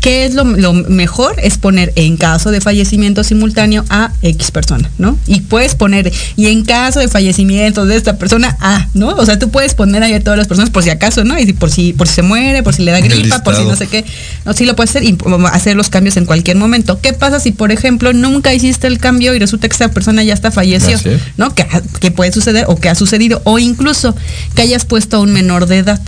¿Qué 0.00 0.24
es 0.24 0.34
lo, 0.34 0.44
lo 0.44 0.72
mejor? 0.72 1.36
Es 1.42 1.58
poner 1.58 1.92
en 1.96 2.16
caso 2.16 2.50
de 2.50 2.60
fallecimiento 2.60 3.24
simultáneo 3.24 3.84
a 3.88 4.12
X 4.22 4.50
persona, 4.50 4.90
¿no? 4.98 5.18
Y 5.26 5.40
puedes 5.40 5.74
poner, 5.74 6.12
y 6.36 6.46
en 6.46 6.64
caso 6.64 7.00
de 7.00 7.08
fallecimiento 7.08 7.84
de 7.84 7.96
esta 7.96 8.16
persona, 8.16 8.56
A, 8.60 8.88
¿no? 8.94 9.08
O 9.08 9.26
sea, 9.26 9.38
tú 9.38 9.50
puedes 9.50 9.74
poner 9.74 10.02
ahí 10.02 10.14
a 10.14 10.22
todas 10.22 10.38
las 10.38 10.46
personas 10.46 10.70
por 10.70 10.84
si 10.84 10.90
acaso, 10.90 11.24
¿no? 11.24 11.38
Y 11.38 11.52
por 11.52 11.70
si, 11.70 11.92
por 11.92 12.06
si 12.06 12.14
se 12.14 12.22
muere, 12.22 12.62
por 12.62 12.74
si 12.74 12.82
le 12.82 12.92
da 12.92 13.00
gripa, 13.00 13.42
por 13.42 13.56
si 13.56 13.64
no 13.64 13.74
sé 13.74 13.88
qué. 13.88 14.04
No, 14.44 14.52
sí 14.52 14.64
lo 14.64 14.76
puedes 14.76 14.90
hacer 14.90 15.04
y 15.04 15.16
um, 15.24 15.46
hacer 15.46 15.76
los 15.76 15.88
cambios 15.88 16.16
en 16.16 16.24
cualquier 16.24 16.56
momento. 16.56 16.87
¿Qué 16.96 17.12
pasa 17.12 17.38
si, 17.40 17.52
por 17.52 17.70
ejemplo, 17.70 18.12
nunca 18.12 18.54
hiciste 18.54 18.86
el 18.86 18.98
cambio 18.98 19.34
y 19.34 19.38
resulta 19.38 19.68
que 19.68 19.74
esa 19.74 19.90
persona 19.90 20.22
ya 20.22 20.32
está 20.32 20.50
falleció? 20.50 20.96
Es. 20.96 21.20
¿No? 21.36 21.54
Que, 21.54 21.66
que 22.00 22.10
puede 22.10 22.32
suceder 22.32 22.64
o 22.68 22.76
que 22.76 22.88
ha 22.88 22.94
sucedido. 22.94 23.42
O 23.44 23.58
incluso 23.58 24.16
que 24.54 24.62
hayas 24.62 24.84
puesto 24.84 25.18
a 25.18 25.20
un 25.20 25.32
menor 25.32 25.66
de 25.66 25.78
edad. 25.78 26.00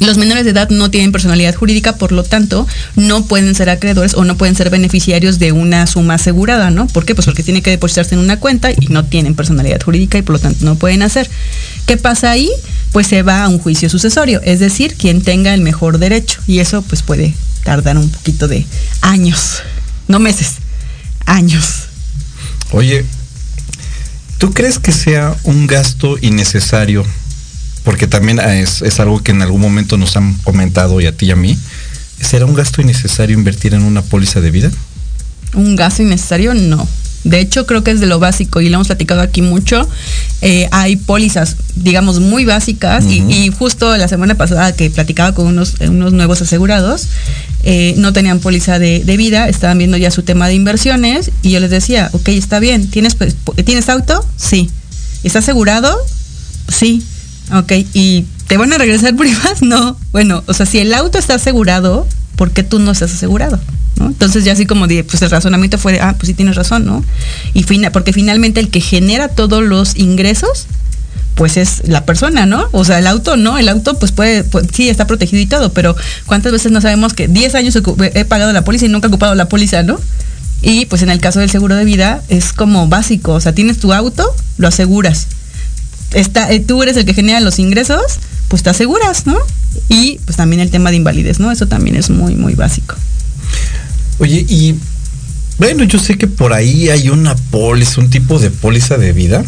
Los 0.00 0.18
menores 0.18 0.44
de 0.44 0.50
edad 0.50 0.68
no 0.70 0.90
tienen 0.90 1.12
personalidad 1.12 1.54
jurídica, 1.54 1.96
por 1.96 2.12
lo 2.12 2.24
tanto, 2.24 2.66
no 2.96 3.24
pueden 3.26 3.54
ser 3.54 3.70
acreedores 3.70 4.14
o 4.14 4.24
no 4.24 4.36
pueden 4.36 4.54
ser 4.54 4.70
beneficiarios 4.70 5.38
de 5.38 5.52
una 5.52 5.86
suma 5.86 6.14
asegurada, 6.14 6.70
¿no? 6.70 6.86
¿Por 6.88 7.04
qué? 7.04 7.14
Pues 7.14 7.26
porque 7.26 7.42
tiene 7.42 7.62
que 7.62 7.70
depositarse 7.70 8.14
en 8.14 8.20
una 8.20 8.38
cuenta 8.38 8.70
y 8.72 8.88
no 8.88 9.04
tienen 9.04 9.34
personalidad 9.34 9.80
jurídica 9.80 10.18
y 10.18 10.22
por 10.22 10.34
lo 10.34 10.38
tanto 10.40 10.64
no 10.64 10.74
pueden 10.76 11.02
hacer. 11.02 11.30
¿Qué 11.86 11.96
pasa 11.96 12.30
ahí? 12.30 12.50
Pues 12.92 13.06
se 13.06 13.22
va 13.22 13.44
a 13.44 13.48
un 13.48 13.58
juicio 13.58 13.88
sucesorio, 13.88 14.40
es 14.44 14.60
decir, 14.60 14.94
quien 14.94 15.22
tenga 15.22 15.54
el 15.54 15.60
mejor 15.60 15.98
derecho. 15.98 16.40
Y 16.46 16.58
eso 16.58 16.82
pues 16.82 17.02
puede 17.02 17.34
tardar 17.64 17.98
un 17.98 18.08
poquito 18.10 18.46
de 18.46 18.64
años, 19.00 19.62
no 20.06 20.20
meses, 20.20 20.56
años. 21.26 21.88
Oye, 22.70 23.04
¿tú 24.38 24.52
crees 24.52 24.78
que 24.78 24.92
sea 24.92 25.34
un 25.42 25.66
gasto 25.66 26.16
innecesario? 26.20 27.04
Porque 27.82 28.06
también 28.06 28.38
ah, 28.40 28.56
es, 28.56 28.82
es 28.82 29.00
algo 29.00 29.22
que 29.22 29.32
en 29.32 29.42
algún 29.42 29.60
momento 29.60 29.96
nos 29.96 30.16
han 30.16 30.34
comentado 30.38 31.00
y 31.00 31.06
a 31.06 31.16
ti 31.16 31.26
y 31.26 31.30
a 31.32 31.36
mí. 31.36 31.58
¿Será 32.20 32.46
un 32.46 32.54
gasto 32.54 32.80
innecesario 32.80 33.36
invertir 33.36 33.74
en 33.74 33.82
una 33.82 34.02
póliza 34.02 34.40
de 34.40 34.50
vida? 34.50 34.70
Un 35.54 35.76
gasto 35.76 36.02
innecesario, 36.02 36.54
no. 36.54 36.86
De 37.24 37.40
hecho, 37.40 37.66
creo 37.66 37.82
que 37.82 37.90
es 37.90 38.00
de 38.00 38.06
lo 38.06 38.18
básico 38.18 38.60
y 38.60 38.68
lo 38.68 38.74
hemos 38.76 38.86
platicado 38.88 39.22
aquí 39.22 39.40
mucho. 39.42 39.88
Eh, 40.42 40.68
hay 40.72 40.96
pólizas, 40.96 41.56
digamos, 41.74 42.20
muy 42.20 42.44
básicas 42.44 43.04
y- 43.06 43.48
justo 43.58 43.96
la 43.96 44.08
semana 44.08 44.34
pasada 44.34 44.72
que 44.76 44.90
platicaba 44.90 45.34
con 45.34 45.46
unos, 45.46 45.74
unos 45.80 46.12
nuevos 46.12 46.42
asegurados, 46.42 47.06
eh, 47.62 47.94
no 47.96 48.12
tenían 48.12 48.40
póliza 48.40 48.78
de, 48.78 49.02
de 49.04 49.16
vida, 49.16 49.48
estaban 49.48 49.78
viendo 49.78 49.96
ya 49.96 50.10
su 50.10 50.22
tema 50.22 50.48
de 50.48 50.54
inversiones 50.54 51.30
y 51.42 51.50
yo 51.50 51.60
les 51.60 51.70
decía, 51.70 52.10
ok, 52.12 52.28
está 52.28 52.58
bien, 52.60 52.90
¿tienes, 52.90 53.14
pues, 53.14 53.34
¿tienes 53.64 53.88
auto? 53.88 54.24
Sí. 54.36 54.70
¿Está 55.22 55.38
asegurado? 55.38 55.96
Sí. 56.68 57.02
Ok, 57.54 57.72
¿y 57.94 58.26
te 58.48 58.58
van 58.58 58.72
a 58.74 58.78
regresar 58.78 59.16
primas? 59.16 59.62
No. 59.62 59.96
Bueno, 60.12 60.44
o 60.46 60.52
sea, 60.52 60.66
si 60.66 60.78
el 60.78 60.92
auto 60.92 61.18
está 61.18 61.36
asegurado, 61.36 62.06
¿por 62.36 62.50
qué 62.50 62.62
tú 62.62 62.78
no 62.80 62.90
estás 62.90 63.12
asegurado? 63.14 63.58
Entonces 64.00 64.44
ya 64.44 64.52
así 64.52 64.66
como 64.66 64.86
de, 64.86 65.04
pues 65.04 65.22
el 65.22 65.30
razonamiento 65.30 65.78
fue 65.78 66.00
ah, 66.00 66.14
pues 66.18 66.28
sí 66.28 66.34
tienes 66.34 66.56
razón, 66.56 66.84
¿no? 66.84 67.04
Y 67.52 67.64
porque 67.90 68.12
finalmente 68.12 68.60
el 68.60 68.68
que 68.68 68.80
genera 68.80 69.28
todos 69.28 69.62
los 69.62 69.96
ingresos, 69.96 70.66
pues 71.34 71.56
es 71.56 71.82
la 71.86 72.04
persona, 72.04 72.46
¿no? 72.46 72.68
O 72.72 72.84
sea, 72.84 72.98
el 72.98 73.06
auto 73.06 73.36
no, 73.36 73.58
el 73.58 73.68
auto 73.68 73.98
pues 73.98 74.12
puede, 74.12 74.44
pues, 74.44 74.66
sí 74.72 74.88
está 74.88 75.06
protegido 75.06 75.42
y 75.42 75.46
todo, 75.46 75.72
pero 75.72 75.96
¿cuántas 76.26 76.52
veces 76.52 76.72
no 76.72 76.80
sabemos 76.80 77.12
que 77.12 77.28
10 77.28 77.54
años 77.54 77.76
he 77.76 78.24
pagado 78.24 78.52
la 78.52 78.64
póliza 78.64 78.86
y 78.86 78.88
nunca 78.88 79.06
he 79.06 79.08
ocupado 79.08 79.34
la 79.34 79.48
póliza, 79.48 79.82
¿no? 79.82 80.00
Y 80.62 80.86
pues 80.86 81.02
en 81.02 81.10
el 81.10 81.20
caso 81.20 81.40
del 81.40 81.50
seguro 81.50 81.74
de 81.74 81.84
vida 81.84 82.22
es 82.28 82.52
como 82.52 82.88
básico, 82.88 83.32
o 83.32 83.40
sea, 83.40 83.54
tienes 83.54 83.78
tu 83.78 83.92
auto, 83.92 84.24
lo 84.56 84.68
aseguras. 84.68 85.26
Está, 86.12 86.50
eh, 86.52 86.60
tú 86.60 86.82
eres 86.82 86.96
el 86.96 87.04
que 87.04 87.14
genera 87.14 87.40
los 87.40 87.58
ingresos, 87.58 88.00
pues 88.48 88.62
te 88.62 88.70
aseguras, 88.70 89.26
¿no? 89.26 89.36
Y 89.88 90.20
pues 90.24 90.36
también 90.36 90.60
el 90.60 90.70
tema 90.70 90.90
de 90.90 90.96
invalidez, 90.96 91.40
¿no? 91.40 91.50
Eso 91.50 91.66
también 91.66 91.96
es 91.96 92.08
muy, 92.08 92.36
muy 92.36 92.54
básico. 92.54 92.94
Oye, 94.18 94.44
y 94.48 94.76
bueno, 95.58 95.84
yo 95.84 95.98
sé 95.98 96.16
que 96.18 96.26
por 96.26 96.52
ahí 96.52 96.88
hay 96.88 97.08
una 97.08 97.34
póliza, 97.34 98.00
un 98.00 98.10
tipo 98.10 98.38
de 98.38 98.50
póliza 98.50 98.96
de 98.98 99.12
vida 99.12 99.44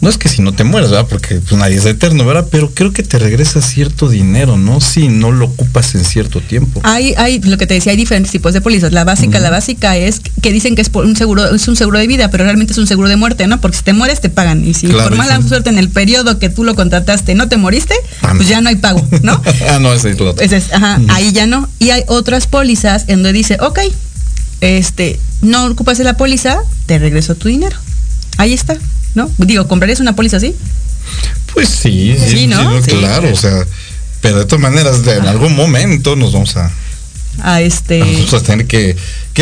no 0.00 0.08
es 0.08 0.16
que 0.16 0.28
si 0.28 0.42
no 0.42 0.52
te 0.52 0.62
mueres, 0.62 0.90
¿verdad? 0.90 1.08
Porque 1.08 1.36
pues 1.36 1.58
nadie 1.58 1.76
es 1.76 1.84
eterno, 1.84 2.24
¿verdad? 2.24 2.46
Pero 2.50 2.70
creo 2.72 2.92
que 2.92 3.02
te 3.02 3.18
regresa 3.18 3.60
cierto 3.60 4.08
dinero, 4.08 4.56
¿no? 4.56 4.80
Si 4.80 5.08
no 5.08 5.32
lo 5.32 5.46
ocupas 5.46 5.94
en 5.96 6.04
cierto 6.04 6.40
tiempo. 6.40 6.80
Hay, 6.84 7.14
hay, 7.16 7.40
lo 7.40 7.58
que 7.58 7.66
te 7.66 7.74
decía, 7.74 7.90
hay 7.90 7.96
diferentes 7.96 8.30
tipos 8.30 8.52
de 8.52 8.60
pólizas. 8.60 8.92
La 8.92 9.02
básica, 9.02 9.40
la 9.40 9.50
básica 9.50 9.96
es 9.96 10.20
que 10.40 10.52
dicen 10.52 10.76
que 10.76 10.82
es 10.82 10.90
un 10.94 11.16
seguro, 11.16 11.52
es 11.52 11.66
un 11.66 11.74
seguro 11.74 11.98
de 11.98 12.06
vida, 12.06 12.30
pero 12.30 12.44
realmente 12.44 12.72
es 12.72 12.78
un 12.78 12.86
seguro 12.86 13.08
de 13.08 13.16
muerte, 13.16 13.46
¿no? 13.48 13.60
Porque 13.60 13.78
si 13.78 13.82
te 13.82 13.92
mueres 13.92 14.20
te 14.20 14.30
pagan. 14.30 14.64
Y 14.64 14.74
si 14.74 14.86
por 14.86 15.16
mala 15.16 15.42
suerte 15.42 15.70
en 15.70 15.78
el 15.78 15.88
periodo 15.88 16.38
que 16.38 16.48
tú 16.48 16.62
lo 16.62 16.76
contrataste 16.76 17.34
no 17.34 17.48
te 17.48 17.56
moriste, 17.56 17.94
pues 18.36 18.48
ya 18.48 18.60
no 18.60 18.68
hay 18.68 18.76
pago, 18.76 19.06
¿no? 19.22 19.42
ah, 19.68 19.78
no, 19.80 19.92
ese 19.92 20.10
es 20.10 20.16
tu 20.16 20.28
ajá, 20.28 21.00
ahí 21.08 21.32
ya 21.32 21.46
no. 21.46 21.68
Y 21.78 21.90
hay 21.90 22.04
otras 22.06 22.46
pólizas 22.46 23.04
en 23.08 23.22
donde 23.22 23.32
dice, 23.32 23.58
ok, 23.60 23.80
este, 24.60 25.18
no 25.42 25.66
ocupas 25.66 25.98
la 25.98 26.16
póliza, 26.16 26.58
te 26.86 26.98
regreso 26.98 27.34
tu 27.34 27.48
dinero. 27.48 27.76
Ahí 28.36 28.52
está. 28.52 28.76
¿No? 29.18 29.30
Digo, 29.36 29.68
¿comprarías 29.68 30.00
una 30.00 30.16
póliza 30.16 30.38
así? 30.38 30.54
Pues 31.52 31.68
sí, 31.68 32.16
sí, 32.26 32.46
¿no? 32.46 32.80
claro, 32.80 33.32
o 33.32 33.36
sea, 33.36 33.66
pero 34.20 34.38
de 34.38 34.44
todas 34.46 34.62
maneras, 34.62 35.06
en 35.06 35.26
algún 35.26 35.54
momento 35.54 36.16
nos 36.16 36.32
vamos 36.32 36.56
a 36.56 36.70
a 37.42 37.60
este 37.60 38.00
vamos 38.00 38.34
a 38.34 38.42
tener 38.42 38.66
que, 38.66 38.96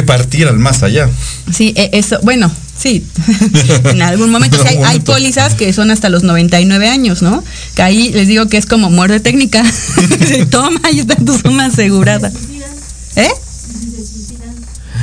partir 0.05 0.47
al 0.47 0.59
más 0.59 0.83
allá. 0.83 1.09
Sí, 1.51 1.72
e, 1.77 1.91
eso, 1.95 2.18
bueno, 2.22 2.53
sí. 2.79 3.07
en 3.85 4.03
algún 4.03 4.31
momento, 4.31 4.59
hay, 4.66 4.77
hay, 4.85 5.01
pólizas 5.01 5.55
que 5.55 5.72
son 5.72 5.91
hasta 5.91 6.11
los 6.11 6.22
99 6.22 6.89
años, 6.89 7.22
¿no? 7.22 7.43
Que 7.74 7.83
ahí 7.83 8.11
les 8.11 8.29
digo 8.29 8.47
que 8.47 8.59
es 8.59 8.66
como 8.66 8.91
muerte 8.91 9.20
técnica. 9.20 9.64
Toma, 10.51 10.81
ahí 10.83 11.01
está 11.01 11.16
tu 11.16 11.39
suma 11.39 11.66
asegurada. 11.66 12.31
¿Eh? 13.16 13.31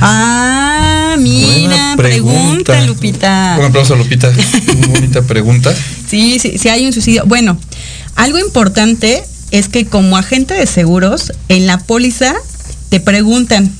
Ah, 0.00 1.16
mira, 1.18 1.94
pregunta. 1.96 2.84
Lupita. 2.84 3.56
Un 3.58 3.66
aplauso, 3.66 3.96
Lupita. 3.96 4.32
Una 4.76 4.86
bonita 4.88 5.22
pregunta. 5.22 5.74
Sí, 6.06 6.38
sí, 6.38 6.58
sí 6.58 6.68
hay 6.68 6.86
un 6.86 6.92
suicidio. 6.92 7.24
Bueno, 7.26 7.58
algo 8.14 8.38
importante 8.38 9.24
es 9.50 9.68
que 9.68 9.86
como 9.86 10.16
agente 10.16 10.54
de 10.54 10.66
seguros, 10.66 11.32
en 11.48 11.66
la 11.66 11.78
póliza 11.78 12.34
te 12.88 13.00
preguntan, 13.00 13.72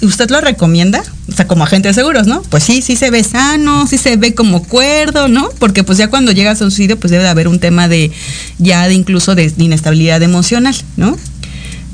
¿usted 0.00 0.30
lo 0.30 0.40
recomienda? 0.40 1.02
O 1.30 1.32
sea, 1.32 1.46
como 1.46 1.64
agente 1.64 1.88
de 1.88 1.94
seguros, 1.94 2.26
¿no? 2.26 2.42
Pues 2.42 2.62
sí, 2.62 2.80
sí 2.80 2.96
se 2.96 3.10
ve 3.10 3.22
sano, 3.22 3.86
sí 3.86 3.98
se 3.98 4.16
ve 4.16 4.34
como 4.34 4.62
cuerdo, 4.62 5.28
¿no? 5.28 5.50
Porque 5.58 5.82
pues 5.84 5.98
ya 5.98 6.08
cuando 6.08 6.32
llegas 6.32 6.62
a 6.62 6.64
un 6.64 6.70
suicidio, 6.70 6.98
pues 6.98 7.10
debe 7.10 7.24
de 7.24 7.30
haber 7.30 7.48
un 7.48 7.58
tema 7.58 7.88
de 7.88 8.12
ya 8.58 8.86
de 8.88 8.94
incluso 8.94 9.34
de 9.34 9.52
inestabilidad 9.58 10.22
emocional, 10.22 10.76
¿no? 10.96 11.18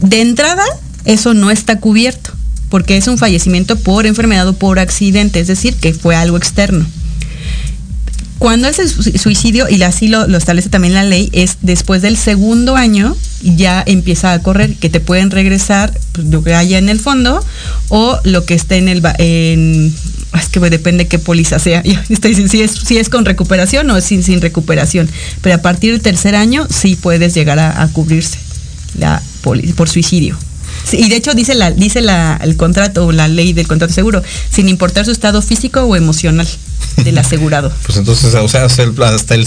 De 0.01 0.21
entrada, 0.21 0.63
eso 1.05 1.35
no 1.35 1.51
está 1.51 1.81
cubierto 1.81 2.34
porque 2.75 2.97
es 2.97 3.07
un 3.07 3.19
fallecimiento 3.19 3.77
por 3.77 4.05
enfermedad 4.05 4.49
o 4.49 4.53
por 4.53 4.81
accidente, 4.81 5.39
es 5.39 5.47
decir, 5.47 5.77
que 5.77 5.95
fue 5.95 6.17
algo 6.17 6.37
externo. 6.37 6.85
Cuando 8.41 8.67
es 8.67 8.81
el 8.81 8.91
suicidio, 9.17 9.69
y 9.69 9.81
así 9.85 10.09
lo, 10.09 10.25
establece 10.37 10.71
también 10.71 10.93
la 10.93 11.05
ley, 11.05 11.31
es 11.33 11.59
después 11.63 12.03
del 12.03 12.17
segundo 12.17 12.75
año 12.75 13.17
ya 13.45 13.85
empieza 13.87 14.33
a 14.33 14.43
correr, 14.43 14.75
que 14.75 14.91
te 14.91 14.99
pueden 14.99 15.31
regresar 15.31 15.97
pues, 16.11 16.27
lo 16.27 16.43
que 16.43 16.53
haya 16.53 16.79
en 16.79 16.89
el 16.89 16.99
fondo 16.99 17.47
o 17.91 18.19
lo 18.25 18.45
que 18.45 18.55
esté 18.55 18.79
en 18.79 18.89
el... 18.89 19.93
Es 20.37 20.49
que 20.49 20.59
depende 20.59 21.07
qué 21.07 21.21
póliza 21.21 21.61
sea. 21.61 21.81
estoy 22.09 22.35
si 22.35 22.61
es, 22.61 22.73
si 22.73 22.99
es 22.99 23.09
con 23.09 23.25
recuperación 23.25 23.89
o 23.89 24.01
sin, 24.01 24.25
sin 24.25 24.41
recuperación. 24.41 25.09
Pero 25.43 25.55
a 25.55 25.59
partir 25.59 25.93
del 25.93 26.01
tercer 26.01 26.35
año 26.35 26.67
sí 26.69 26.97
puedes 26.97 27.35
llegar 27.35 27.61
a, 27.61 27.89
cubrirse 27.93 28.41
la 28.99 29.23
por 29.43 29.89
suicidio 29.89 30.37
y 30.93 31.09
de 31.09 31.17
hecho 31.17 31.35
dice 31.35 31.55
la, 31.55 31.71
dice 31.71 32.01
la, 32.01 32.39
el 32.43 32.57
contrato 32.57 33.07
o 33.07 33.13
la 33.13 33.29
ley 33.29 33.53
del 33.53 33.67
contrato 33.67 33.93
seguro, 33.93 34.23
sin 34.51 34.69
importar 34.69 35.05
su 35.05 35.11
estado 35.11 35.43
físico 35.43 35.83
o 35.83 35.97
emocional 35.97 36.47
del 37.03 37.19
asegurado. 37.19 37.73
Pues 37.85 37.99
entonces, 37.99 38.35
o 38.35 38.49
sea, 38.49 38.65
hasta 38.65 38.83
el, 39.35 39.47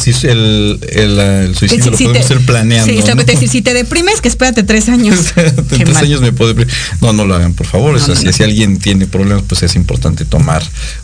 el, 0.92 1.20
el, 1.20 1.56
suicidio 1.56 1.92
lo 1.92 1.98
podemos 1.98 2.30
ir 2.30 2.46
planeando. 2.46 2.94
Sí, 2.94 3.00
¿no? 3.08 3.24
decir, 3.24 3.50
si 3.50 3.62
te 3.62 3.74
deprimes, 3.74 4.22
que 4.22 4.28
espérate 4.28 4.64
tres 4.64 4.90
años. 4.90 5.34
tres 5.70 5.98
años 5.98 6.22
me 6.22 6.32
puedo 6.32 6.50
deprimir. 6.50 6.74
No, 7.02 7.14
no 7.14 7.26
lo 7.26 7.36
hagan, 7.36 7.54
por 7.54 7.66
favor. 7.66 8.00
si, 8.00 8.44
alguien 8.44 8.78
tiene 8.78 9.08
problemas, 9.08 9.44
pues 9.48 9.64
es 9.64 9.76
importante 9.76 10.24
tomar 10.24 10.64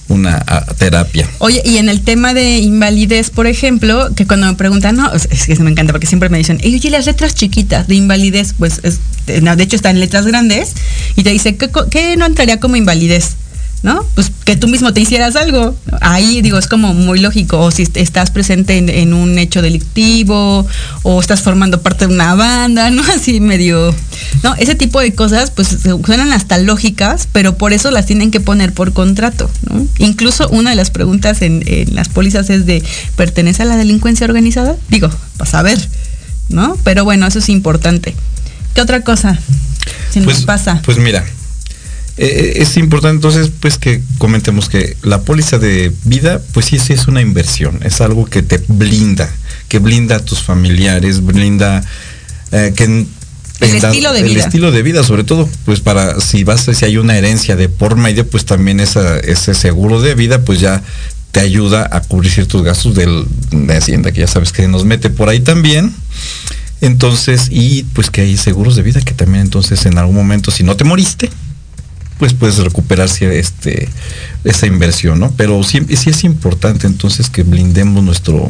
una 0.10 0.40
terapia. 0.78 1.28
Oye, 1.40 1.62
y 1.66 1.78
en 1.78 1.90
el 1.90 2.02
tema 2.02 2.34
de 2.34 2.60
invalidez, 2.60 3.30
por 3.32 3.48
ejemplo, 3.48 4.10
que 4.16 4.28
cuando 4.28 4.48
me 4.48 4.54
preguntan, 4.54 4.96
no, 4.96 5.12
es 5.12 5.28
que 5.28 5.56
se 5.56 5.64
me 5.64 5.72
encanta 5.72 5.92
porque 5.92 6.08
siempre 6.08 6.30
me 6.30 6.38
dicen, 6.38 6.60
oye, 6.64 6.90
las 6.90 7.06
letras 7.08 7.34
chiquitas 7.34 7.88
de 7.88 7.96
invalidez, 7.96 8.54
pues 8.58 8.80
es, 8.84 9.00
de 9.26 9.64
hecho 9.64 9.76
están 9.76 9.96
en 9.96 10.02
letras 10.02 10.26
grandes, 10.26 10.74
y 11.16 11.24
te 11.24 11.32
dice, 11.32 11.58
¿qué, 11.58 11.70
qué 11.90 12.16
no 12.16 12.26
entraría 12.26 12.60
como 12.60 12.76
invalidez? 12.76 13.36
¿No? 13.84 14.06
Pues 14.16 14.32
que 14.46 14.56
tú 14.56 14.70
mismo 14.70 14.94
te 14.94 15.02
hicieras 15.02 15.36
algo. 15.36 15.76
Ahí 16.00 16.42
digo, 16.42 16.58
es 16.58 16.68
como 16.68 16.94
muy 16.94 17.20
lógico. 17.20 17.60
O 17.60 17.70
si 17.70 17.84
estás 17.96 18.32
presente 18.32 18.78
en, 18.78 19.14
un 19.14 19.38
hecho 19.38 19.62
delictivo, 19.62 20.66
o 21.04 21.20
estás 21.20 21.42
formando 21.42 21.82
parte 21.82 22.08
de 22.08 22.14
una 22.14 22.34
banda, 22.34 22.90
¿no? 22.92 23.04
Así 23.04 23.42
medio. 23.42 23.94
No, 24.42 24.56
ese 24.56 24.76
tipo 24.76 25.02
de 25.02 25.14
cosas, 25.14 25.52
pues 25.52 25.78
suenan 26.06 26.32
hasta 26.32 26.58
lógicas, 26.58 27.28
pero 27.32 27.58
por 27.58 27.74
eso 27.74 27.92
las 27.92 28.06
tienen 28.06 28.32
que 28.32 28.40
poner 28.40 28.74
por 28.74 28.94
contrato, 28.94 29.52
¿no? 29.70 29.86
Incluso 30.00 30.48
una 30.50 30.70
de 30.70 30.78
las 30.78 30.90
preguntas 30.90 31.42
en, 31.42 31.64
las 31.94 32.08
pólizas 32.08 32.50
es 32.50 32.66
de 32.66 32.82
¿pertenece 33.18 33.64
a 33.64 33.66
la 33.66 33.76
delincuencia 33.76 34.26
organizada? 34.26 34.78
Digo, 34.90 35.10
para 35.38 35.52
saber, 35.52 35.90
¿no? 36.48 36.78
Pero 36.86 37.04
bueno, 37.04 37.28
eso 37.28 37.40
es 37.40 37.50
importante. 37.50 38.16
¿Qué 38.74 38.82
otra 38.82 39.02
cosa 39.02 39.38
se 40.10 40.22
nos 40.22 40.34
pues, 40.34 40.46
pasa? 40.46 40.82
Pues 40.86 40.98
mira, 40.98 41.26
eh, 42.16 42.26
eh, 42.26 42.54
es 42.62 42.78
importante 42.78 43.16
entonces 43.16 43.52
pues 43.60 43.78
que 43.78 44.04
comentemos 44.20 44.70
que 44.70 44.96
la 45.02 45.22
póliza 45.22 45.58
de 45.58 45.92
vida 46.06 46.42
pues 46.54 46.68
sí, 46.68 46.78
sí 46.78 46.94
es 46.94 47.08
una 47.08 47.22
inversión, 47.22 47.80
es 47.84 48.02
algo 48.02 48.26
que 48.26 48.44
te 48.44 48.64
blinda, 48.68 49.30
que 49.68 49.80
blinda 49.80 50.18
a 50.18 50.20
tus 50.20 50.44
familiares, 50.44 51.24
blinda 51.24 51.84
eh, 52.52 52.74
que 52.76 53.08
el 53.60 53.76
estilo 53.76 54.14
de 54.14 54.20
el 54.20 54.30
vida. 54.30 54.44
estilo 54.44 54.72
de 54.72 54.84
vida, 54.84 55.04
sobre 55.04 55.24
todo, 55.24 55.50
pues 55.66 55.80
para 55.80 56.20
si 56.20 56.44
vas, 56.44 56.70
si 56.72 56.86
hay 56.86 56.98
una 56.98 57.18
herencia 57.18 57.56
de 57.56 57.70
por 57.70 57.96
medio, 57.96 58.28
pues 58.28 58.46
también 58.46 58.80
esa, 58.80 59.20
ese 59.20 59.54
seguro 59.54 60.02
de 60.02 60.16
vida, 60.16 60.44
pues 60.44 60.60
ya 60.60 60.84
te 61.32 61.40
ayuda 61.40 61.90
a 61.92 62.02
cubrir 62.02 62.32
ciertos 62.32 62.62
gastos 62.64 62.94
del, 62.94 63.26
de 63.52 63.76
Hacienda, 63.76 64.12
que 64.12 64.20
ya 64.22 64.28
sabes 64.28 64.52
que 64.52 64.68
nos 64.68 64.86
mete 64.86 65.10
por 65.10 65.30
ahí 65.30 65.40
también. 65.40 65.94
Entonces, 66.82 67.48
y 67.50 67.84
pues 67.94 68.10
que 68.10 68.22
hay 68.22 68.38
seguros 68.38 68.76
de 68.76 68.84
vida 68.84 69.02
que 69.02 69.14
también 69.14 69.44
entonces 69.46 69.86
en 69.86 69.98
algún 69.98 70.16
momento, 70.16 70.52
si 70.52 70.64
no 70.64 70.76
te 70.76 70.84
moriste, 70.84 71.30
pues 72.24 72.34
puedes 72.34 72.58
recuperar 72.60 73.10
este, 73.20 73.90
esa 74.46 74.66
inversión, 74.66 75.20
¿no? 75.20 75.34
Pero 75.36 75.62
sí, 75.62 75.82
sí 75.98 76.10
es 76.10 76.24
importante 76.24 76.88
entonces 76.88 77.30
que 77.30 77.44
blindemos 77.44 78.02
nuestro, 78.02 78.50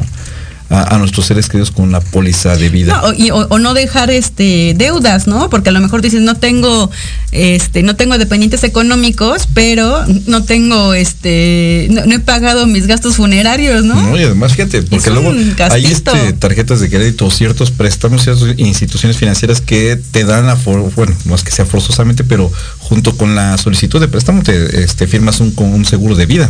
a, 0.69 0.97
nuestros 0.97 1.27
seres 1.27 1.47
queridos 1.47 1.71
con 1.71 1.85
una 1.85 1.99
póliza 1.99 2.55
de 2.55 2.69
vida. 2.69 3.01
o, 3.03 3.59
no 3.59 3.73
dejar 3.73 4.09
este 4.11 4.73
deudas, 4.75 5.27
¿no? 5.27 5.49
Porque 5.49 5.69
a 5.69 5.71
lo 5.71 5.79
mejor 5.79 6.01
dices, 6.01 6.21
no 6.21 6.35
tengo, 6.35 6.89
este, 7.31 7.83
no 7.83 7.95
tengo 7.95 8.17
dependientes 8.17 8.63
económicos, 8.63 9.47
pero 9.53 10.03
no 10.27 10.43
tengo, 10.43 10.93
este, 10.93 11.87
no, 11.91 12.15
he 12.15 12.19
pagado 12.19 12.65
mis 12.67 12.87
gastos 12.87 13.15
funerarios, 13.17 13.83
¿no? 13.83 13.95
No, 13.95 14.19
y 14.19 14.23
además 14.23 14.53
fíjate, 14.53 14.81
porque 14.83 15.11
luego 15.11 15.33
hay 15.69 15.85
este, 15.85 16.33
tarjetas 16.33 16.79
de 16.79 16.89
crédito, 16.89 17.29
ciertos 17.29 17.71
préstamos, 17.71 18.23
ciertas 18.23 18.57
instituciones 18.57 19.17
financieras 19.17 19.61
que 19.61 19.99
te 20.11 20.23
dan 20.25 20.49
a 20.49 20.55
bueno, 20.55 21.15
no 21.25 21.35
es 21.35 21.43
que 21.43 21.51
sea 21.51 21.65
forzosamente, 21.65 22.23
pero 22.23 22.51
junto 22.79 23.15
con 23.17 23.35
la 23.35 23.57
solicitud 23.57 23.99
de 23.99 24.07
préstamo 24.07 24.43
te 24.43 24.83
este, 24.83 25.07
firmas 25.07 25.39
un, 25.39 25.53
un 25.57 25.85
seguro 25.85 26.15
de 26.15 26.25
vida. 26.25 26.49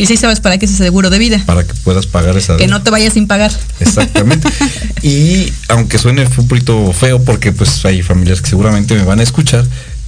Y 0.00 0.06
sí 0.06 0.16
sabes 0.16 0.40
para 0.40 0.56
qué 0.56 0.64
es 0.64 0.72
ese 0.72 0.84
seguro 0.84 1.10
de 1.10 1.18
vida. 1.18 1.42
Para 1.44 1.62
que 1.62 1.74
puedas 1.74 2.06
pagar 2.06 2.34
esa 2.38 2.56
Que 2.56 2.66
no 2.66 2.82
te 2.82 2.88
vayas 2.88 3.12
sin 3.12 3.26
pagar. 3.26 3.52
Exactamente. 3.80 4.48
y 5.02 5.52
aunque 5.68 5.98
suene 5.98 6.26
un 6.38 6.48
poquito 6.48 6.90
feo, 6.94 7.22
porque 7.22 7.52
pues 7.52 7.84
hay 7.84 8.00
familias 8.00 8.40
que 8.40 8.48
seguramente 8.48 8.94
me 8.94 9.02
van 9.04 9.20
a 9.20 9.22
escuchar, 9.22 9.62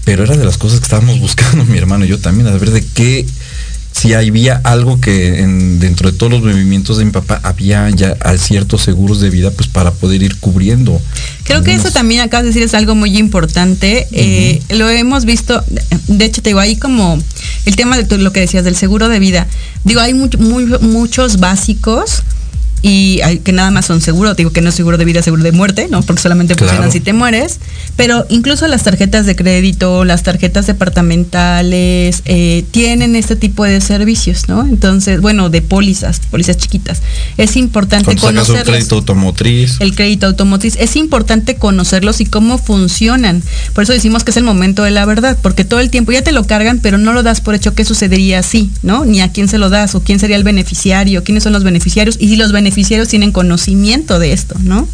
pero 0.07 0.24
era 0.24 0.34
de 0.34 0.47
las 0.47 0.57
cosas 0.57 0.78
que 0.80 0.84
estábamos 0.84 1.20
buscando 1.20 1.64
mi 1.70 1.76
hermano 1.76 2.07
y 2.07 2.09
yo 2.09 2.18
también, 2.18 2.49
a 2.49 2.53
ver 2.53 2.70
de 2.70 2.82
qué, 2.82 3.26
si 3.93 4.14
había 4.14 4.61
algo 4.64 5.01
que 5.01 5.40
en, 5.40 5.78
dentro 5.78 6.11
de 6.11 6.18
todos 6.18 6.32
los 6.32 6.43
movimientos 6.43 6.99
de 6.99 7.05
mi 7.05 7.11
papá 7.11 7.40
había 7.43 7.88
ya 7.90 8.16
ciertos 8.38 8.82
seguros 8.82 9.20
de 9.20 9.30
vida 9.30 9.51
pues 9.51 9.68
para 9.68 9.93
poder 9.93 10.22
ir 10.22 10.38
cubriendo. 10.38 11.01
Creo 11.45 11.62
que 11.62 11.74
eso 11.74 11.90
también 11.90 12.22
acabas 12.22 12.45
de 12.45 12.49
decir 12.49 12.62
es 12.62 12.74
algo 12.74 12.95
muy 12.95 13.16
importante. 13.18 14.09
Eh, 14.12 14.62
lo 14.70 14.88
hemos 14.88 15.24
visto, 15.24 15.62
de 16.09 16.24
hecho 16.24 16.43
te 16.43 16.51
digo 16.51 16.61
ahí 16.61 16.76
como 16.76 17.22
el 17.66 17.76
tema 17.76 17.99
de 17.99 18.18
lo 18.18 18.32
que 18.32 18.40
decías 18.40 18.64
del 18.64 18.76
seguro 18.76 19.09
de 19.09 19.18
vida. 19.18 19.47
Digo, 19.84 20.01
hay 20.01 20.14
muchos 20.14 21.38
básicos 21.38 22.22
y 22.83 23.20
que 23.45 23.53
nada 23.53 23.70
más 23.70 23.87
son 23.87 24.01
seguros, 24.01 24.37
digo 24.37 24.51
que 24.51 24.61
no 24.61 24.70
es 24.70 24.74
seguro 24.74 24.99
de 24.99 25.05
vida, 25.05 25.22
seguro 25.22 25.45
de 25.45 25.53
muerte, 25.53 25.87
¿no? 25.89 26.03
Porque 26.03 26.20
solamente 26.20 26.57
funcionan 26.57 26.91
si 26.91 26.99
te 26.99 27.12
mueres, 27.12 27.61
pero 27.95 28.26
incluso 28.28 28.66
las 28.66 28.83
tarjetas 28.83 29.24
de 29.24 29.37
crédito, 29.37 30.05
las 30.05 30.24
tarjetas 30.24 30.66
departamentales, 30.66 32.22
eh, 32.24 32.64
tienen 32.72 33.14
este 33.14 33.37
tipo 33.37 33.64
de 33.64 33.80
servicios, 33.80 34.49
¿no? 34.49 34.62
Entonces, 34.62 35.20
bueno, 35.20 35.49
de 35.49 35.62
pólizas, 35.62 36.20
pólizas 36.30 36.57
chiquitas. 36.57 37.03
Es 37.37 37.57
importante 37.57 38.16
conocerlos. 38.16 38.59
el 38.59 38.64
crédito 38.64 38.97
automotriz. 38.97 39.76
El 39.80 39.95
crédito 39.95 40.26
automotriz. 40.26 40.76
Es 40.80 40.97
importante 40.97 41.55
conocerlos 41.55 42.20
y 42.20 42.26
cómo 42.26 42.59
funcionan. 42.59 43.45
Por 43.74 43.85
eso 43.85 43.93
decimos 43.93 44.24
que 44.24 44.33
es 44.33 44.37
el 44.37 44.45
momento 44.45 44.83
de 44.83 44.91
la 44.91 45.05
verdad, 45.07 45.39
porque 45.41 45.64
todo 45.64 45.78
el 45.78 45.91
tiempo 45.91 46.11
ya 46.11 46.22
te 46.22 46.33
lo 46.33 46.45
cargan, 46.45 46.80
pero 46.80 46.99
no 46.99 47.12
lo 47.12 47.22
das 47.22 47.41
por 47.41 47.55
hecho 47.55 47.76
que 47.76 47.85
sucedería 47.85 48.41
así, 48.41 48.70
¿no? 48.83 49.05
Ni 49.05 49.20
a 49.20 49.30
quién 49.30 49.47
se 49.47 49.59
lo 49.59 49.70
das, 49.70 49.95
o 49.95 50.03
quién 50.03 50.18
sería 50.18 50.37
el 50.37 50.45
beneficiario, 50.45 51.22
quiénes 51.22 51.45
son 51.45 51.53
los 51.53 51.62
beneficiarios, 51.62 52.16
y 52.18 52.28
si 52.28 52.37
los 52.37 52.51
beneficiarios 52.51 52.72
beneficiarios 52.73 53.09
tienen 53.09 53.33
conocimiento 53.33 54.18
de 54.18 54.33
esto, 54.33 54.57
¿no? 54.61 54.89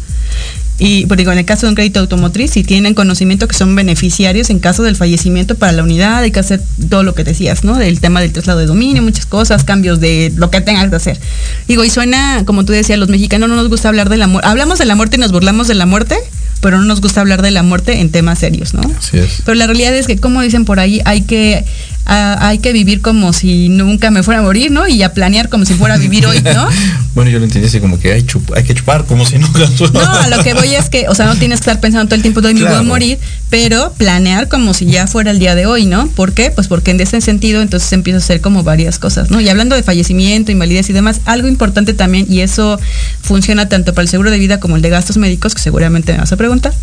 Y 0.81 1.05
pues 1.07 1.17
digo, 1.17 1.31
en 1.33 1.37
el 1.37 1.45
caso 1.45 1.65
de 1.65 1.71
un 1.71 1.75
crédito 1.75 1.99
automotriz, 1.99 2.51
si 2.51 2.63
tienen 2.63 2.93
conocimiento 2.93 3.49
que 3.49 3.53
son 3.53 3.75
beneficiarios 3.75 4.49
en 4.49 4.59
caso 4.59 4.81
del 4.81 4.95
fallecimiento 4.95 5.55
para 5.55 5.73
la 5.73 5.83
unidad, 5.83 6.19
hay 6.19 6.31
que 6.31 6.39
hacer 6.39 6.61
todo 6.89 7.03
lo 7.03 7.13
que 7.13 7.25
decías, 7.25 7.65
¿no? 7.65 7.77
Del 7.77 7.99
tema 7.99 8.21
del 8.21 8.31
traslado 8.31 8.59
de 8.59 8.65
dominio, 8.65 9.01
muchas 9.01 9.25
cosas, 9.25 9.65
cambios 9.65 9.99
de 9.99 10.31
lo 10.37 10.49
que 10.49 10.61
tengas 10.61 10.89
que 10.89 10.95
hacer. 10.95 11.19
Digo, 11.67 11.83
y 11.83 11.89
suena, 11.89 12.43
como 12.45 12.63
tú 12.63 12.71
decías, 12.71 12.97
los 12.97 13.09
mexicanos 13.09 13.49
no 13.49 13.57
nos 13.57 13.67
gusta 13.67 13.89
hablar 13.89 14.07
de 14.07 14.15
la 14.15 14.27
muerte. 14.27 14.47
Hablamos 14.47 14.79
de 14.79 14.85
la 14.85 14.95
muerte 14.95 15.17
y 15.17 15.19
nos 15.19 15.33
burlamos 15.33 15.67
de 15.67 15.75
la 15.75 15.85
muerte, 15.85 16.15
pero 16.61 16.77
no 16.77 16.85
nos 16.85 17.01
gusta 17.01 17.19
hablar 17.19 17.41
de 17.41 17.51
la 17.51 17.61
muerte 17.61 17.99
en 17.99 18.09
temas 18.09 18.39
serios, 18.39 18.73
¿no? 18.73 18.81
Así 18.97 19.17
es. 19.17 19.41
Pero 19.43 19.55
la 19.55 19.67
realidad 19.67 19.93
es 19.93 20.07
que, 20.07 20.17
como 20.17 20.41
dicen 20.41 20.63
por 20.63 20.79
ahí, 20.79 21.01
hay 21.03 21.23
que 21.23 21.65
hay 22.11 22.57
que 22.57 22.73
vivir 22.73 23.01
como 23.01 23.33
si 23.33 23.69
nunca 23.69 24.09
me 24.09 24.23
fuera 24.23 24.39
a 24.39 24.43
morir, 24.43 24.71
¿no? 24.71 24.87
Y 24.87 25.03
a 25.03 25.13
planear 25.13 25.49
como 25.49 25.65
si 25.65 25.75
fuera 25.75 25.95
a 25.95 25.97
vivir 25.97 26.25
hoy, 26.25 26.41
¿no? 26.41 26.67
bueno, 27.19 27.31
yo 27.31 27.39
lo 27.39 27.43
entendí 27.43 27.67
así 27.67 27.81
como 27.81 27.99
que 27.99 28.13
hay, 28.13 28.25
hay 28.55 28.63
que 28.63 28.73
chupar 28.73 29.03
como 29.03 29.25
si 29.25 29.37
nunca... 29.39 29.59
no, 29.93 29.99
a 29.99 30.29
lo 30.29 30.41
que 30.41 30.53
voy 30.53 30.73
es 30.73 30.89
que, 30.89 31.09
o 31.09 31.15
sea, 31.15 31.25
no 31.25 31.35
tienes 31.35 31.59
que 31.59 31.63
estar 31.63 31.81
pensando 31.81 32.07
todo 32.07 32.15
el 32.15 32.21
tiempo 32.21 32.39
de 32.39 32.53
me 32.53 32.63
voy 32.63 32.73
a 32.73 32.81
morir, 32.81 33.19
pero 33.49 33.91
planear 33.97 34.47
como 34.47 34.73
si 34.73 34.85
ya 34.85 35.05
fuera 35.05 35.31
el 35.31 35.37
día 35.37 35.53
de 35.53 35.65
hoy, 35.65 35.85
¿no? 35.85 36.07
¿Por 36.07 36.31
qué? 36.31 36.49
Pues 36.49 36.69
porque 36.69 36.91
en 36.91 37.01
ese 37.01 37.19
sentido 37.19 37.61
entonces 37.61 37.91
empieza 37.91 38.19
a 38.19 38.19
hacer 38.19 38.39
como 38.39 38.63
varias 38.63 38.99
cosas, 38.99 39.31
¿no? 39.31 39.41
Y 39.41 39.49
hablando 39.49 39.75
de 39.75 39.83
fallecimiento, 39.83 40.53
invalidez 40.53 40.89
y 40.89 40.93
demás, 40.93 41.19
algo 41.25 41.49
importante 41.49 41.93
también, 41.93 42.25
y 42.29 42.39
eso 42.39 42.79
funciona 43.21 43.67
tanto 43.67 43.93
para 43.93 44.03
el 44.03 44.07
seguro 44.07 44.31
de 44.31 44.39
vida 44.39 44.61
como 44.61 44.77
el 44.77 44.81
de 44.81 44.89
gastos 44.89 45.17
médicos, 45.17 45.53
que 45.53 45.61
seguramente 45.61 46.13
me 46.13 46.19
vas 46.19 46.31
a 46.31 46.37
preguntar, 46.37 46.73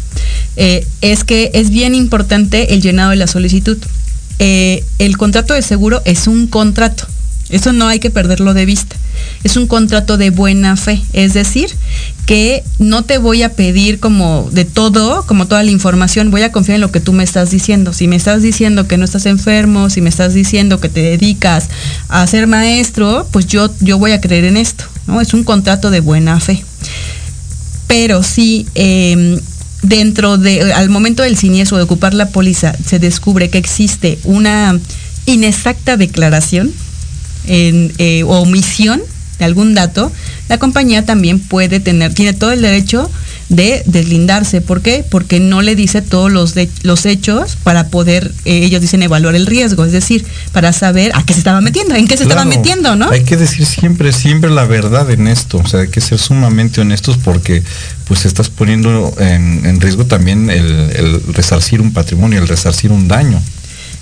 eh, 0.57 0.87
es 1.01 1.24
que 1.24 1.51
es 1.55 1.70
bien 1.70 1.95
importante 1.95 2.74
el 2.74 2.82
llenado 2.82 3.09
de 3.12 3.16
la 3.16 3.26
solicitud. 3.26 3.78
Eh, 4.39 4.84
el 4.99 5.16
contrato 5.16 5.55
de 5.55 5.62
seguro 5.62 6.03
es 6.05 6.26
un 6.26 6.47
contrato. 6.47 7.07
Eso 7.49 7.72
no 7.72 7.89
hay 7.89 8.01
que 8.01 8.11
perderlo 8.11 8.53
de 8.53 8.66
vista. 8.66 8.97
Es 9.44 9.56
un 9.56 9.66
contrato 9.66 10.16
de 10.16 10.30
buena 10.30 10.76
fe. 10.76 11.02
Es 11.12 11.34
decir, 11.34 11.70
que 12.26 12.64
no 12.78 13.02
te 13.02 13.18
voy 13.18 13.42
a 13.42 13.54
pedir 13.54 14.00
como 14.00 14.48
de 14.50 14.64
todo, 14.64 15.24
como 15.26 15.46
toda 15.46 15.62
la 15.62 15.70
información, 15.70 16.30
voy 16.30 16.42
a 16.42 16.52
confiar 16.52 16.76
en 16.76 16.80
lo 16.80 16.90
que 16.90 17.00
tú 17.00 17.12
me 17.12 17.22
estás 17.22 17.50
diciendo. 17.50 17.92
Si 17.92 18.08
me 18.08 18.16
estás 18.16 18.42
diciendo 18.42 18.88
que 18.88 18.96
no 18.96 19.04
estás 19.04 19.26
enfermo, 19.26 19.90
si 19.90 20.00
me 20.00 20.08
estás 20.08 20.34
diciendo 20.34 20.80
que 20.80 20.88
te 20.88 21.02
dedicas 21.02 21.68
a 22.08 22.26
ser 22.26 22.46
maestro, 22.46 23.28
pues 23.30 23.46
yo, 23.46 23.70
yo 23.80 23.98
voy 23.98 24.12
a 24.12 24.20
creer 24.20 24.44
en 24.44 24.56
esto. 24.56 24.84
¿no? 25.06 25.20
Es 25.20 25.34
un 25.34 25.44
contrato 25.44 25.90
de 25.90 26.00
buena 26.00 26.40
fe. 26.40 26.64
Pero 27.86 28.22
si 28.22 28.66
em, 28.74 29.38
dentro 29.82 30.38
de, 30.38 30.72
al 30.72 30.90
momento 30.90 31.22
del 31.22 31.36
siniestro 31.36 31.76
de 31.76 31.84
ocupar 31.84 32.14
la 32.14 32.30
póliza, 32.30 32.74
se 32.84 32.98
descubre 32.98 33.50
que 33.50 33.58
existe 33.58 34.18
una 34.24 34.78
inexacta 35.26 35.96
declaración 35.96 36.72
eh, 37.47 38.22
o 38.24 38.40
omisión 38.40 39.01
de 39.38 39.44
algún 39.44 39.74
dato, 39.74 40.11
la 40.49 40.59
compañía 40.59 41.05
también 41.05 41.38
puede 41.40 41.80
tener, 41.80 42.14
tiene 42.14 42.32
todo 42.32 42.53
el 42.53 42.62
derecho 42.62 43.11
de 43.49 43.82
deslindarse. 43.86 44.61
¿Por 44.61 44.80
qué? 44.80 45.05
Porque 45.09 45.40
no 45.40 45.62
le 45.62 45.76
dice 45.76 46.03
todos 46.03 46.32
los, 46.32 46.55
los 46.82 47.07
hechos 47.07 47.57
para 47.62 47.88
poder, 47.88 48.32
eh, 48.44 48.64
ellos 48.64 48.80
dicen, 48.80 49.03
evaluar 49.03 49.34
el 49.34 49.47
riesgo, 49.47 49.84
es 49.84 49.92
decir, 49.92 50.24
para 50.53 50.72
saber 50.72 51.12
a 51.14 51.24
qué 51.24 51.32
se 51.32 51.40
estaba 51.40 51.61
metiendo, 51.61 51.94
en 51.94 52.09
qué 52.09 52.16
se 52.16 52.24
estaba 52.24 52.44
metiendo, 52.44 52.97
¿no? 52.97 53.11
Hay 53.11 53.24
que 53.24 53.36
decir 53.36 53.66
siempre, 53.66 54.12
siempre 54.12 54.51
la 54.51 54.64
verdad 54.64 55.11
en 55.11 55.28
esto, 55.28 55.59
o 55.59 55.66
sea, 55.66 55.80
hay 55.80 55.88
que 55.88 56.01
ser 56.01 56.18
sumamente 56.18 56.80
honestos 56.80 57.18
porque 57.22 57.62
pues 58.09 58.24
estás 58.24 58.51
poniendo 58.51 59.14
en, 59.18 59.80
riesgo 59.80 60.07
también 60.07 60.49
el, 60.49 60.90
el 60.97 61.34
resarcir 61.34 61.80
un 61.80 61.92
patrimonio, 61.92 62.40
el 62.40 62.49
resarcir 62.49 62.90
un 62.90 63.09
daño. 63.09 63.40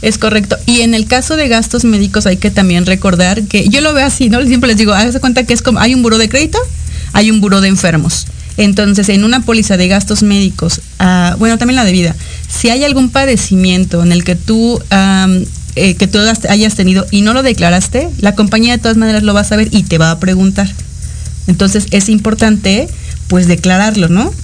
Es 0.05 0.18
correcto. 0.18 0.59
Y 0.66 0.82
en 0.82 0.92
el 0.92 1.07
caso 1.07 1.34
de 1.34 1.48
gastos 1.48 1.84
médicos 1.84 2.26
hay 2.26 2.36
que 2.36 2.50
también 2.50 2.84
recordar 2.84 3.42
que 3.44 3.70
yo 3.70 3.80
lo 3.80 3.94
veo 3.94 4.05
así, 4.05 4.28
¿no? 4.28 4.44
Siempre 4.44 4.68
les 4.68 4.76
digo, 4.76 4.92
háganse 4.92 5.18
cuenta 5.18 5.44
que 5.44 5.55
es 5.55 5.62
como, 5.62 5.80
hay 5.80 5.94
un 5.94 6.02
buro 6.02 6.18
de 6.18 6.28
crédito, 6.28 6.59
hay 7.14 7.30
un 7.30 7.40
buro 7.40 7.62
de 7.62 7.68
enfermos. 7.68 8.26
Entonces, 8.59 9.09
en 9.09 9.24
una 9.24 9.40
póliza 9.40 9.78
de 9.78 9.88
gastos 9.88 10.22
médicos, 10.22 10.82
ah, 10.98 11.36
bueno, 11.38 11.57
también 11.57 11.76
la 11.76 11.86
de 11.86 11.92
vida, 11.92 12.14
si 12.48 12.68
hay 12.68 12.84
algún 12.84 13.09
padecimiento 13.09 14.02
en 14.02 14.12
el 14.12 14.24
que 14.24 14.36
tú, 14.36 14.78
eh, 15.74 15.94
que 15.94 16.07
tú 16.07 16.18
hayas 16.50 16.74
tenido 16.74 17.07
y 17.11 17.22
no 17.22 17.32
lo 17.32 17.42
declaraste, 17.42 18.11
la 18.18 18.34
compañía 18.34 18.72
de 18.72 18.82
todas 18.82 18.98
maneras 18.98 19.22
lo 19.22 19.32
va 19.32 19.40
a 19.40 19.44
saber 19.44 19.68
y 19.70 19.84
te 19.84 19.96
va 19.96 20.11
a 20.11 20.20
preguntar. 20.20 20.70
Entonces, 21.46 21.86
es 21.92 22.11
importante, 22.11 22.88
pues, 23.28 23.48
declararlo, 23.48 24.11
¿no? 24.11 24.34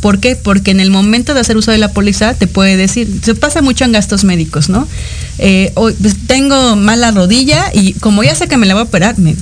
¿Por 0.00 0.20
qué? 0.20 0.36
Porque 0.36 0.70
en 0.70 0.80
el 0.80 0.90
momento 0.90 1.34
de 1.34 1.40
hacer 1.40 1.56
uso 1.56 1.70
de 1.70 1.78
la 1.78 1.92
póliza 1.92 2.34
te 2.34 2.46
puede 2.46 2.76
decir, 2.76 3.08
se 3.22 3.34
pasa 3.34 3.62
mucho 3.62 3.84
en 3.84 3.92
gastos 3.92 4.24
médicos, 4.24 4.68
¿no? 4.68 4.86
Eh, 5.38 5.72
hoy, 5.74 5.94
pues, 6.00 6.16
tengo 6.26 6.76
mala 6.76 7.10
rodilla 7.10 7.70
y 7.72 7.94
como 7.94 8.22
ya 8.22 8.34
sé 8.34 8.48
que 8.48 8.56
me 8.56 8.66
la 8.66 8.74
voy 8.74 8.82
a 8.82 8.84
operar, 8.84 9.18
me, 9.18 9.34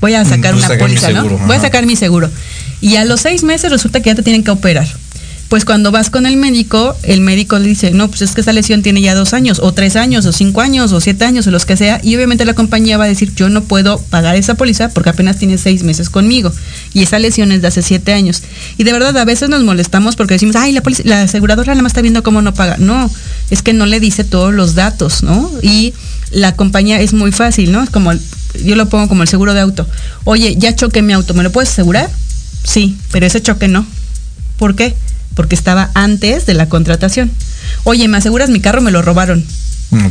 voy 0.00 0.14
a 0.14 0.24
sacar 0.24 0.54
una 0.54 0.68
póliza, 0.78 1.10
¿no? 1.10 1.24
Voy 1.46 1.56
a 1.56 1.60
sacar 1.60 1.86
mi 1.86 1.96
seguro. 1.96 2.30
Y 2.80 2.96
a 2.96 3.04
los 3.04 3.20
seis 3.20 3.44
meses 3.44 3.70
resulta 3.70 4.00
que 4.00 4.10
ya 4.10 4.14
te 4.14 4.22
tienen 4.22 4.42
que 4.44 4.50
operar. 4.50 4.86
Pues 5.48 5.64
cuando 5.64 5.92
vas 5.92 6.10
con 6.10 6.26
el 6.26 6.36
médico, 6.36 6.96
el 7.02 7.20
médico 7.20 7.58
le 7.58 7.68
dice, 7.68 7.90
no, 7.92 8.08
pues 8.08 8.22
es 8.22 8.32
que 8.32 8.40
esa 8.40 8.52
lesión 8.52 8.82
tiene 8.82 9.00
ya 9.00 9.14
dos 9.14 9.34
años, 9.34 9.60
o 9.62 9.72
tres 9.72 9.94
años, 9.94 10.26
o 10.26 10.32
cinco 10.32 10.62
años, 10.62 10.92
o 10.92 11.00
siete 11.00 11.24
años, 11.24 11.46
o 11.46 11.50
los 11.50 11.64
que 11.64 11.76
sea, 11.76 12.00
y 12.02 12.16
obviamente 12.16 12.44
la 12.44 12.54
compañía 12.54 12.98
va 12.98 13.04
a 13.04 13.08
decir, 13.08 13.32
yo 13.34 13.48
no 13.48 13.62
puedo 13.62 13.98
pagar 13.98 14.36
esa 14.36 14.54
póliza 14.54 14.88
porque 14.88 15.10
apenas 15.10 15.38
tiene 15.38 15.58
seis 15.58 15.82
meses 15.84 16.10
conmigo, 16.10 16.52
y 16.92 17.02
esa 17.02 17.18
lesión 17.18 17.52
es 17.52 17.62
de 17.62 17.68
hace 17.68 17.82
siete 17.82 18.12
años. 18.12 18.42
Y 18.78 18.84
de 18.84 18.92
verdad, 18.92 19.16
a 19.16 19.24
veces 19.24 19.48
nos 19.48 19.62
molestamos 19.62 20.16
porque 20.16 20.34
decimos, 20.34 20.56
ay, 20.56 20.72
la, 20.72 20.82
la 21.04 21.22
aseguradora 21.22 21.72
nada 21.72 21.82
más 21.82 21.90
está 21.90 22.00
viendo 22.00 22.22
cómo 22.22 22.42
no 22.42 22.54
paga. 22.54 22.76
No, 22.78 23.10
es 23.50 23.62
que 23.62 23.72
no 23.72 23.86
le 23.86 24.00
dice 24.00 24.24
todos 24.24 24.52
los 24.52 24.74
datos, 24.74 25.22
¿no? 25.22 25.50
Y 25.62 25.94
la 26.30 26.56
compañía 26.56 27.00
es 27.00 27.12
muy 27.12 27.32
fácil, 27.32 27.70
¿no? 27.70 27.82
Es 27.82 27.90
como, 27.90 28.12
yo 28.64 28.76
lo 28.76 28.88
pongo 28.88 29.08
como 29.08 29.22
el 29.22 29.28
seguro 29.28 29.54
de 29.54 29.60
auto. 29.60 29.86
Oye, 30.24 30.56
ya 30.56 30.74
choqué 30.74 31.02
mi 31.02 31.12
auto, 31.12 31.34
¿me 31.34 31.42
lo 31.42 31.52
puedes 31.52 31.70
asegurar? 31.70 32.10
Sí, 32.64 32.96
pero 33.12 33.26
ese 33.26 33.40
choque 33.42 33.68
no. 33.68 33.86
¿Por 34.58 34.74
qué? 34.74 34.94
Porque 35.34 35.54
estaba 35.54 35.90
antes 35.94 36.46
de 36.46 36.54
la 36.54 36.68
contratación. 36.68 37.30
Oye, 37.84 38.06
¿me 38.08 38.18
aseguras 38.18 38.50
mi 38.50 38.60
carro? 38.60 38.80
Me 38.80 38.90
lo 38.90 39.02
robaron. 39.02 39.44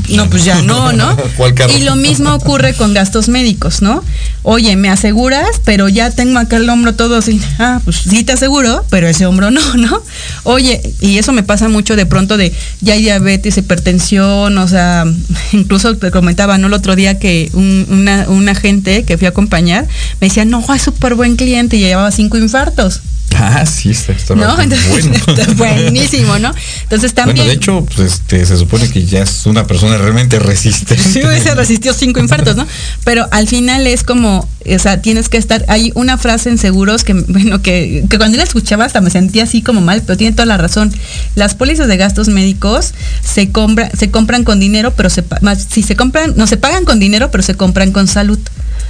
No, 0.09 0.29
pues 0.29 0.45
ya 0.45 0.61
no, 0.61 0.93
¿no? 0.93 1.17
Y 1.75 1.83
lo 1.83 1.95
mismo 1.95 2.33
ocurre 2.33 2.73
con 2.73 2.93
gastos 2.93 3.27
médicos, 3.27 3.81
¿no? 3.81 4.03
Oye, 4.43 4.75
me 4.75 4.89
aseguras, 4.89 5.61
pero 5.65 5.89
ya 5.89 6.09
tengo 6.09 6.39
acá 6.39 6.57
el 6.57 6.69
hombro 6.69 6.93
todo 6.93 7.17
así. 7.17 7.41
Ah, 7.59 7.81
pues 7.83 7.97
sí 7.97 8.23
te 8.23 8.33
aseguro, 8.33 8.85
pero 8.89 9.07
ese 9.07 9.25
hombro 9.25 9.51
no, 9.51 9.61
¿no? 9.75 10.01
Oye, 10.43 10.81
y 11.01 11.17
eso 11.17 11.33
me 11.33 11.43
pasa 11.43 11.67
mucho 11.67 11.95
de 11.95 12.05
pronto 12.05 12.37
de 12.37 12.53
ya 12.81 12.93
hay 12.93 13.01
diabetes, 13.01 13.57
hipertensión, 13.57 14.57
o 14.57 14.67
sea, 14.67 15.05
incluso 15.51 15.95
te 15.97 16.11
comentaba, 16.11 16.57
¿no? 16.57 16.67
El 16.67 16.73
otro 16.73 16.95
día 16.95 17.19
que 17.19 17.49
una, 17.53 18.29
una 18.29 18.55
gente 18.55 19.03
que 19.03 19.17
fui 19.17 19.27
a 19.27 19.31
acompañar 19.31 19.87
me 20.21 20.27
decía, 20.27 20.45
no, 20.45 20.63
es 20.73 20.81
súper 20.81 21.15
buen 21.15 21.35
cliente 21.35 21.77
y 21.77 21.81
llevaba 21.81 22.11
cinco 22.11 22.37
infartos. 22.37 23.01
Ah, 23.35 23.65
sí, 23.65 23.91
está, 23.91 24.35
¿No? 24.35 24.59
Entonces, 24.59 25.55
buenísimo, 25.57 26.39
¿no? 26.39 26.53
Entonces 26.83 27.13
también. 27.13 27.37
Bueno, 27.37 27.49
de 27.49 27.55
hecho, 27.55 27.85
pues, 27.85 28.13
este, 28.13 28.45
se 28.45 28.57
supone 28.57 28.89
que 28.89 29.05
ya 29.05 29.23
es 29.23 29.45
una 29.45 29.65
persona 29.65 29.97
realmente 29.97 30.39
resistente. 30.39 31.03
Sí, 31.03 31.21
se 31.41 31.55
resistió 31.55 31.93
cinco 31.93 32.19
infartos, 32.19 32.55
¿no? 32.55 32.67
Pero 33.03 33.27
al 33.31 33.47
final 33.47 33.87
es 33.87 34.03
como, 34.03 34.47
o 34.65 34.79
sea, 34.79 35.01
tienes 35.01 35.29
que 35.29 35.37
estar. 35.37 35.65
Hay 35.67 35.91
una 35.95 36.17
frase 36.17 36.49
en 36.49 36.57
seguros 36.57 37.03
que, 37.03 37.13
bueno, 37.13 37.61
que, 37.61 38.05
que 38.09 38.17
cuando 38.17 38.37
la 38.37 38.43
escuchaba 38.43 38.85
hasta 38.85 39.01
me 39.01 39.09
sentía 39.09 39.43
así 39.43 39.61
como 39.61 39.81
mal, 39.81 40.03
pero 40.05 40.17
tiene 40.17 40.33
toda 40.33 40.45
la 40.45 40.57
razón. 40.57 40.93
Las 41.35 41.55
pólizas 41.55 41.87
de 41.87 41.97
gastos 41.97 42.27
médicos 42.29 42.93
se 43.23 43.49
compran, 43.51 43.89
se 43.97 44.11
compran 44.11 44.43
con 44.43 44.59
dinero, 44.59 44.93
pero 44.95 45.09
se, 45.09 45.23
si 45.69 45.83
se 45.83 45.95
compran, 45.95 46.33
no 46.35 46.47
se 46.47 46.57
pagan 46.57 46.85
con 46.85 46.99
dinero, 46.99 47.31
pero 47.31 47.43
se 47.43 47.55
compran 47.55 47.91
con 47.91 48.07
salud. 48.07 48.39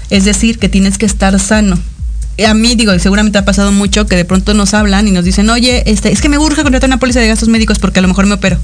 Es 0.09 0.25
decir, 0.25 0.59
que 0.59 0.69
tienes 0.69 0.97
que 0.97 1.05
estar 1.05 1.39
sano 1.39 1.79
a 2.45 2.53
mí 2.53 2.75
digo, 2.75 2.97
seguramente 2.99 3.37
ha 3.37 3.45
pasado 3.45 3.71
mucho 3.71 4.05
que 4.07 4.15
de 4.15 4.25
pronto 4.25 4.53
nos 4.53 4.73
hablan 4.73 5.07
y 5.07 5.11
nos 5.11 5.25
dicen, 5.25 5.49
oye, 5.49 5.83
este, 5.85 6.11
es 6.11 6.21
que 6.21 6.29
me 6.29 6.37
urge 6.37 6.63
contratar 6.63 6.89
una 6.89 6.99
póliza 6.99 7.19
de 7.19 7.27
gastos 7.27 7.49
médicos 7.49 7.79
porque 7.79 7.99
a 7.99 8.01
lo 8.01 8.07
mejor 8.07 8.25
me 8.25 8.33
opero. 8.33 8.59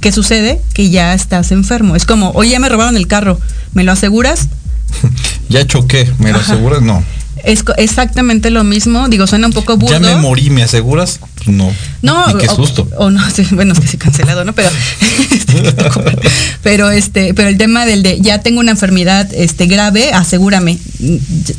¿qué 0.00 0.12
sucede? 0.12 0.60
Que 0.72 0.90
ya 0.90 1.14
estás 1.14 1.52
enfermo. 1.52 1.94
Es 1.94 2.04
como, 2.04 2.30
oye, 2.30 2.50
ya 2.50 2.58
me 2.58 2.68
robaron 2.68 2.96
el 2.96 3.06
carro, 3.06 3.38
¿me 3.74 3.84
lo 3.84 3.92
aseguras? 3.92 4.48
ya 5.48 5.66
choqué, 5.66 6.10
¿me 6.18 6.32
lo 6.32 6.38
aseguras? 6.38 6.82
No. 6.82 7.04
Es 7.44 7.64
exactamente 7.76 8.50
lo 8.50 8.64
mismo. 8.64 9.08
Digo, 9.08 9.26
suena 9.26 9.46
un 9.46 9.52
poco 9.52 9.76
burdo. 9.76 9.92
Ya 9.92 10.00
me 10.00 10.16
morí, 10.16 10.50
¿me 10.50 10.62
aseguras? 10.62 11.20
No. 11.46 11.72
No. 12.02 12.38
qué 12.38 12.46
susto. 12.48 12.88
O, 12.96 13.10
no, 13.10 13.22
bueno, 13.52 13.72
es 13.72 13.80
que 13.80 13.86
sí 13.86 13.96
cancelado, 13.96 14.44
¿no? 14.44 14.52
Pero, 14.52 14.68
pero 16.62 16.90
este, 16.90 17.34
pero 17.34 17.48
el 17.48 17.56
tema 17.56 17.86
del 17.86 18.02
de 18.02 18.20
ya 18.20 18.40
tengo 18.40 18.60
una 18.60 18.72
enfermedad 18.72 19.28
este 19.32 19.66
grave, 19.66 20.12
asegúrame. 20.12 20.78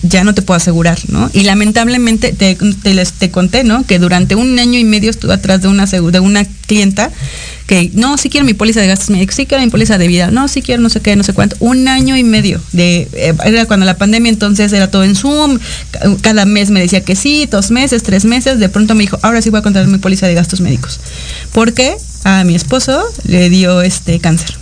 Ya 0.03 0.23
no 0.23 0.33
te 0.33 0.41
puedo 0.41 0.57
asegurar, 0.57 0.99
¿no? 1.07 1.29
Y 1.33 1.41
lamentablemente 1.43 2.33
te, 2.33 2.55
te, 2.55 3.31
conté, 3.31 3.63
¿no? 3.63 3.85
Que 3.85 3.99
durante 3.99 4.35
un 4.35 4.57
año 4.59 4.77
y 4.77 4.83
medio 4.83 5.09
estuve 5.09 5.33
atrás 5.33 5.61
de 5.61 5.67
una 5.67 5.85
de 5.85 6.19
una 6.19 6.45
clienta 6.67 7.11
que 7.71 7.89
no, 7.93 8.17
sí 8.17 8.29
quiero 8.29 8.45
mi 8.45 8.53
póliza 8.53 8.81
de 8.81 8.87
gastos 8.87 9.09
médicos, 9.11 9.35
sí 9.35 9.45
quiero 9.45 9.63
mi 9.63 9.69
póliza 9.69 9.97
de 9.97 10.05
vida, 10.05 10.29
no, 10.29 10.49
sí 10.49 10.61
quiero 10.61 10.81
no 10.81 10.89
sé 10.89 10.99
qué, 10.99 11.15
no 11.15 11.23
sé 11.23 11.31
cuánto. 11.31 11.55
Un 11.61 11.87
año 11.87 12.17
y 12.17 12.23
medio 12.25 12.59
de, 12.73 13.07
eh, 13.13 13.33
era 13.45 13.65
cuando 13.65 13.85
la 13.85 13.95
pandemia 13.95 14.29
entonces 14.29 14.73
era 14.73 14.91
todo 14.91 15.05
en 15.05 15.15
Zoom, 15.15 15.57
cada 16.19 16.43
mes 16.43 16.69
me 16.69 16.81
decía 16.81 17.05
que 17.05 17.15
sí, 17.15 17.47
dos 17.49 17.71
meses, 17.71 18.03
tres 18.03 18.25
meses, 18.25 18.59
de 18.59 18.67
pronto 18.67 18.93
me 18.93 19.03
dijo, 19.03 19.19
ahora 19.21 19.41
sí 19.41 19.51
voy 19.51 19.59
a 19.59 19.63
contratar 19.63 19.89
mi 19.89 19.99
póliza 19.99 20.27
de 20.27 20.33
gastos 20.33 20.59
médicos. 20.59 20.99
Porque 21.53 21.95
a 22.25 22.43
mi 22.43 22.55
esposo 22.55 23.01
le 23.23 23.49
dio 23.49 23.81
este 23.81 24.19
cáncer. 24.19 24.60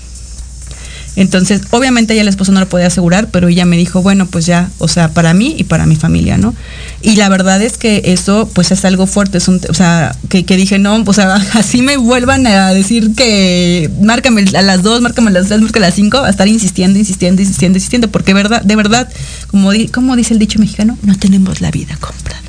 Entonces, 1.19 1.63
obviamente 1.71 2.13
ella 2.13 2.21
el 2.21 2.29
esposo 2.29 2.53
no 2.53 2.61
lo 2.61 2.69
podía 2.69 2.87
asegurar, 2.87 3.27
pero 3.27 3.49
ella 3.49 3.65
me 3.65 3.75
dijo, 3.75 4.01
bueno, 4.01 4.25
pues 4.25 4.45
ya, 4.45 4.69
o 4.77 4.87
sea, 4.87 5.09
para 5.09 5.33
mí 5.33 5.53
y 5.57 5.65
para 5.65 5.85
mi 5.85 5.97
familia, 5.97 6.37
¿no? 6.37 6.55
Y 7.01 7.17
la 7.17 7.27
verdad 7.27 7.61
es 7.61 7.77
que 7.77 8.03
eso, 8.05 8.49
pues 8.53 8.71
es 8.71 8.85
algo 8.85 9.05
fuerte, 9.05 9.37
es 9.37 9.49
un, 9.49 9.59
o 9.67 9.73
sea, 9.73 10.15
que, 10.29 10.43
dije, 10.43 10.79
no, 10.79 11.03
o 11.05 11.13
sea, 11.13 11.35
así 11.55 11.81
me 11.81 11.97
vuelvan 11.97 12.47
a 12.47 12.69
decir 12.73 13.15
que 13.15 13.91
márcame 14.01 14.45
a 14.55 14.61
las 14.61 14.81
dos, 14.81 15.01
márcame 15.01 15.31
a 15.31 15.33
las 15.33 15.47
tres, 15.47 15.59
márcame 15.59 15.87
a 15.87 15.89
las 15.89 15.95
cinco, 15.95 16.19
a 16.19 16.29
estar 16.29 16.47
insistiendo, 16.47 16.97
insistiendo, 16.97 17.41
insistiendo, 17.41 17.77
insistiendo, 17.79 18.07
porque 18.09 18.33
verdad, 18.33 18.61
de 18.61 18.77
verdad, 18.77 19.09
como, 19.47 19.71
como 19.91 20.15
dice 20.15 20.33
el 20.33 20.39
dicho 20.39 20.57
mexicano, 20.57 20.97
no 21.03 21.19
tenemos 21.19 21.59
la 21.59 21.69
vida 21.69 21.97
comprada. 21.99 22.48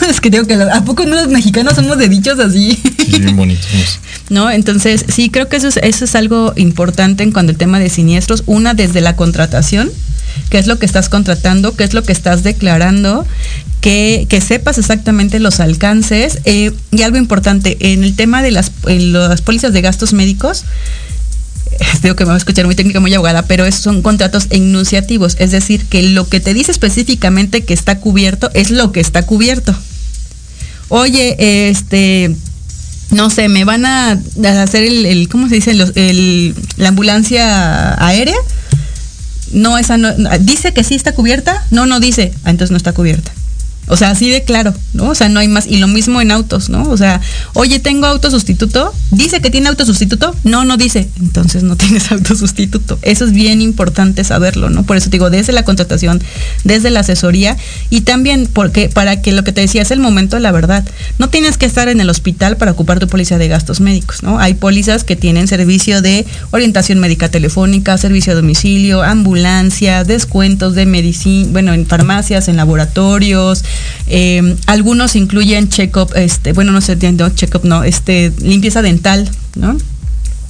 es 0.08 0.20
que 0.20 0.30
digo 0.30 0.44
que 0.46 0.54
a 0.54 0.84
poco 0.84 1.04
no 1.04 1.16
los 1.16 1.28
mexicanos 1.28 1.74
somos 1.74 1.98
de 1.98 2.08
dichos 2.08 2.38
así. 2.38 2.80
Sí, 3.10 3.20
bien 3.20 3.36
bonitos. 3.36 3.66
¿No? 4.30 4.50
Entonces, 4.50 5.04
sí, 5.08 5.30
creo 5.30 5.48
que 5.48 5.56
eso 5.56 5.68
es, 5.68 5.78
eso 5.78 6.04
es 6.04 6.14
algo 6.14 6.52
importante 6.56 7.22
en 7.22 7.32
cuanto 7.32 7.50
al 7.50 7.58
tema 7.58 7.78
de 7.78 7.88
siniestros. 7.88 8.42
Una, 8.46 8.74
desde 8.74 9.00
la 9.00 9.16
contratación, 9.16 9.90
qué 10.50 10.58
es 10.58 10.66
lo 10.66 10.78
que 10.78 10.86
estás 10.86 11.08
contratando, 11.08 11.74
qué 11.74 11.84
es 11.84 11.94
lo 11.94 12.02
que 12.02 12.12
estás 12.12 12.42
declarando, 12.42 13.26
que, 13.80 14.26
que 14.28 14.40
sepas 14.40 14.78
exactamente 14.78 15.38
los 15.40 15.60
alcances. 15.60 16.40
Eh, 16.44 16.72
y 16.90 17.02
algo 17.02 17.16
importante, 17.16 17.76
en 17.92 18.04
el 18.04 18.16
tema 18.16 18.42
de 18.42 18.50
las, 18.50 18.72
las 18.84 19.42
pólizas 19.42 19.72
de 19.72 19.80
gastos 19.80 20.12
médicos, 20.12 20.64
digo 22.02 22.16
que 22.16 22.24
me 22.24 22.28
va 22.28 22.34
a 22.34 22.38
escuchar 22.38 22.66
muy 22.66 22.74
técnica, 22.74 23.00
muy 23.00 23.12
abogada, 23.14 23.42
pero 23.42 23.64
esos 23.66 23.82
son 23.82 24.02
contratos 24.02 24.46
enunciativos, 24.50 25.36
es 25.38 25.50
decir, 25.50 25.84
que 25.86 26.02
lo 26.02 26.28
que 26.28 26.40
te 26.40 26.54
dice 26.54 26.70
específicamente 26.70 27.64
que 27.64 27.74
está 27.74 28.00
cubierto 28.00 28.50
es 28.54 28.70
lo 28.70 28.92
que 28.92 29.00
está 29.00 29.24
cubierto. 29.26 29.74
Oye, 30.88 31.68
este, 31.68 32.34
no 33.10 33.30
sé, 33.30 33.48
me 33.48 33.64
van 33.64 33.84
a 33.84 34.20
hacer 34.62 34.84
el, 34.84 35.28
¿cómo 35.28 35.48
se 35.48 35.56
dice? 35.56 35.74
la 35.74 36.88
ambulancia 36.88 38.02
aérea. 38.04 38.36
No, 39.52 39.78
esa 39.78 39.96
no, 39.96 40.12
dice 40.40 40.74
que 40.74 40.84
sí 40.84 40.94
está 40.94 41.12
cubierta. 41.12 41.64
No, 41.70 41.86
no 41.86 42.00
dice. 42.00 42.32
Ah, 42.44 42.50
entonces 42.50 42.70
no 42.70 42.76
está 42.76 42.92
cubierta. 42.92 43.32
O 43.88 43.96
sea, 43.96 44.10
así 44.10 44.30
de 44.30 44.42
claro, 44.42 44.74
¿no? 44.92 45.10
O 45.10 45.14
sea, 45.14 45.28
no 45.28 45.40
hay 45.40 45.48
más. 45.48 45.66
Y 45.66 45.78
lo 45.78 45.88
mismo 45.88 46.20
en 46.20 46.30
autos, 46.30 46.68
¿no? 46.68 46.88
O 46.88 46.96
sea, 46.96 47.20
oye, 47.54 47.78
tengo 47.80 48.06
auto 48.06 48.30
sustituto. 48.30 48.94
¿Dice 49.10 49.40
que 49.40 49.50
tiene 49.50 49.68
auto 49.68 49.84
sustituto? 49.84 50.34
No, 50.44 50.64
no 50.64 50.76
dice. 50.76 51.08
Entonces 51.20 51.62
no 51.62 51.76
tienes 51.78 52.10
auto 52.12 52.36
sustituto. 52.36 52.98
Eso 53.02 53.24
es 53.24 53.32
bien 53.32 53.60
importante 53.60 54.24
saberlo, 54.24 54.70
¿no? 54.70 54.84
Por 54.84 54.96
eso 54.96 55.10
digo, 55.10 55.30
desde 55.30 55.52
la 55.52 55.64
contratación, 55.64 56.22
desde 56.64 56.90
la 56.90 57.00
asesoría 57.00 57.56
y 57.90 58.02
también 58.02 58.48
porque 58.52 58.88
para 58.88 59.22
que 59.22 59.32
lo 59.32 59.44
que 59.44 59.52
te 59.52 59.60
decía 59.60 59.82
es 59.82 59.90
el 59.90 60.00
momento 60.00 60.36
de 60.36 60.42
la 60.42 60.52
verdad. 60.52 60.84
No 61.18 61.28
tienes 61.28 61.56
que 61.56 61.66
estar 61.66 61.88
en 61.88 62.00
el 62.00 62.10
hospital 62.10 62.56
para 62.56 62.72
ocupar 62.72 62.98
tu 62.98 63.08
póliza 63.08 63.38
de 63.38 63.48
gastos 63.48 63.80
médicos, 63.80 64.22
¿no? 64.22 64.38
Hay 64.38 64.54
pólizas 64.54 65.04
que 65.04 65.16
tienen 65.16 65.48
servicio 65.48 66.02
de 66.02 66.26
orientación 66.50 66.98
médica 66.98 67.28
telefónica, 67.28 67.96
servicio 67.98 68.32
a 68.32 68.36
domicilio, 68.36 69.02
ambulancia, 69.02 70.04
descuentos 70.04 70.74
de 70.74 70.86
medicina, 70.86 71.48
bueno, 71.52 71.72
en 71.72 71.86
farmacias, 71.86 72.48
en 72.48 72.56
laboratorios, 72.56 73.64
eh, 74.06 74.56
algunos 74.66 75.16
incluyen 75.16 75.68
check-up, 75.68 76.12
este, 76.14 76.52
bueno, 76.52 76.72
no 76.72 76.80
sé, 76.80 76.96
no, 77.12 77.28
check-up 77.30 77.64
no, 77.64 77.84
este, 77.84 78.32
limpieza 78.40 78.82
dental, 78.82 79.28
¿no? 79.54 79.76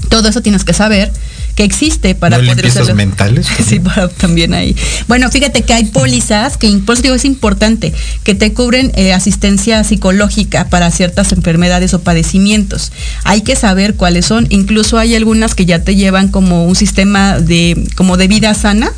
Todo 0.08 0.28
eso 0.28 0.40
tienes 0.40 0.64
que 0.64 0.72
saber 0.72 1.12
que 1.58 1.64
existe 1.64 2.14
para 2.14 2.38
¿No 2.38 2.44
poder 2.44 2.66
hacerlo. 2.66 2.94
mentales? 2.94 3.48
sí, 3.68 3.80
también 4.18 4.54
hay. 4.54 4.76
Bueno, 5.08 5.28
fíjate 5.28 5.62
que 5.62 5.72
hay 5.72 5.86
pólizas 5.86 6.56
que 6.56 6.70
por 6.86 6.94
eso 6.94 7.02
digo, 7.02 7.16
es 7.16 7.24
importante 7.24 7.92
que 8.22 8.36
te 8.36 8.52
cubren 8.52 8.92
eh, 8.94 9.12
asistencia 9.12 9.82
psicológica 9.82 10.68
para 10.68 10.88
ciertas 10.92 11.32
enfermedades 11.32 11.94
o 11.94 12.00
padecimientos. 12.00 12.92
Hay 13.24 13.40
que 13.40 13.56
saber 13.56 13.96
cuáles 13.96 14.26
son. 14.26 14.46
Incluso 14.50 14.98
hay 14.98 15.16
algunas 15.16 15.56
que 15.56 15.66
ya 15.66 15.80
te 15.80 15.96
llevan 15.96 16.28
como 16.28 16.64
un 16.64 16.76
sistema 16.76 17.40
de 17.40 17.88
como 17.96 18.16
de 18.16 18.28
vida 18.28 18.54
sana 18.54 18.92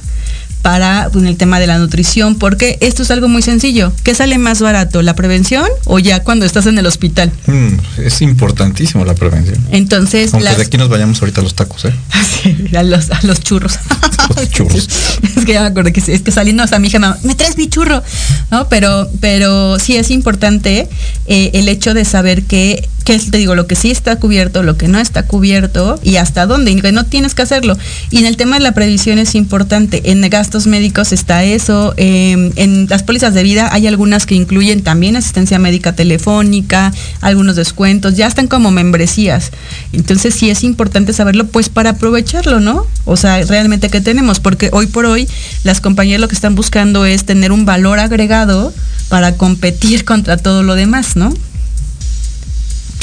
para 0.62 1.08
pues, 1.12 1.24
el 1.24 1.36
tema 1.36 1.60
de 1.60 1.66
la 1.66 1.78
nutrición, 1.78 2.36
porque 2.36 2.78
esto 2.80 3.02
es 3.02 3.10
algo 3.10 3.28
muy 3.28 3.42
sencillo. 3.42 3.92
¿Qué 4.02 4.14
sale 4.14 4.38
más 4.38 4.60
barato, 4.60 5.02
la 5.02 5.14
prevención 5.14 5.66
o 5.84 5.98
ya 5.98 6.22
cuando 6.22 6.46
estás 6.46 6.66
en 6.66 6.78
el 6.78 6.86
hospital? 6.86 7.32
Mm, 7.46 8.00
es 8.04 8.22
importantísimo 8.22 9.04
la 9.04 9.14
prevención. 9.14 9.58
Entonces, 9.70 10.34
aunque 10.34 10.48
de 10.48 10.62
aquí 10.62 10.76
nos 10.76 10.88
vayamos 10.88 11.20
ahorita 11.20 11.40
a 11.40 11.44
los 11.44 11.54
tacos, 11.54 11.84
¿eh? 11.84 11.94
Sí, 12.42 12.74
a 12.74 12.82
los, 12.82 13.10
a 13.10 13.20
los 13.24 13.40
churros. 13.40 13.78
los 14.36 14.50
churros. 14.50 14.88
es 15.36 15.44
que 15.44 15.52
ya 15.52 15.60
me 15.60 15.68
acuerdo 15.68 15.92
que 15.92 16.00
es 16.00 16.22
que 16.22 16.30
saliendo, 16.30 16.66
sea, 16.66 16.78
mi 16.78 16.88
hija 16.88 16.98
me, 16.98 17.08
me 17.22 17.34
traes 17.34 17.56
mi 17.56 17.68
churro, 17.68 18.02
¿no? 18.50 18.68
Pero, 18.68 19.10
pero 19.20 19.78
sí 19.78 19.96
es 19.96 20.10
importante 20.10 20.88
eh, 21.26 21.50
el 21.54 21.68
hecho 21.68 21.94
de 21.94 22.04
saber 22.04 22.44
que 22.44 22.88
que 23.10 23.30
te 23.30 23.38
digo, 23.38 23.56
lo 23.56 23.66
que 23.66 23.74
sí 23.74 23.90
está 23.90 24.16
cubierto, 24.16 24.62
lo 24.62 24.76
que 24.76 24.86
no 24.86 25.00
está 25.00 25.24
cubierto 25.24 25.98
y 26.02 26.16
hasta 26.16 26.46
dónde, 26.46 26.70
y 26.70 26.80
que 26.80 26.92
no 26.92 27.04
tienes 27.04 27.34
que 27.34 27.42
hacerlo. 27.42 27.76
Y 28.10 28.18
en 28.18 28.26
el 28.26 28.36
tema 28.36 28.56
de 28.56 28.62
la 28.62 28.72
previsión 28.72 29.18
es 29.18 29.34
importante, 29.34 30.12
en 30.12 30.20
gastos 30.30 30.66
médicos 30.66 31.12
está 31.12 31.42
eso, 31.42 31.92
em, 31.96 32.52
en 32.54 32.86
las 32.88 33.02
pólizas 33.02 33.34
de 33.34 33.42
vida 33.42 33.68
hay 33.72 33.86
algunas 33.88 34.26
que 34.26 34.36
incluyen 34.36 34.82
también 34.82 35.16
asistencia 35.16 35.58
médica 35.58 35.94
telefónica, 35.94 36.92
algunos 37.20 37.56
descuentos, 37.56 38.14
ya 38.14 38.26
están 38.26 38.46
como 38.46 38.70
membresías. 38.70 39.50
Entonces 39.92 40.34
sí 40.34 40.50
es 40.50 40.62
importante 40.62 41.12
saberlo 41.12 41.46
pues 41.46 41.68
para 41.68 41.90
aprovecharlo, 41.90 42.60
¿no? 42.60 42.86
O 43.06 43.16
sea, 43.16 43.42
realmente 43.42 43.88
qué 43.88 44.00
tenemos, 44.00 44.38
porque 44.38 44.70
hoy 44.72 44.86
por 44.86 45.06
hoy 45.06 45.28
las 45.64 45.80
compañías 45.80 46.20
lo 46.20 46.28
que 46.28 46.34
están 46.36 46.54
buscando 46.54 47.04
es 47.04 47.24
tener 47.24 47.50
un 47.50 47.64
valor 47.64 47.98
agregado 47.98 48.72
para 49.08 49.36
competir 49.36 50.04
contra 50.10 50.36
todo 50.36 50.62
lo 50.62 50.74
demás, 50.76 51.16
¿no? 51.16 51.34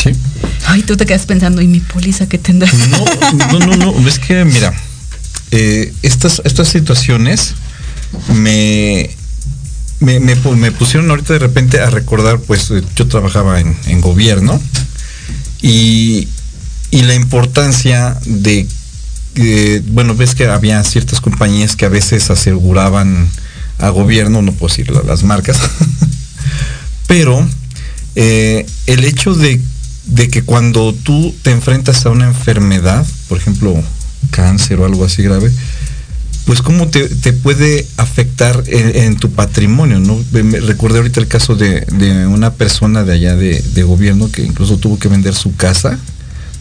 Sí. 0.02 0.12
Ay, 0.66 0.84
tú 0.84 0.96
te 0.96 1.06
quedas 1.06 1.26
pensando, 1.26 1.62
¿y 1.62 1.68
mi 1.68 1.80
póliza 1.80 2.28
que 2.28 2.38
tendrá? 2.38 2.72
No, 2.90 3.60
no, 3.60 3.78
no, 3.78 3.92
no. 3.94 4.08
es 4.08 4.20
que, 4.20 4.46
mira, 4.46 4.74
eh, 5.52 5.94
estas, 6.02 6.42
estas 6.46 6.68
situaciones 6.68 7.56
me, 8.34 9.10
me, 10.00 10.72
pusieron 10.72 11.10
ahorita 11.10 11.34
de 11.34 11.40
repente 11.40 11.80
a 11.80 11.90
recordar, 11.90 12.40
pues 12.40 12.72
yo 12.96 13.08
trabajaba 13.08 13.60
en, 13.60 14.02
gobierno 14.02 14.62
y, 15.62 16.28
la 16.92 17.16
importancia 17.16 18.18
de, 18.26 18.68
bueno, 19.92 20.16
ves 20.16 20.36
que 20.36 20.48
había 20.48 20.84
ciertas 20.84 21.22
compañías 21.22 21.76
que 21.76 21.86
a 21.86 21.90
veces 21.90 22.30
aseguraban 22.30 23.30
a 23.80 23.90
gobierno, 23.90 24.42
no 24.42 24.52
puedo 24.52 24.74
decir 24.74 24.92
las 24.92 25.24
marcas, 25.24 25.60
pero 27.08 27.48
eh, 28.16 28.66
el 28.88 29.06
hecho 29.06 29.36
de 29.36 29.62
de 30.08 30.30
que 30.30 30.44
cuando 30.44 30.94
tú 30.94 31.36
te 31.42 31.52
enfrentas 31.52 32.06
a 32.06 32.10
una 32.10 32.28
enfermedad, 32.28 33.06
por 33.28 33.38
ejemplo, 33.38 33.76
cáncer 34.32 34.80
o 34.80 34.86
algo 34.86 35.06
así 35.06 35.22
grave, 35.22 35.52
pues 36.46 36.62
cómo 36.62 36.88
te, 36.88 37.10
puede 37.34 37.86
afectar 37.98 38.64
en, 38.68 39.18
tu 39.18 39.32
patrimonio, 39.32 40.00
¿no? 40.00 40.18
Me 40.32 40.60
ahorita 40.60 41.20
el 41.20 41.28
caso 41.28 41.56
de, 41.56 41.86
una 42.28 42.54
persona 42.54 43.04
de 43.04 43.14
allá 43.14 43.36
de, 43.36 43.84
gobierno 43.84 44.32
que 44.32 44.44
incluso 44.44 44.78
tuvo 44.78 44.98
que 44.98 45.10
vender 45.10 45.36
su 45.36 45.56
casa 45.58 46.00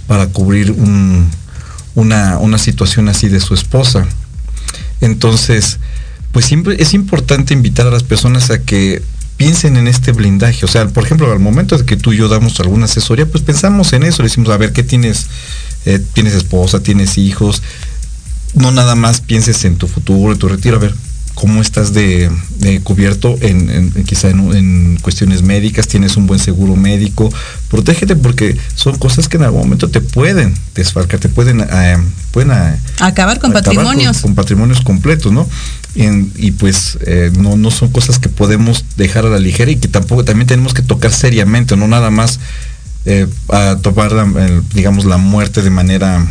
para 0.09 0.26
cubrir 0.26 0.72
una, 1.94 2.38
una 2.38 2.59
situación 2.59 3.09
así 3.09 3.28
de 3.28 3.38
su 3.38 3.55
esposa. 3.55 4.09
Entonces, 5.01 5.78
pues 6.32 6.47
siempre 6.47 6.76
es 6.80 6.92
importante 6.92 7.55
invitar 7.55 7.86
a 7.86 7.90
las 7.90 8.03
personas 8.03 8.51
a 8.51 8.59
que 8.59 9.03
piensen 9.37 9.76
en 9.76 9.89
este 9.89 10.12
blindaje. 10.12 10.64
O 10.64 10.68
sea, 10.68 10.87
por 10.89 11.05
ejemplo, 11.05 11.30
al 11.30 11.39
momento 11.39 11.76
de 11.76 11.84
que 11.84 11.97
tú 11.97 12.12
y 12.12 12.18
yo 12.18 12.28
damos 12.28 12.59
alguna 12.61 12.87
asesoría, 12.87 13.26
pues 13.26 13.43
pensamos 13.43 13.93
en 13.93 14.03
eso, 14.03 14.22
le 14.22 14.28
decimos, 14.28 14.51
a 14.51 14.57
ver, 14.57 14.72
¿qué 14.72 14.82
tienes? 14.82 15.26
Eh, 15.84 16.01
¿Tienes 16.12 16.34
esposa? 16.34 16.80
¿Tienes 16.80 17.18
hijos? 17.18 17.62
No 18.55 18.72
nada 18.72 18.95
más 18.95 19.20
pienses 19.20 19.64
en 19.64 19.76
tu 19.76 19.87
futuro, 19.87 20.32
en 20.32 20.39
tu 20.39 20.49
retiro. 20.49 20.76
A 20.76 20.80
ver, 20.80 20.95
cómo 21.37 21.61
estás 21.61 21.93
de, 21.93 22.30
cubierto 22.82 23.37
en, 23.43 23.93
quizá 24.07 24.30
en, 24.30 24.99
cuestiones 25.03 25.43
médicas, 25.43 25.87
tienes 25.87 26.16
un 26.16 26.26
buen 26.26 26.41
seguro 26.41 26.76
médico, 26.76 27.30
protégete 27.68 28.16
porque 28.16 28.57
son 28.74 28.97
cosas 28.97 29.28
que 29.28 29.37
en 29.37 29.43
algún 29.43 29.61
momento 29.61 29.89
te 29.91 30.01
pueden 30.01 30.55
desfalcar, 30.74 31.20
te 31.20 31.28
pueden, 31.28 31.61
eh, 31.61 31.99
pueden 32.30 32.53
eh, 32.53 32.80
acabar 33.01 33.39
con 33.39 33.53
patrimonios. 33.53 34.22
Con, 34.22 34.34
patrimonios 34.34 34.80
completos, 34.80 35.30
¿no? 35.30 35.47
Y 35.97 36.51
pues 36.53 36.99
eh, 37.07 37.30
no, 37.36 37.57
no 37.57 37.70
son 37.70 37.90
cosas 37.90 38.18
que 38.18 38.28
podemos 38.28 38.84
dejar 38.97 39.24
a 39.24 39.30
la 39.30 39.38
ligera 39.38 39.70
y 39.70 39.76
que 39.76 39.88
tampoco 39.88 40.24
también 40.24 40.47
tenemos 40.47 40.74
que 40.74 40.82
tocar 40.82 41.12
seriamente, 41.12 41.76
no 41.76 41.88
nada 41.88 42.11
más 42.11 42.38
a 43.51 43.76
tomar, 43.82 44.12
digamos, 44.74 45.05
la 45.05 45.16
muerte 45.16 45.62
de 45.62 45.70
manera 45.70 46.26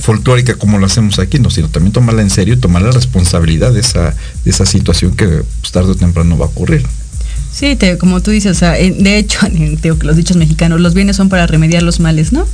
folclórica 0.00 0.54
como 0.54 0.78
lo 0.78 0.86
hacemos 0.86 1.18
aquí, 1.18 1.38
no, 1.38 1.50
sino 1.50 1.68
también 1.68 1.92
tomarla 1.92 2.22
en 2.22 2.30
serio 2.30 2.54
y 2.54 2.56
tomar 2.56 2.82
la 2.82 2.90
responsabilidad 2.90 3.72
de 3.72 3.80
esa, 3.80 4.14
de 4.44 4.50
esa 4.50 4.66
situación 4.66 5.14
que 5.14 5.26
pues, 5.26 5.72
tarde 5.72 5.92
o 5.92 5.94
temprano 5.94 6.36
va 6.36 6.46
a 6.46 6.48
ocurrir. 6.48 6.86
Sí, 7.52 7.76
como 7.98 8.20
tú 8.20 8.30
dices, 8.30 8.60
de 8.60 9.18
hecho, 9.18 9.40
que 9.82 9.96
los 10.02 10.16
dichos 10.16 10.36
mexicanos, 10.36 10.80
los 10.80 10.94
bienes 10.94 11.16
son 11.16 11.28
para 11.28 11.46
remediar 11.46 11.82
los 11.82 12.00
males, 12.00 12.32
¿no? 12.32 12.46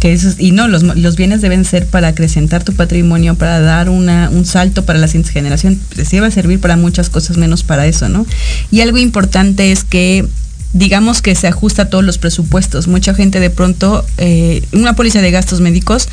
Que 0.00 0.12
eso, 0.12 0.28
y 0.38 0.52
no, 0.52 0.68
los, 0.68 0.82
los, 0.82 1.16
bienes 1.16 1.40
deben 1.40 1.64
ser 1.64 1.86
para 1.86 2.08
acrecentar 2.08 2.62
tu 2.62 2.74
patrimonio, 2.74 3.34
para 3.34 3.60
dar 3.60 3.88
una, 3.88 4.28
un 4.30 4.44
salto 4.44 4.84
para 4.84 4.98
la 4.98 5.08
siguiente 5.08 5.32
generación. 5.32 5.80
Sí 6.04 6.20
va 6.20 6.26
a 6.26 6.30
servir 6.30 6.60
para 6.60 6.76
muchas 6.76 7.08
cosas, 7.08 7.38
menos 7.38 7.62
para 7.62 7.86
eso, 7.86 8.08
¿no? 8.08 8.26
Y 8.70 8.82
algo 8.82 8.98
importante 8.98 9.72
es 9.72 9.84
que 9.84 10.26
digamos 10.72 11.22
que 11.22 11.34
se 11.34 11.46
ajusta 11.46 11.82
a 11.82 11.90
todos 11.90 12.04
los 12.04 12.18
presupuestos. 12.18 12.86
Mucha 12.88 13.14
gente 13.14 13.40
de 13.40 13.50
pronto, 13.50 14.04
eh, 14.18 14.62
una 14.72 14.94
póliza 14.94 15.22
de 15.22 15.30
gastos 15.30 15.60
médicos 15.60 16.08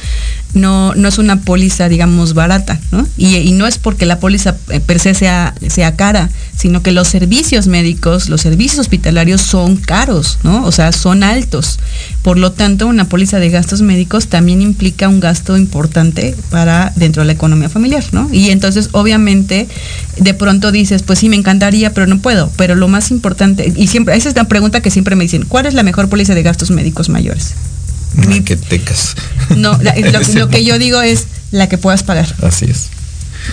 no, 0.54 0.94
no 0.96 1.08
es 1.08 1.18
una 1.18 1.42
póliza, 1.42 1.90
digamos, 1.90 2.34
barata, 2.34 2.80
¿no? 2.92 3.08
Y, 3.18 3.52
no 3.54 3.68
es 3.68 3.78
porque 3.78 4.06
la 4.06 4.20
póliza 4.20 4.56
eh, 4.70 4.80
per 4.80 5.00
se 5.00 5.14
sea, 5.14 5.54
sea 5.68 5.96
cara, 5.96 6.30
sino 6.56 6.82
que 6.82 6.92
los 6.92 7.08
servicios 7.08 7.68
médicos, 7.68 8.30
los 8.30 8.42
servicios 8.42 8.80
hospitalarios 8.80 9.42
son 9.42 9.78
caros, 9.78 10.40
¿no? 10.44 10.64
O 10.66 10.72
sea, 10.72 10.92
son 10.92 11.24
altos. 11.24 11.80
Por 12.22 12.38
lo 12.38 12.52
tanto, 12.52 12.88
una 12.88 13.06
póliza 13.06 13.40
de 13.40 13.50
gastos 13.50 13.82
médicos 13.82 14.28
también 14.28 14.62
implica 14.62 15.08
un 15.10 15.20
gasto 15.20 15.58
importante 15.58 16.36
para 16.50 16.94
dentro 16.96 17.22
de 17.22 17.28
la 17.28 17.34
economía 17.34 17.70
familiar, 17.70 18.04
¿no? 18.12 18.30
Y 18.32 18.50
entonces, 18.50 18.90
obviamente, 18.92 19.68
de 20.18 20.34
pronto 20.34 20.72
dices, 20.72 21.04
pues 21.04 21.20
sí, 21.20 21.30
me 21.30 21.36
encantaría, 21.36 21.94
pero 21.94 22.08
no 22.08 22.20
puedo. 22.20 22.52
Pero 22.58 22.76
lo 22.76 22.88
más 22.88 23.12
importante, 23.12 23.74
y 23.76 23.88
siempre, 23.88 24.16
esa 24.16 24.30
es 24.30 24.36
la 24.36 24.46
pregunta 24.46 24.82
que 24.82 24.92
siempre 24.92 25.16
me 25.16 25.24
dicen, 25.24 25.46
¿cuál 25.48 25.66
es 25.66 25.74
la 25.74 25.84
mejor 25.84 26.10
póliza 26.10 26.36
de 26.36 26.44
gastos 26.44 26.72
médicos 26.72 27.10
mayores? 27.10 27.54
Que 28.46 28.56
tecas. 28.56 29.16
No, 29.56 29.78
lo, 30.36 30.50
que 30.50 30.64
yo 30.64 30.78
digo 30.80 31.02
es 31.02 31.26
la 31.52 31.70
que 31.70 31.78
puedas 31.78 32.04
pagar. 32.04 32.34
Así 32.42 32.66
es. 32.66 32.90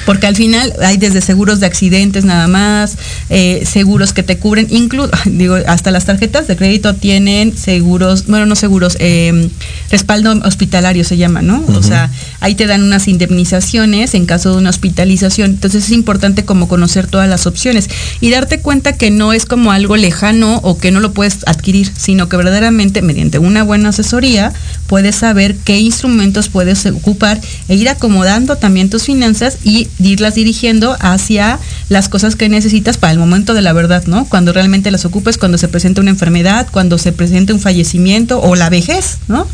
Porque 0.06 0.26
al 0.26 0.36
final 0.36 0.72
hay 0.82 0.96
desde 0.96 1.20
seguros 1.20 1.60
de 1.60 1.66
accidentes 1.66 2.24
nada 2.24 2.46
más, 2.46 2.96
eh, 3.28 3.64
seguros 3.66 4.12
que 4.12 4.22
te 4.22 4.38
cubren, 4.38 4.66
incluso, 4.70 5.10
digo, 5.26 5.56
hasta 5.66 5.90
las 5.90 6.04
tarjetas 6.04 6.46
de 6.46 6.56
crédito 6.56 6.94
tienen 6.94 7.56
seguros, 7.56 8.26
bueno, 8.26 8.46
no 8.46 8.54
seguros, 8.54 8.96
em, 9.00 9.50
respaldo 9.90 10.32
hospitalario 10.44 11.04
se 11.04 11.16
llama, 11.16 11.42
¿no? 11.42 11.64
O 11.66 11.82
sea, 11.82 12.10
ahí 12.40 12.54
te 12.54 12.66
dan 12.66 12.82
unas 12.82 13.08
indemnizaciones 13.08 14.14
en 14.14 14.26
caso 14.26 14.52
de 14.52 14.58
una 14.58 14.70
hospitalización. 14.70 15.50
Entonces 15.50 15.84
es 15.84 15.90
importante 15.90 16.44
como 16.44 16.68
conocer 16.68 17.06
todas 17.06 17.28
las 17.28 17.46
opciones 17.46 17.88
y 18.20 18.30
darte 18.30 18.60
cuenta 18.60 18.94
que 18.94 19.10
no 19.10 19.32
es 19.32 19.46
como 19.46 19.72
algo 19.72 19.96
lejano 19.96 20.60
o 20.62 20.78
que 20.78 20.90
no 20.90 21.00
lo 21.00 21.12
puedes 21.12 21.38
adquirir, 21.46 21.92
sino 21.96 22.28
que 22.28 22.36
verdaderamente 22.36 23.02
mediante 23.02 23.38
una 23.38 23.62
buena 23.62 23.90
asesoría 23.90 24.52
puedes 24.86 25.16
saber 25.16 25.56
qué 25.56 25.78
instrumentos 25.78 26.48
puedes 26.48 26.84
ocupar 26.86 27.40
e 27.68 27.76
ir 27.76 27.88
acomodando 27.88 28.56
también 28.56 28.90
tus 28.90 29.04
finanzas 29.04 29.58
y 29.64 29.88
irlas 29.98 30.34
dirigiendo 30.34 30.96
hacia 31.00 31.58
las 31.88 32.08
cosas 32.08 32.36
que 32.36 32.48
necesitas 32.48 32.98
para 32.98 33.12
el 33.12 33.18
momento 33.18 33.54
de 33.54 33.62
la 33.62 33.72
verdad, 33.72 34.04
¿no? 34.06 34.24
Cuando 34.26 34.52
realmente 34.52 34.90
las 34.90 35.04
ocupes, 35.04 35.38
cuando 35.38 35.58
se 35.58 35.68
presenta 35.68 36.00
una 36.00 36.10
enfermedad, 36.10 36.66
cuando 36.70 36.98
se 36.98 37.12
presenta 37.12 37.54
un 37.54 37.60
fallecimiento 37.60 38.40
o 38.40 38.56
la 38.56 38.70
vejez, 38.70 39.18
¿no? 39.28 39.46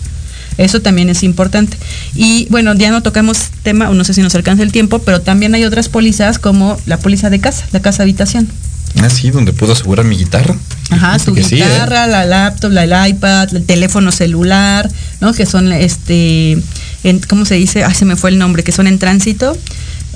Eso 0.59 0.81
también 0.81 1.09
es 1.09 1.23
importante. 1.23 1.77
Y 2.15 2.47
bueno, 2.51 2.75
ya 2.75 2.91
no 2.91 3.03
tocamos 3.03 3.51
tema, 3.63 3.91
o 3.91 3.95
no 3.95 4.05
sé 4.05 4.15
si 4.15 4.23
nos 4.23 4.35
alcanza 4.35 4.63
el 4.63 4.73
tiempo, 4.73 5.01
pero 5.01 5.21
también 5.21 5.55
hay 5.55 5.65
otras 5.65 5.89
pólizas 5.89 6.39
como 6.39 6.79
la 6.87 6.99
póliza 6.99 7.31
de 7.31 7.41
casa, 7.41 7.67
la 7.73 7.81
casa 7.81 8.03
habitación. 8.03 8.49
Ah, 9.03 9.11
sí, 9.11 9.31
donde 9.31 9.53
puedo 9.53 9.73
asegurar 9.73 10.07
mi 10.07 10.17
guitarra. 10.17 10.57
Ajá, 10.91 11.19
tu 11.19 11.37
¿eh? 11.37 11.43
guitarra, 11.43 12.07
la 12.07 12.25
laptop, 12.25 12.71
la, 12.71 12.85
el 12.85 13.11
iPad, 13.11 13.55
el 13.55 13.65
teléfono 13.65 14.11
celular, 14.11 14.91
¿no? 15.21 15.33
Que 15.35 15.45
son, 15.45 15.73
este, 15.73 16.57
¿cómo 17.29 17.45
se 17.45 17.57
dice? 17.57 17.85
Ah, 17.85 17.93
se 17.93 18.05
me 18.05 18.17
fue 18.17 18.31
el 18.31 18.39
nombre, 18.39 18.63
que 18.65 18.73
son 18.73 18.87
en 18.87 18.99
tránsito 18.99 19.57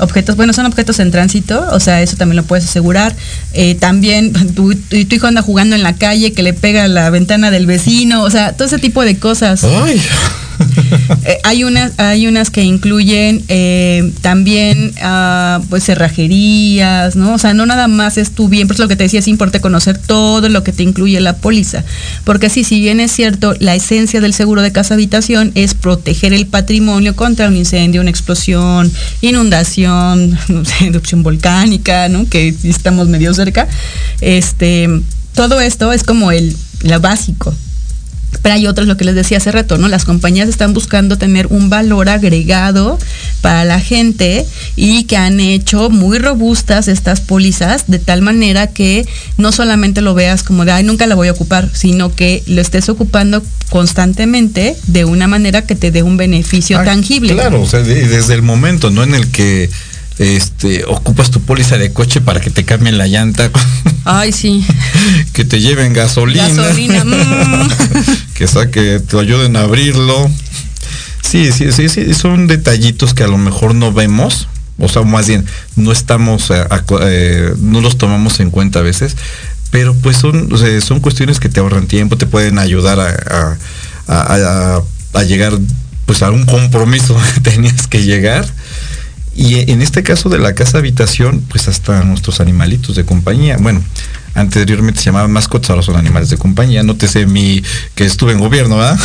objetos, 0.01 0.37
bueno, 0.37 0.53
son 0.53 0.67
objetos 0.67 0.99
en 1.01 1.11
tránsito, 1.11 1.67
o 1.73 1.81
sea, 1.81 2.03
eso 2.03 2.17
también 2.17 2.37
lo 2.37 2.45
puedes 2.45 2.65
asegurar. 2.65 3.15
Eh, 3.53 3.75
también 3.75 4.33
tu, 4.55 4.73
hijo 4.91 5.27
anda 5.27 5.43
jugando 5.43 5.77
en 5.77 5.83
la 5.83 5.95
calle 5.95 6.33
que 6.33 6.43
le 6.43 6.53
pega 6.53 6.87
la 6.89 7.11
ventana 7.11 7.51
del 7.51 7.67
vecino, 7.67 8.23
o 8.23 8.31
sea, 8.31 8.53
todo 8.53 8.67
ese 8.67 8.79
tipo 8.79 9.03
de 9.03 9.19
cosas. 9.19 9.65
Eh, 11.25 11.39
hay, 11.45 11.65
unas, 11.65 11.93
hay 11.99 12.27
unas 12.27 12.51
que 12.51 12.63
incluyen 12.63 13.45
eh, 13.49 14.11
también 14.23 14.93
ah, 15.03 15.61
pues 15.69 15.85
cerrajerías, 15.85 17.15
¿no? 17.15 17.35
O 17.35 17.39
sea, 17.39 17.53
no 17.53 17.67
nada 17.67 17.89
más 17.89 18.17
es 18.17 18.31
tu 18.33 18.49
bien, 18.49 18.67
por 18.67 18.75
eso 18.75 18.85
lo 18.85 18.89
que 18.89 18.97
te 18.97 19.05
decía, 19.05 19.21
es 19.21 19.29
importante 19.29 19.61
conocer 19.61 19.99
todo 19.99 20.49
lo 20.49 20.65
que 20.65 20.73
te 20.73 20.83
incluye 20.83 21.21
la 21.21 21.37
póliza. 21.37 21.85
Porque 22.25 22.47
así, 22.47 22.65
si 22.65 22.81
bien 22.81 23.01
es 23.01 23.13
cierto, 23.13 23.55
la 23.61 23.75
esencia 23.75 24.21
del 24.21 24.33
seguro 24.33 24.63
de 24.63 24.73
casa 24.73 24.95
habitación 24.95 25.53
es 25.55 25.75
proteger 25.75 26.33
el 26.33 26.47
patrimonio 26.47 27.15
contra 27.15 27.49
un 27.49 27.57
incendio, 27.57 28.01
una 28.01 28.11
explosión, 28.11 28.91
inundación, 29.21 30.39
no 30.49 30.65
sé, 30.65 30.87
erupción 30.87 31.23
volcánica, 31.23 32.09
¿no? 32.09 32.29
Que 32.29 32.55
estamos 32.65 33.09
medio 33.09 33.35
cerca. 33.35 33.69
Este, 34.21 34.89
todo 35.35 35.61
esto 35.61 35.93
es 35.93 36.03
como 36.03 36.33
el 36.33 36.57
lo 36.83 37.01
básico, 37.01 37.55
pero 38.43 38.55
hay 38.55 38.67
otros, 38.67 38.87
lo 38.87 38.97
que 38.97 39.05
les 39.05 39.15
decía 39.15 39.39
hace 39.39 39.53
rato, 39.53 39.77
¿no? 39.79 39.89
Las 39.89 40.05
compañías 40.05 40.49
están 40.49 40.73
buscando 40.73 41.19
tener 41.19 41.47
un 41.49 41.69
valor 41.69 42.09
agregado 42.09 42.99
para 43.41 43.65
la 43.65 43.81
gente 43.81 44.47
y 44.77 45.05
que 45.05 45.17
han 45.17 45.41
hecho 45.41 45.91
muy 45.91 46.19
robustas 46.19 46.89
estas 46.89 47.21
pólizas 47.21 47.85
de 47.87 47.99
tal 47.99 48.23
manera 48.23 48.69
que 48.69 49.07
no 49.37 49.53
solamente 49.53 50.01
lo 50.01 50.15
veas 50.15 50.43
como 50.43 50.65
de, 50.65 50.73
ay, 50.73 50.85
nunca 50.85 51.07
la 51.07 51.15
voy 51.15 51.29
a 51.29 51.33
ocupar, 51.33 51.69
sino 51.73 52.15
que 52.15 52.43
lo 52.47 52.61
estés 52.61 52.89
ocupando 52.89 53.43
constantemente 53.69 54.77
de 54.87 55.05
una 55.05 55.29
manera 55.29 55.63
que 55.63 55.77
te 55.77 55.91
dé 55.91 56.03
un 56.03 56.17
beneficio 56.17 56.79
ah, 56.79 56.85
tangible. 56.85 57.35
Claro, 57.35 57.63
o 57.63 57.67
sea, 57.67 57.81
desde 57.81 58.35
el 58.35 58.43
momento, 58.43 58.91
¿no? 58.91 59.03
En 59.03 59.15
el 59.15 59.31
que 59.31 59.71
este, 60.21 60.85
ocupas 60.85 61.31
tu 61.31 61.41
póliza 61.41 61.79
de 61.79 61.95
coche 61.95 62.21
para 62.21 62.41
que 62.41 62.51
te 62.51 62.65
cambien 62.65 62.99
la 62.99 63.07
llanta. 63.07 63.51
Ay, 64.05 64.33
sí. 64.33 64.63
que 65.33 65.47
te 65.47 65.61
lleven 65.61 65.95
gasolina. 65.95 66.47
Gasolina. 66.47 67.05
Mm. 67.05 67.69
que 68.35 68.47
saque, 68.47 69.01
te 69.01 69.19
ayuden 69.19 69.57
a 69.57 69.63
abrirlo. 69.63 70.31
Sí, 71.23 71.51
sí, 71.53 71.73
sí, 71.73 71.89
sí, 71.89 72.13
son 72.13 72.47
detallitos 72.49 73.15
que 73.15 73.25
a 73.25 73.29
lo 73.29 73.39
mejor 73.39 73.75
no 73.75 73.93
vemos, 73.93 74.49
o 74.79 74.89
sea, 74.89 75.03
más 75.03 75.29
bien 75.29 75.47
no 75.77 75.93
estamos, 75.93 76.51
eh, 76.51 76.67
eh, 77.03 77.55
no 77.59 77.81
los 77.81 77.97
tomamos 77.97 78.41
en 78.41 78.51
cuenta 78.51 78.81
a 78.81 78.83
veces, 78.83 79.17
pero 79.71 79.95
pues 79.95 80.17
son, 80.17 80.51
son 80.83 81.01
cuestiones 81.01 81.39
que 81.39 81.49
te 81.49 81.61
ahorran 81.61 81.87
tiempo, 81.87 82.19
te 82.19 82.27
pueden 82.27 82.59
ayudar 82.59 82.99
a, 82.99 83.59
a, 84.09 84.83
a 85.15 85.23
llegar 85.23 85.53
pues 86.05 86.23
a 86.23 86.31
un 86.33 86.45
compromiso 86.45 87.17
que 87.35 87.41
tenías 87.41 87.87
que 87.87 88.03
llegar 88.03 88.45
y 89.35 89.71
en 89.71 89.81
este 89.81 90.03
caso 90.03 90.29
de 90.29 90.39
la 90.39 90.55
casa 90.55 90.79
habitación, 90.79 91.43
pues 91.49 91.69
hasta 91.69 92.03
nuestros 92.05 92.41
animalitos 92.41 92.97
de 92.97 93.05
compañía. 93.05 93.57
Bueno, 93.59 93.83
anteriormente 94.35 95.01
se 95.01 95.07
llamaban 95.07 95.31
mascotas, 95.31 95.71
ahora 95.71 95.83
son 95.83 95.97
animales 95.97 96.31
de 96.31 96.37
compañía. 96.37 96.83
No 96.83 96.97
te 96.97 97.09
sé 97.09 97.27
mi 97.27 97.63
que 97.95 98.05
estuve 98.05 98.33
en 98.33 98.41
gobierno, 98.41 98.77
¿verdad? 98.77 98.99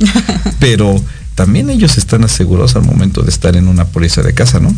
Pero 0.60 1.02
también 1.34 1.70
ellos 1.70 1.98
están 1.98 2.24
asegurados 2.24 2.76
al 2.76 2.82
momento 2.82 3.22
de 3.22 3.30
estar 3.30 3.56
en 3.56 3.68
una 3.68 3.86
póliza 3.86 4.22
de 4.22 4.32
casa, 4.32 4.60
¿no? 4.60 4.74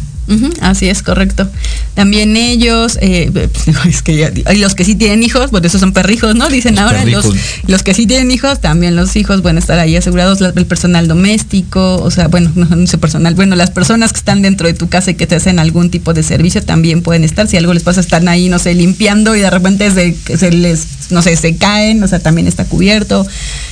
Así 0.61 0.89
es, 0.89 1.03
correcto. 1.03 1.49
También 1.95 2.37
ellos, 2.37 2.99
eh, 3.01 3.31
es 3.89 4.03
que 4.03 4.45
hay 4.45 4.59
los 4.59 4.75
que 4.75 4.85
sí 4.85 4.95
tienen 4.95 5.23
hijos, 5.23 5.51
bueno, 5.51 5.67
esos 5.67 5.81
son 5.81 5.93
perrijos, 5.93 6.35
¿no? 6.35 6.49
Dicen 6.49 6.79
ahora, 6.79 7.05
los, 7.05 7.27
los, 7.67 7.83
que 7.83 7.95
sí 7.95 8.07
tienen 8.07 8.31
hijos, 8.31 8.61
también 8.61 8.97
los 8.97 9.17
hijos 9.17 9.43
van 9.43 9.57
a 9.57 9.61
estar 9.61 9.79
ahí 9.79 9.97
asegurados, 9.97 10.41
el 10.41 10.67
personal 10.67 11.09
doméstico, 11.09 11.97
o 11.97 12.11
sea, 12.11 12.29
bueno, 12.29 12.51
no, 12.55 12.67
no 12.67 12.87
sé 12.87 12.99
personal, 12.99 13.35
bueno, 13.35 13.57
las 13.57 13.71
personas 13.71 14.13
que 14.13 14.19
están 14.19 14.43
dentro 14.43 14.67
de 14.67 14.75
tu 14.75 14.89
casa 14.89 15.11
y 15.11 15.15
que 15.15 15.27
te 15.27 15.37
hacen 15.37 15.59
algún 15.59 15.91
tipo 15.91 16.13
de 16.13 16.23
servicio 16.23 16.63
también 16.63 17.03
pueden 17.03 17.25
estar, 17.25 17.47
si 17.47 17.57
algo 17.57 17.73
les 17.73 17.83
pasa, 17.83 18.01
están 18.01 18.29
ahí, 18.29 18.49
no 18.49 18.59
sé, 18.59 18.75
limpiando 18.75 19.37
y 19.37 19.41
de 19.41 19.51
repente 19.51 19.91
se, 19.91 20.17
se 20.37 20.51
les, 20.51 20.87
no 21.11 21.23
sé, 21.23 21.37
se 21.37 21.57
caen, 21.57 22.03
o 22.03 22.09
sea, 22.09 22.19
también 22.19 22.47
está 22.47 22.65
cubierto. 22.65 23.27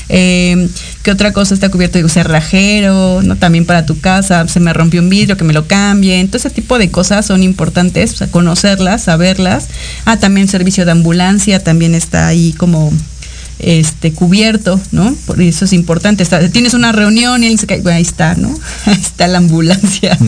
Eh, 0.09 0.69
¿Qué 1.03 1.11
otra 1.11 1.33
cosa 1.33 1.55
está 1.55 1.71
cubierto? 1.71 1.99
Digo, 1.99 2.09
cerrajero, 2.09 3.23
¿no? 3.23 3.37
También 3.37 3.67
para 3.67 3.87
tu 3.87 4.01
casa, 4.01 4.47
se 4.49 4.61
me 4.61 4.73
rompió 4.73 5.01
un 5.01 5.09
vidrio, 5.09 5.37
que 5.37 5.45
me 5.45 5.53
lo 5.53 5.67
cambien. 5.67 6.21
Entonces, 6.21 6.44
ese 6.45 6.55
tipo 6.55 6.79
de 6.79 6.91
cosas 6.91 7.27
son 7.27 7.43
importantes, 7.43 8.17
conocerlas, 8.31 9.05
saberlas. 9.05 9.69
Ah, 10.05 10.19
también 10.19 10.49
servicio 10.49 10.85
de 10.85 10.93
ambulancia 10.93 11.59
también 11.63 11.95
está 11.95 12.27
ahí 12.27 12.53
como 12.53 12.93
este 13.59 14.13
cubierto, 14.13 14.81
¿no? 14.93 15.15
Por 15.27 15.41
eso 15.41 15.65
es 15.65 15.73
importante. 15.73 16.25
tienes 16.51 16.75
una 16.75 16.93
reunión 16.93 17.43
y 17.43 17.47
él 17.47 17.53
dice 17.53 17.67
que 17.67 17.83
ahí 17.91 18.03
está, 18.03 18.35
¿no? 18.35 18.49
Ahí 18.87 19.01
está 19.01 19.27
la 19.27 19.39
ambulancia. 19.39 20.19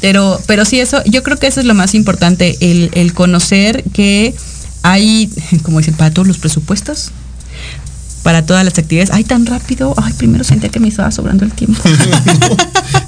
Pero, 0.00 0.40
pero 0.46 0.64
sí, 0.64 0.80
eso, 0.80 1.02
yo 1.04 1.22
creo 1.22 1.36
que 1.36 1.46
eso 1.46 1.60
es 1.60 1.66
lo 1.66 1.74
más 1.74 1.94
importante, 1.94 2.56
el, 2.60 2.90
el 2.94 3.14
conocer 3.14 3.84
que 3.92 4.34
hay, 4.82 5.30
como 5.62 5.78
dicen, 5.78 5.94
para 5.94 6.12
todos 6.12 6.26
los 6.26 6.38
presupuestos, 6.38 7.12
para 8.24 8.44
todas 8.44 8.64
las 8.64 8.76
actividades. 8.78 9.10
Ay, 9.12 9.22
tan 9.22 9.46
rápido. 9.46 9.94
Ay, 9.96 10.12
primero 10.14 10.42
sentía 10.42 10.70
que 10.70 10.80
me 10.80 10.88
estaba 10.88 11.10
sobrando 11.12 11.44
el 11.44 11.52
tiempo. 11.52 11.80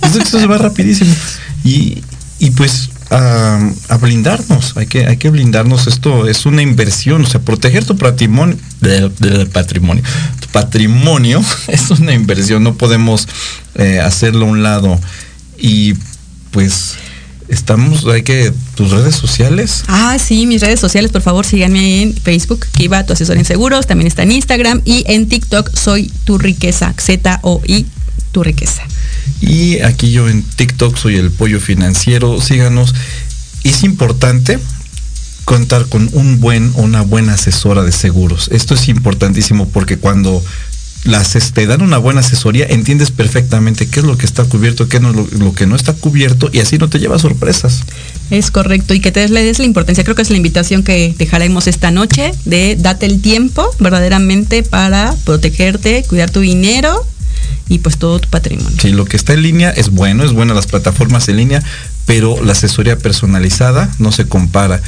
no, 0.03 0.21
eso 0.21 0.39
se 0.39 0.47
va 0.47 0.59
rapidísimo. 0.59 1.13
Y, 1.65 2.03
y 2.39 2.51
pues 2.51 2.91
a, 3.11 3.99
blindarnos, 4.01 4.77
hay 4.77 4.87
que, 4.87 5.07
hay 5.07 5.17
que 5.17 5.31
blindarnos, 5.31 5.87
esto 5.87 6.27
es 6.27 6.45
una 6.45 6.63
inversión, 6.63 7.23
o 7.23 7.27
sea, 7.27 7.41
proteger 7.41 7.85
tu 7.85 7.97
patrimonio, 7.97 8.57
del, 8.81 9.11
patrimonio, 9.49 10.03
tu 10.41 10.49
patrimonio 10.49 11.43
es 11.69 11.91
una 11.91 12.13
inversión, 12.13 12.63
no 12.63 12.75
podemos 12.75 13.29
eh, 13.77 14.01
hacerlo 14.01 14.47
a 14.47 14.49
un 14.49 14.63
lado. 14.63 15.01
Y 15.59 15.95
pues 16.51 16.97
estamos, 17.49 18.05
hay 18.07 18.23
que, 18.23 18.53
tus 18.75 18.91
redes 18.91 19.15
sociales. 19.15 19.85
Ah, 19.89 20.19
sí, 20.19 20.47
mis 20.47 20.61
redes 20.61 20.81
sociales, 20.81 21.13
por 21.13 21.23
favor, 21.23 21.47
síganme 21.47 22.03
en 22.03 22.15
Facebook, 22.15 22.67
Kiva, 22.77 23.05
tu 23.07 23.13
asesor 23.13 23.37
en 23.37 23.45
seguros, 23.45 23.87
también 23.87 24.09
está 24.09 24.25
en 24.25 24.33
Instagram 24.33 24.83
y 24.85 25.05
en 25.07 25.29
TikTok 25.29 25.75
soy 25.75 26.11
tu 26.25 26.39
riqueza, 26.39 26.95
Z-O-I, 26.99 27.87
tu 28.37 28.43
riqueza. 28.43 28.83
Y 29.41 29.79
aquí 29.81 30.11
yo 30.11 30.29
en 30.29 30.43
TikTok 30.43 30.95
soy 30.95 31.17
el 31.17 31.31
pollo 31.31 31.59
financiero. 31.59 32.39
Síganos. 32.39 32.95
Es 33.65 33.83
importante 33.83 34.59
contar 35.47 35.87
con 35.87 36.11
un 36.13 36.39
buen 36.39 36.71
o 36.75 36.83
una 36.83 37.01
buena 37.01 37.33
asesora 37.33 37.83
de 37.83 37.93
seguros. 37.93 38.51
Esto 38.53 38.75
es 38.75 38.89
importantísimo 38.89 39.71
porque 39.71 39.97
cuando 39.97 40.45
las 41.05 41.33
te 41.55 41.67
dan 41.67 41.81
una 41.81 41.97
buena 41.97 42.21
asesoría, 42.21 42.67
entiendes 42.69 43.11
perfectamente 43.11 43.89
qué 43.89 44.01
es 44.01 44.07
lo 44.07 44.19
que 44.19 44.27
está 44.27 44.45
cubierto, 44.45 44.87
qué 44.87 45.01
no 45.01 45.13
lo, 45.13 45.27
lo, 45.39 45.55
que 45.55 45.67
no 45.67 45.75
está 45.75 45.95
cubierto 45.95 46.51
y 46.53 46.59
así 46.59 46.77
no 46.77 46.91
te 46.91 46.99
lleva 46.99 47.19
sorpresas. 47.19 47.85
Es 48.31 48.51
correcto 48.51 48.93
y 48.93 49.01
que 49.01 49.13
te 49.13 49.21
des 49.21 49.31
la 49.31 49.65
importancia. 49.65 50.05
Creo 50.05 50.15
que 50.15 50.23
es 50.23 50.31
la 50.31 50.37
invitación 50.37 50.83
que 50.83 51.15
dejaremos 51.17 51.69
esta 51.69 51.91
noche 51.91 52.33
de 52.45 52.77
date 52.77 53.07
el 53.07 53.23
tiempo 53.23 53.67
verdaderamente 53.81 54.63
para 54.63 55.17
protegerte, 55.25 56.05
cuidar 56.07 56.31
tu 56.31 56.41
dinero 56.41 57.07
y 57.69 57.79
pues 57.79 57.99
todo 57.99 58.19
tu 58.21 58.29
patrimonio. 58.29 58.79
Sí, 58.81 58.91
lo 58.91 59.05
que 59.05 59.17
está 59.17 59.33
en 59.33 59.43
línea 59.43 59.71
es 59.71 59.91
bueno, 59.91 60.25
es 60.25 60.33
buena 60.33 60.55
las 60.55 60.67
plataformas 60.67 61.29
en 61.29 61.37
línea, 61.37 61.63
pero 62.05 62.43
la 62.43 62.53
asesoría 62.53 62.97
personalizada 62.97 63.91
no 63.99 64.13
se 64.13 64.27
compara. 64.27 64.81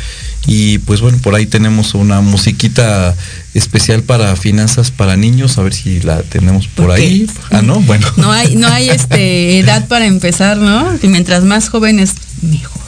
Y 0.46 0.78
pues 0.78 1.00
bueno, 1.00 1.18
por 1.18 1.34
ahí 1.34 1.46
tenemos 1.46 1.94
una 1.94 2.20
musiquita 2.20 3.14
especial 3.54 4.02
para 4.02 4.34
finanzas 4.36 4.90
para 4.90 5.16
niños, 5.16 5.58
a 5.58 5.62
ver 5.62 5.74
si 5.74 6.00
la 6.00 6.22
tenemos 6.22 6.68
por 6.68 6.92
ahí. 6.92 7.28
Ah, 7.50 7.62
no, 7.62 7.80
bueno. 7.80 8.06
No 8.16 8.30
hay, 8.30 8.54
no 8.54 8.68
hay 8.68 8.88
este 8.90 9.58
edad 9.58 9.88
para 9.88 10.06
empezar, 10.06 10.56
¿no? 10.56 10.96
Y 11.02 11.08
mientras 11.08 11.44
más 11.44 11.68
jóvenes, 11.68 12.14
mejor. 12.42 12.78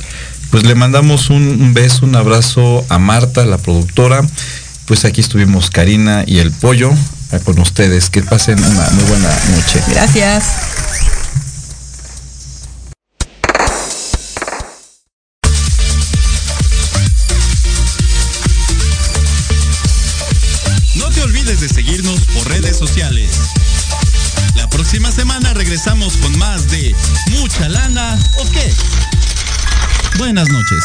Pues 0.51 0.64
le 0.64 0.74
mandamos 0.74 1.30
un, 1.30 1.43
un 1.43 1.74
beso, 1.74 2.07
un 2.07 2.16
abrazo 2.16 2.84
a 2.88 2.99
Marta, 2.99 3.45
la 3.45 3.59
productora. 3.59 4.24
Pues 4.86 5.05
aquí 5.05 5.20
estuvimos 5.20 5.70
Karina 5.70 6.24
y 6.26 6.38
el 6.38 6.51
pollo 6.51 6.93
con 7.38 7.58
ustedes. 7.60 8.10
Que 8.10 8.22
pasen 8.22 8.58
una 8.62 8.90
muy 8.90 9.04
buena 9.04 9.28
noche. 9.50 9.82
Gracias. 9.88 10.44
No 20.96 21.08
te 21.10 21.22
olvides 21.22 21.60
de 21.60 21.68
seguirnos 21.68 22.20
por 22.34 22.48
redes 22.48 22.76
sociales. 22.76 23.30
La 24.54 24.68
próxima 24.68 25.12
semana 25.12 25.54
regresamos 25.54 26.16
con 26.16 26.36
más 26.38 26.70
de 26.70 26.94
Mucha 27.30 27.68
Lana 27.68 28.18
o 28.38 28.50
qué. 28.50 28.74
Buenas 30.18 30.48
noches. 30.48 30.84